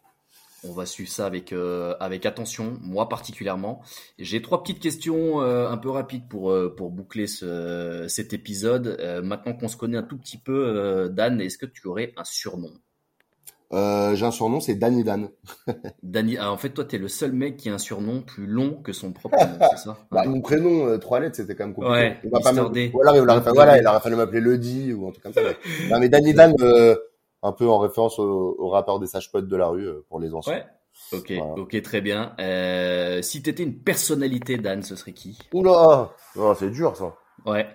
On 0.66 0.72
va 0.72 0.86
suivre 0.86 1.10
ça 1.10 1.26
avec 1.26 1.52
euh, 1.52 1.94
avec 2.00 2.24
attention, 2.24 2.78
moi 2.80 3.10
particulièrement. 3.10 3.82
J'ai 4.18 4.40
trois 4.40 4.62
petites 4.62 4.80
questions 4.80 5.42
euh, 5.42 5.68
un 5.68 5.76
peu 5.76 5.90
rapides 5.90 6.26
pour 6.26 6.56
pour 6.74 6.90
boucler 6.90 7.26
ce, 7.26 8.06
cet 8.08 8.32
épisode. 8.32 8.98
maintenant 9.22 9.52
qu'on 9.52 9.68
se 9.68 9.76
connaît 9.76 9.98
un 9.98 10.02
tout 10.02 10.16
petit 10.16 10.38
peu, 10.38 11.10
Dan, 11.12 11.42
est-ce 11.42 11.58
que 11.58 11.66
tu 11.66 11.86
aurais 11.86 12.14
un 12.16 12.24
surnom? 12.24 12.72
Euh, 13.74 14.14
j'ai 14.14 14.24
un 14.24 14.30
surnom, 14.30 14.60
c'est 14.60 14.76
Danny 14.76 15.02
Dan. 15.02 15.28
Danny, 16.02 16.36
ah, 16.38 16.52
en 16.52 16.56
fait, 16.56 16.70
toi, 16.70 16.84
t'es 16.84 16.98
le 16.98 17.08
seul 17.08 17.32
mec 17.32 17.56
qui 17.56 17.68
a 17.68 17.74
un 17.74 17.78
surnom 17.78 18.22
plus 18.22 18.46
long 18.46 18.80
que 18.82 18.92
son 18.92 19.12
propre 19.12 19.36
nom, 19.36 19.58
c'est 19.72 19.84
ça? 19.84 19.98
Bah, 20.10 20.24
Mon 20.26 20.40
prénom, 20.40 20.86
euh, 20.86 20.98
trois 20.98 21.18
lettres, 21.18 21.36
c'était 21.36 21.56
quand 21.56 21.64
même 21.64 21.74
compliqué. 21.74 21.94
Ouais, 21.94 22.30
pas 22.30 22.52
voilà, 22.92 23.16
il 23.16 23.28
aurait 23.28 23.40
fallu, 23.42 23.54
voilà, 23.54 23.78
il 23.78 23.86
aurait 23.86 24.00
fallu 24.00 24.16
m'appeler 24.16 24.40
Ledi 24.40 24.92
ou 24.92 25.08
un 25.08 25.10
truc 25.10 25.24
comme 25.24 25.32
ça. 25.32 25.40
non, 25.90 25.98
mais 25.98 26.08
Danny 26.08 26.32
Dan, 26.34 26.54
euh, 26.60 26.94
un 27.42 27.52
peu 27.52 27.68
en 27.68 27.78
référence 27.78 28.18
au, 28.18 28.54
au 28.58 28.68
rappeur 28.68 29.00
des 29.00 29.06
sages-potes 29.06 29.48
de 29.48 29.56
la 29.56 29.66
rue 29.66 29.88
pour 30.08 30.20
les 30.20 30.32
anciens. 30.34 30.54
Ouais. 30.54 30.64
Ok, 31.12 31.32
ok, 31.56 31.82
très 31.82 32.00
bien. 32.00 32.34
Si 33.22 33.42
t'étais 33.42 33.64
une 33.64 33.78
personnalité, 33.80 34.56
Dan, 34.56 34.82
ce 34.82 34.94
serait 34.94 35.12
qui? 35.12 35.36
Oula, 35.52 36.12
oh, 36.36 36.54
c'est 36.56 36.70
dur 36.70 36.96
ça. 36.96 37.16
Ouais. 37.44 37.66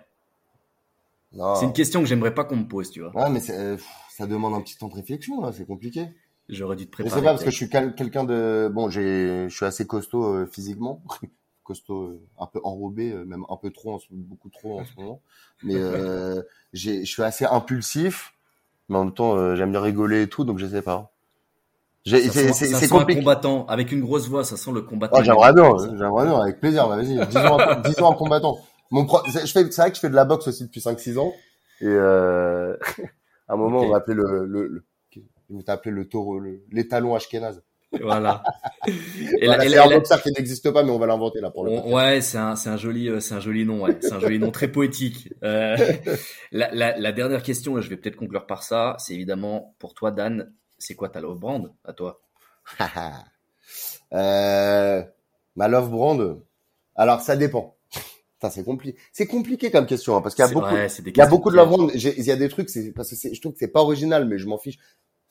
C'est 1.32 1.66
une 1.66 1.74
question 1.74 2.00
que 2.00 2.08
j'aimerais 2.08 2.34
pas 2.34 2.46
qu'on 2.46 2.56
me 2.56 2.68
pose, 2.68 2.90
tu 2.90 3.02
vois. 3.02 3.16
Ouais, 3.16 3.30
mais 3.30 3.40
c'est 3.40 3.78
ça 4.20 4.28
demande 4.28 4.54
un 4.54 4.60
petit 4.60 4.78
temps 4.78 4.90
de 4.90 4.96
réflexion, 4.96 5.40
là, 5.40 5.54
c'est 5.54 5.66
compliqué. 5.66 6.10
J'aurais 6.50 6.76
dû 6.76 6.88
te 6.88 6.92
préparer. 6.92 7.10
Je 7.10 7.16
sais 7.16 7.24
pas, 7.24 7.32
parce 7.32 7.44
que 7.46 7.52
je 7.52 7.56
suis 7.56 7.70
quelqu'un 7.70 8.26
de, 8.26 8.70
bon, 8.70 8.90
j'ai, 8.90 9.48
je 9.48 9.56
suis 9.56 9.66
assez 9.66 9.88
costaud 9.88 10.26
euh, 10.26 10.46
physiquement, 10.46 11.02
costaud, 11.64 12.04
euh, 12.04 12.22
un 12.38 12.46
peu 12.46 12.60
enrobé, 12.66 13.14
euh, 13.14 13.24
même 13.24 13.46
un 13.50 13.56
peu 13.56 13.72
trop, 13.72 13.98
beaucoup 14.12 14.50
trop 14.50 14.82
en 14.82 14.84
ce 14.84 14.92
moment. 14.98 15.22
Mais 15.64 15.76
j'ai, 16.74 17.06
je 17.06 17.10
suis 17.10 17.24
assez 17.24 17.46
impulsif, 17.46 18.34
mais 18.90 18.98
en 18.98 19.06
même 19.06 19.14
temps, 19.14 19.56
j'aime 19.56 19.72
bien 19.72 19.82
rigoler 19.82 20.24
et 20.24 20.28
tout, 20.28 20.44
donc 20.44 20.60
je 20.60 20.66
sais 20.66 20.82
pas. 20.82 21.14
C'est 22.06 22.28
c'est 22.30 22.90
compliqué. 22.90 23.20
un 23.20 23.24
combattant 23.24 23.66
avec 23.68 23.94
une 23.94 24.02
grosse 24.02 24.28
voix, 24.28 24.44
ça 24.44 24.58
sent 24.58 24.72
le 24.74 24.82
combattant. 24.82 25.18
Oh, 25.18 25.24
j'aimerais 25.24 25.54
bien, 25.54 25.78
j'aimerais 25.98 26.26
bien, 26.26 26.42
avec 26.42 26.60
plaisir. 26.60 26.90
Bah, 26.90 26.98
vas-y, 26.98 27.26
disons, 27.28 27.58
disons 27.86 28.12
un 28.12 28.16
combattant. 28.16 28.58
Mon 28.92 29.08
je 29.28 29.32
fais, 29.32 29.72
c'est 29.72 29.82
vrai 29.82 29.92
que 29.92 29.96
je 29.96 30.02
fais 30.02 30.10
de 30.10 30.16
la 30.16 30.26
boxe 30.26 30.50
aussi 30.50 30.64
depuis 30.64 30.82
5-6 30.82 31.20
ans. 31.20 31.32
Et 31.82 31.86
euh, 31.86 32.76
À 33.50 33.54
un 33.54 33.58
moment, 33.58 33.82
on 33.82 33.90
va 33.90 33.98
appeler 33.98 34.16
le, 34.16 34.46
le, 34.46 34.68
le 34.68 34.86
on 35.52 35.62
appelé 35.68 35.92
le 35.92 36.08
taureau, 36.08 36.40
l'étalon 36.72 37.16
ashkénaze. 37.16 37.64
Voilà. 37.92 38.44
et 38.88 39.46
voilà, 39.48 39.68
c'est 39.68 39.78
un 39.80 39.90
boxeur 39.90 40.22
qui 40.22 40.32
n'existe 40.32 40.70
pas, 40.72 40.84
mais 40.84 40.92
on 40.92 41.00
va 41.00 41.08
l'inventer 41.08 41.42
là 41.42 41.50
pour 41.50 41.66
le. 41.66 41.72
ouais, 41.72 42.22
c'est 42.22 42.38
un, 42.38 42.56
c'est 42.56 42.70
un 42.70 42.78
joli, 42.78 43.10
euh, 43.10 43.20
c'est 43.20 43.34
un 43.34 43.40
joli 43.40 43.66
nom. 43.66 43.82
Ouais, 43.82 43.98
c'est 44.00 44.14
un 44.14 44.20
joli 44.20 44.38
nom 44.38 44.52
très 44.52 44.68
poétique. 44.68 45.34
Euh, 45.44 45.76
la, 46.52 46.72
la, 46.72 46.98
la, 46.98 47.12
dernière 47.12 47.42
question, 47.42 47.80
et 47.80 47.82
je 47.82 47.90
vais 47.90 47.98
peut-être 47.98 48.16
conclure 48.16 48.46
par 48.46 48.62
ça, 48.62 48.96
c'est 49.00 49.16
évidemment 49.16 49.76
pour 49.80 49.96
toi, 49.96 50.12
Dan, 50.12 50.54
c'est 50.78 50.94
quoi 50.94 51.10
ta 51.10 51.20
love 51.20 51.40
brand 51.40 51.74
à 51.84 51.94
toi? 51.94 52.22
Euh, 54.12 55.04
Ma 55.56 55.68
love 55.68 55.92
brand, 55.92 56.42
Alors 56.96 57.22
ça 57.22 57.36
dépend. 57.36 57.76
C'est 58.50 58.64
compliqué. 58.64 58.98
C'est 59.12 59.28
compliqué 59.28 59.72
comme 59.72 59.86
question 59.86 60.16
hein, 60.16 60.22
parce 60.22 60.36
qu'il 60.36 60.46
y 60.46 60.48
a 60.48 60.52
beaucoup, 60.52 60.74
des 60.74 61.10
il 61.10 61.18
y 61.18 61.22
a 61.22 61.28
beaucoup 61.28 61.52
de 61.52 61.58
Il 61.96 62.26
y 62.26 62.32
a 62.32 62.36
des 62.38 62.48
trucs, 62.48 62.70
c'est 62.70 62.92
parce 62.92 63.10
que 63.10 63.34
je 63.34 63.42
trouve 63.42 63.54
que 63.54 63.60
c'est 63.60 63.68
pas 63.68 63.82
original, 63.82 64.26
mais 64.26 64.38
je 64.38 64.48
m'en 64.48 64.58
fiche. 64.58 64.80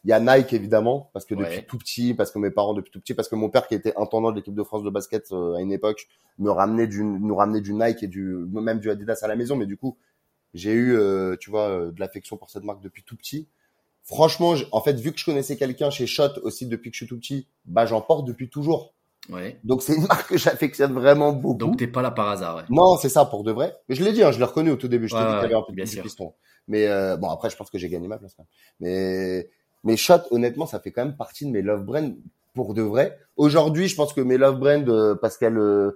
Il 0.04 0.11
y 0.11 0.12
a 0.12 0.20
Nike 0.20 0.52
évidemment 0.52 1.11
parce 1.12 1.24
que 1.24 1.34
depuis 1.34 1.56
Ouais. 1.56 1.66
tout 1.66 1.78
petit, 1.78 2.14
parce 2.14 2.30
que 2.30 2.38
mes 2.38 2.50
parents 2.50 2.74
depuis 2.74 2.90
tout 2.90 3.00
petit, 3.00 3.14
parce 3.14 3.28
que 3.28 3.34
mon 3.34 3.48
père 3.48 3.66
qui 3.66 3.74
était 3.74 3.94
intendant 3.96 4.30
de 4.30 4.36
l'équipe 4.36 4.54
de 4.54 4.62
France 4.62 4.82
de 4.82 4.90
basket 4.90 5.32
euh, 5.32 5.54
à 5.54 5.61
une 5.61 5.72
époque 5.72 6.06
me 6.38 6.50
ramenait 6.50 6.86
du, 6.86 7.02
nous 7.02 7.34
ramenait 7.34 7.61
du 7.61 7.72
Nike 7.72 8.02
et 8.04 8.06
du 8.06 8.22
même 8.52 8.78
du 8.78 8.90
Adidas 8.90 9.20
à 9.22 9.26
la 9.26 9.36
maison. 9.36 9.56
Mais 9.56 9.66
du 9.66 9.76
coup, 9.76 9.96
j'ai 10.54 10.72
eu, 10.72 10.94
euh, 10.96 11.36
tu 11.40 11.50
vois, 11.50 11.68
euh, 11.68 11.90
de 11.90 12.00
l'affection 12.00 12.36
pour 12.36 12.50
cette 12.50 12.64
marque 12.64 12.80
depuis 12.80 13.02
tout 13.02 13.16
petit. 13.16 13.48
Franchement, 14.04 14.54
en 14.72 14.80
fait, 14.80 14.94
vu 14.94 15.12
que 15.12 15.18
je 15.18 15.24
connaissais 15.24 15.56
quelqu'un 15.56 15.90
chez 15.90 16.06
Shot 16.06 16.40
aussi 16.42 16.66
depuis 16.66 16.90
que 16.90 16.94
je 16.94 17.04
suis 17.04 17.09
tout 17.09 17.18
petit, 17.18 17.46
bah 17.66 17.84
j'en 17.84 18.00
porte 18.00 18.26
depuis 18.26 18.48
toujours. 18.48 18.94
Ouais. 19.30 19.58
Donc 19.64 19.82
c'est 19.82 19.94
une 19.94 20.06
marque 20.06 20.28
que 20.30 20.38
j'affectionne 20.38 20.92
vraiment 20.92 21.32
beaucoup. 21.32 21.58
Donc 21.58 21.76
t'es 21.76 21.86
pas 21.86 22.02
là 22.02 22.10
par 22.10 22.28
hasard, 22.28 22.56
ouais. 22.56 22.62
Non, 22.70 22.96
c'est 22.96 23.08
ça 23.10 23.24
pour 23.26 23.44
de 23.44 23.52
vrai. 23.52 23.74
Mais 23.88 23.94
je 23.94 24.02
l'ai 24.02 24.12
dit, 24.12 24.22
hein, 24.22 24.32
je 24.32 24.38
l'ai 24.38 24.44
reconnu 24.44 24.70
au 24.70 24.76
tout 24.76 24.88
début. 24.88 25.08
Je 25.08 25.14
t'ai 25.14 25.20
Ouais, 25.20 25.26
dit 25.26 25.32
qu'il 25.40 25.50
y 25.50 25.82
avait 25.82 25.98
un 25.98 26.02
piston. 26.02 26.32
Mais 26.66 26.86
euh, 26.86 27.16
bon, 27.16 27.28
après, 27.30 27.50
je 27.50 27.56
pense 27.56 27.70
que 27.70 27.78
j'ai 27.78 27.88
gagné 27.88 28.08
ma 28.08 28.18
place. 28.18 28.36
Mais 28.80 29.48
mais 29.84 29.96
Shot, 29.96 30.20
honnêtement, 30.30 30.66
ça 30.66 30.80
fait 30.80 30.90
quand 30.92 31.04
même 31.04 31.16
partie 31.16 31.44
de 31.46 31.50
mes 31.50 31.62
love 31.62 31.84
brands 31.84 32.12
pour 32.54 32.74
de 32.74 32.82
vrai. 32.82 33.18
Aujourd'hui, 33.36 33.86
je 33.88 33.94
pense 33.96 34.12
que 34.12 34.20
mes 34.20 34.36
love 34.38 34.58
brands, 34.58 34.88
euh, 34.88 35.14
parce 35.14 35.36
qu'elle, 35.38 35.58
euh, 35.58 35.92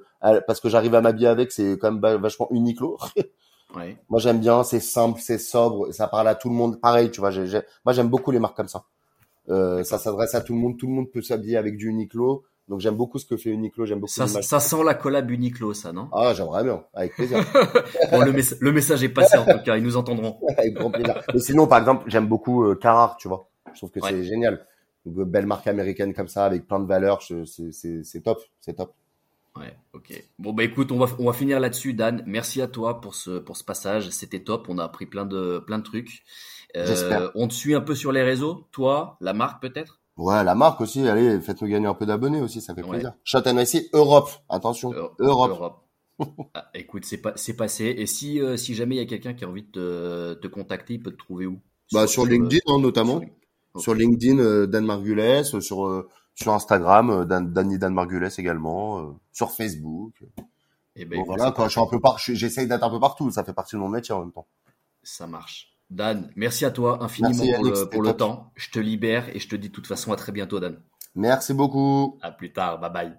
parce 0.46 0.60
que 0.60 0.68
j'arrive 0.68 0.94
à 0.94 1.00
m'habiller 1.00 1.26
avec, 1.28 1.50
c'est 1.52 1.78
quand 1.78 1.90
même 1.92 2.00
va- 2.00 2.16
vachement 2.18 2.48
Uniqlo. 2.50 2.98
Ouais. 3.74 3.96
Moi, 4.10 4.20
j'aime 4.20 4.38
bien, 4.38 4.64
c'est 4.64 4.80
simple, 4.80 5.18
c'est 5.22 5.38
sobre, 5.38 5.92
ça 5.92 6.06
parle 6.06 6.28
à 6.28 6.34
tout 6.34 6.50
le 6.50 6.54
monde. 6.54 6.78
Pareil, 6.78 7.10
tu 7.10 7.20
vois. 7.20 7.30
j'ai- 7.30 7.46
j'ai- 7.46 7.62
moi, 7.86 7.94
j'aime 7.94 8.08
beaucoup 8.08 8.30
les 8.30 8.38
marques 8.38 8.54
comme 8.54 8.68
ça. 8.68 8.84
Euh, 9.48 9.82
ça 9.82 9.96
s'adresse 9.98 10.34
à 10.34 10.42
tout 10.42 10.52
le 10.52 10.58
monde. 10.58 10.78
Tout 10.78 10.86
le 10.88 10.92
monde 10.92 11.10
peut 11.10 11.22
s'habiller 11.22 11.56
avec 11.56 11.78
du 11.78 11.88
Uniqlo. 11.88 12.44
Donc, 12.68 12.80
j'aime 12.80 12.96
beaucoup 12.96 13.18
ce 13.18 13.26
que 13.26 13.36
fait 13.36 13.50
Uniqlo. 13.50 13.86
J'aime 13.86 14.00
beaucoup 14.00 14.12
Ça, 14.12 14.26
ça 14.26 14.60
sent 14.60 14.84
la 14.84 14.94
collab 14.94 15.30
Uniqlo, 15.30 15.74
ça, 15.74 15.92
non? 15.92 16.08
Ah, 16.12 16.32
j'aimerais 16.34 16.62
bien, 16.64 16.82
avec 16.94 17.14
plaisir. 17.14 17.38
Bon, 18.10 18.20
le, 18.24 18.32
le 18.60 18.72
message 18.72 19.02
est 19.02 19.08
passé 19.08 19.36
en 19.36 19.44
tout 19.44 19.62
cas, 19.64 19.76
ils 19.76 19.82
nous 19.82 19.96
entendront. 19.96 20.38
avec 20.56 20.74
grand 20.74 20.90
plaisir. 20.90 21.20
Mais 21.34 21.40
sinon, 21.40 21.66
par 21.66 21.78
exemple, 21.80 22.04
j'aime 22.08 22.26
beaucoup 22.28 22.64
euh, 22.64 22.78
tu 23.18 23.28
vois. 23.28 23.48
Je 23.72 23.78
trouve 23.78 23.90
que 23.90 24.00
Ouais. 24.00 24.10
c'est 24.10 24.24
génial. 24.24 24.66
Donc, 25.04 25.18
euh, 25.18 25.24
belle 25.24 25.46
marque 25.46 25.66
américaine 25.66 26.14
comme 26.14 26.28
ça, 26.28 26.44
avec 26.44 26.66
plein 26.66 26.78
de 26.80 26.86
valeurs, 26.86 27.20
c'est- 27.22 28.20
top, 28.22 28.40
c'est 28.60 28.74
top. 28.74 28.94
Ouais, 29.56 29.76
ok. 29.92 30.22
Bon 30.38 30.54
bah 30.54 30.64
écoute, 30.64 30.92
on 30.92 30.98
va 30.98 31.06
on 31.18 31.26
va 31.26 31.32
finir 31.34 31.60
là-dessus, 31.60 31.92
Dan. 31.92 32.22
Merci 32.26 32.62
à 32.62 32.68
toi 32.68 33.02
pour 33.02 33.14
ce 33.14 33.38
pour 33.38 33.58
ce 33.58 33.64
passage, 33.64 34.08
c'était 34.08 34.40
top. 34.42 34.66
On 34.70 34.78
a 34.78 34.84
appris 34.84 35.04
plein 35.04 35.26
de 35.26 35.58
plein 35.66 35.78
de 35.78 35.82
trucs. 35.82 36.22
Euh, 36.74 36.86
J'espère. 36.86 37.30
On 37.34 37.48
te 37.48 37.52
suit 37.52 37.74
un 37.74 37.82
peu 37.82 37.94
sur 37.94 38.12
les 38.12 38.22
réseaux, 38.22 38.66
toi, 38.72 39.18
la 39.20 39.34
marque 39.34 39.60
peut-être? 39.60 40.00
Ouais, 40.16 40.44
la 40.44 40.54
marque 40.54 40.80
aussi, 40.80 41.06
allez, 41.08 41.40
faites-nous 41.40 41.68
gagner 41.68 41.86
un 41.86 41.94
peu 41.94 42.04
d'abonnés 42.06 42.40
aussi, 42.42 42.60
ça 42.60 42.74
fait 42.74 42.82
Ouais. 42.82 42.90
plaisir. 42.90 43.14
Shot 43.24 43.40
NYC 43.46 43.88
Europe, 43.94 44.30
attention, 44.48 44.92
Euh, 44.92 45.08
Europe. 45.18 45.78
Ah, 46.54 46.70
écoute, 46.74 47.04
c'est 47.04 47.18
pas 47.20 47.32
c'est 47.36 47.56
passé. 47.56 47.94
Et 47.98 48.06
si 48.06 48.40
euh, 48.40 48.56
si 48.56 48.74
jamais 48.74 48.96
il 48.96 48.98
y 48.98 49.02
a 49.02 49.06
quelqu'un 49.06 49.34
qui 49.34 49.44
a 49.44 49.48
envie 49.48 49.62
de 49.62 49.70
te, 49.70 50.34
te 50.34 50.46
contacter, 50.46 50.94
il 50.94 51.02
peut 51.02 51.10
te 51.10 51.16
trouver 51.16 51.46
où? 51.46 51.58
Bah, 51.92 52.06
sur 52.06 52.26
LinkedIn, 52.26 52.60
hein, 52.66 52.78
notamment. 52.78 53.20
sur- 53.78 53.94
LinkedIn, 53.94 54.38
euh, 54.38 54.66
Dan 54.66 54.84
Margules, 54.84 55.18
euh, 55.20 55.60
sur, 55.60 55.86
euh, 55.86 56.08
sur 56.34 56.52
Instagram, 56.52 57.10
euh, 57.10 57.24
Dan, 57.24 57.52
Danny 57.52 57.78
Dan 57.78 57.94
Margules 57.94 58.28
également, 58.38 59.00
euh, 59.00 59.12
sur 59.32 59.50
Facebook. 59.50 60.22
Eh 60.96 61.04
ben, 61.06 61.16
Bon, 61.16 61.24
écoute, 61.24 61.36
voilà, 61.38 61.52
quoi, 61.52 61.66
je 61.68 61.72
suis 61.72 61.80
un 61.80 61.86
peu 61.86 62.00
par, 62.00 62.18
je- 62.18 62.34
j'essaye 62.34 62.68
d'être 62.68 62.82
un 62.84 62.90
peu 62.90 63.00
partout, 63.00 63.30
ça 63.30 63.44
fait 63.44 63.54
partie 63.54 63.76
de 63.76 63.80
mon 63.80 63.88
métier 63.88 64.14
en 64.14 64.20
même 64.20 64.32
temps. 64.32 64.46
Ça 65.02 65.26
marche. 65.26 65.71
Dan, 65.93 66.30
merci 66.36 66.64
à 66.64 66.70
toi 66.70 67.03
infiniment 67.03 67.45
Merci, 67.45 67.53
pour, 67.55 67.64
le, 68.03 68.12
pour 68.12 68.16
temps. 68.16 68.51
Je 68.57 68.70
te 68.70 68.78
libère 68.78 69.28
et 69.36 69.38
je 69.38 69.49
te 69.49 69.57
dis 69.57 69.68
de 69.68 69.72
toute 69.74 69.86
façon 69.86 70.11
à 70.11 70.16
très 70.16 70.32
bientôt, 70.32 70.59
Dan. 70.59 70.80
Merci 71.14 71.53
beaucoup. 71.53 72.18
À 72.22 72.32
plus 72.32 72.51
tard, 72.53 72.80
bye 72.80 72.90
bye. 72.90 73.14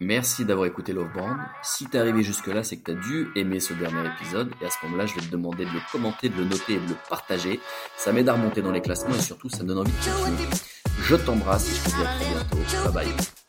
Merci 0.00 0.44
d'avoir 0.44 0.66
écouté 0.66 0.92
Love 0.92 1.12
Brand. 1.12 1.36
Si 1.62 1.86
t'es 1.86 1.98
arrivé 1.98 2.22
jusque 2.22 2.46
là, 2.46 2.64
c'est 2.64 2.78
que 2.78 2.92
t'as 2.92 2.98
dû 2.98 3.28
aimer 3.36 3.60
ce 3.60 3.74
dernier 3.74 4.08
épisode. 4.08 4.50
Et 4.62 4.66
à 4.66 4.70
ce 4.70 4.76
moment-là, 4.86 5.06
je 5.06 5.14
vais 5.14 5.20
te 5.20 5.30
demander 5.30 5.66
de 5.66 5.70
le 5.70 5.80
commenter, 5.92 6.30
de 6.30 6.36
le 6.36 6.44
noter 6.44 6.74
et 6.74 6.80
de 6.80 6.88
le 6.88 6.96
partager. 7.08 7.60
Ça 7.96 8.10
m'aide 8.10 8.28
à 8.28 8.32
remonter 8.32 8.62
dans 8.62 8.72
les 8.72 8.82
classements 8.82 9.14
et 9.14 9.20
surtout, 9.20 9.50
ça 9.50 9.62
me 9.62 9.68
donne 9.68 9.78
envie 9.78 9.92
de 9.92 9.96
continuer. 9.96 10.48
Je 11.00 11.16
t'embrasse 11.16 11.70
et 11.70 11.74
je 11.74 11.84
te 11.84 11.96
dis 11.96 12.02
à 12.02 12.14
très 12.14 12.30
bientôt. 12.30 12.92
Bye 12.92 13.04
bye. 13.04 13.43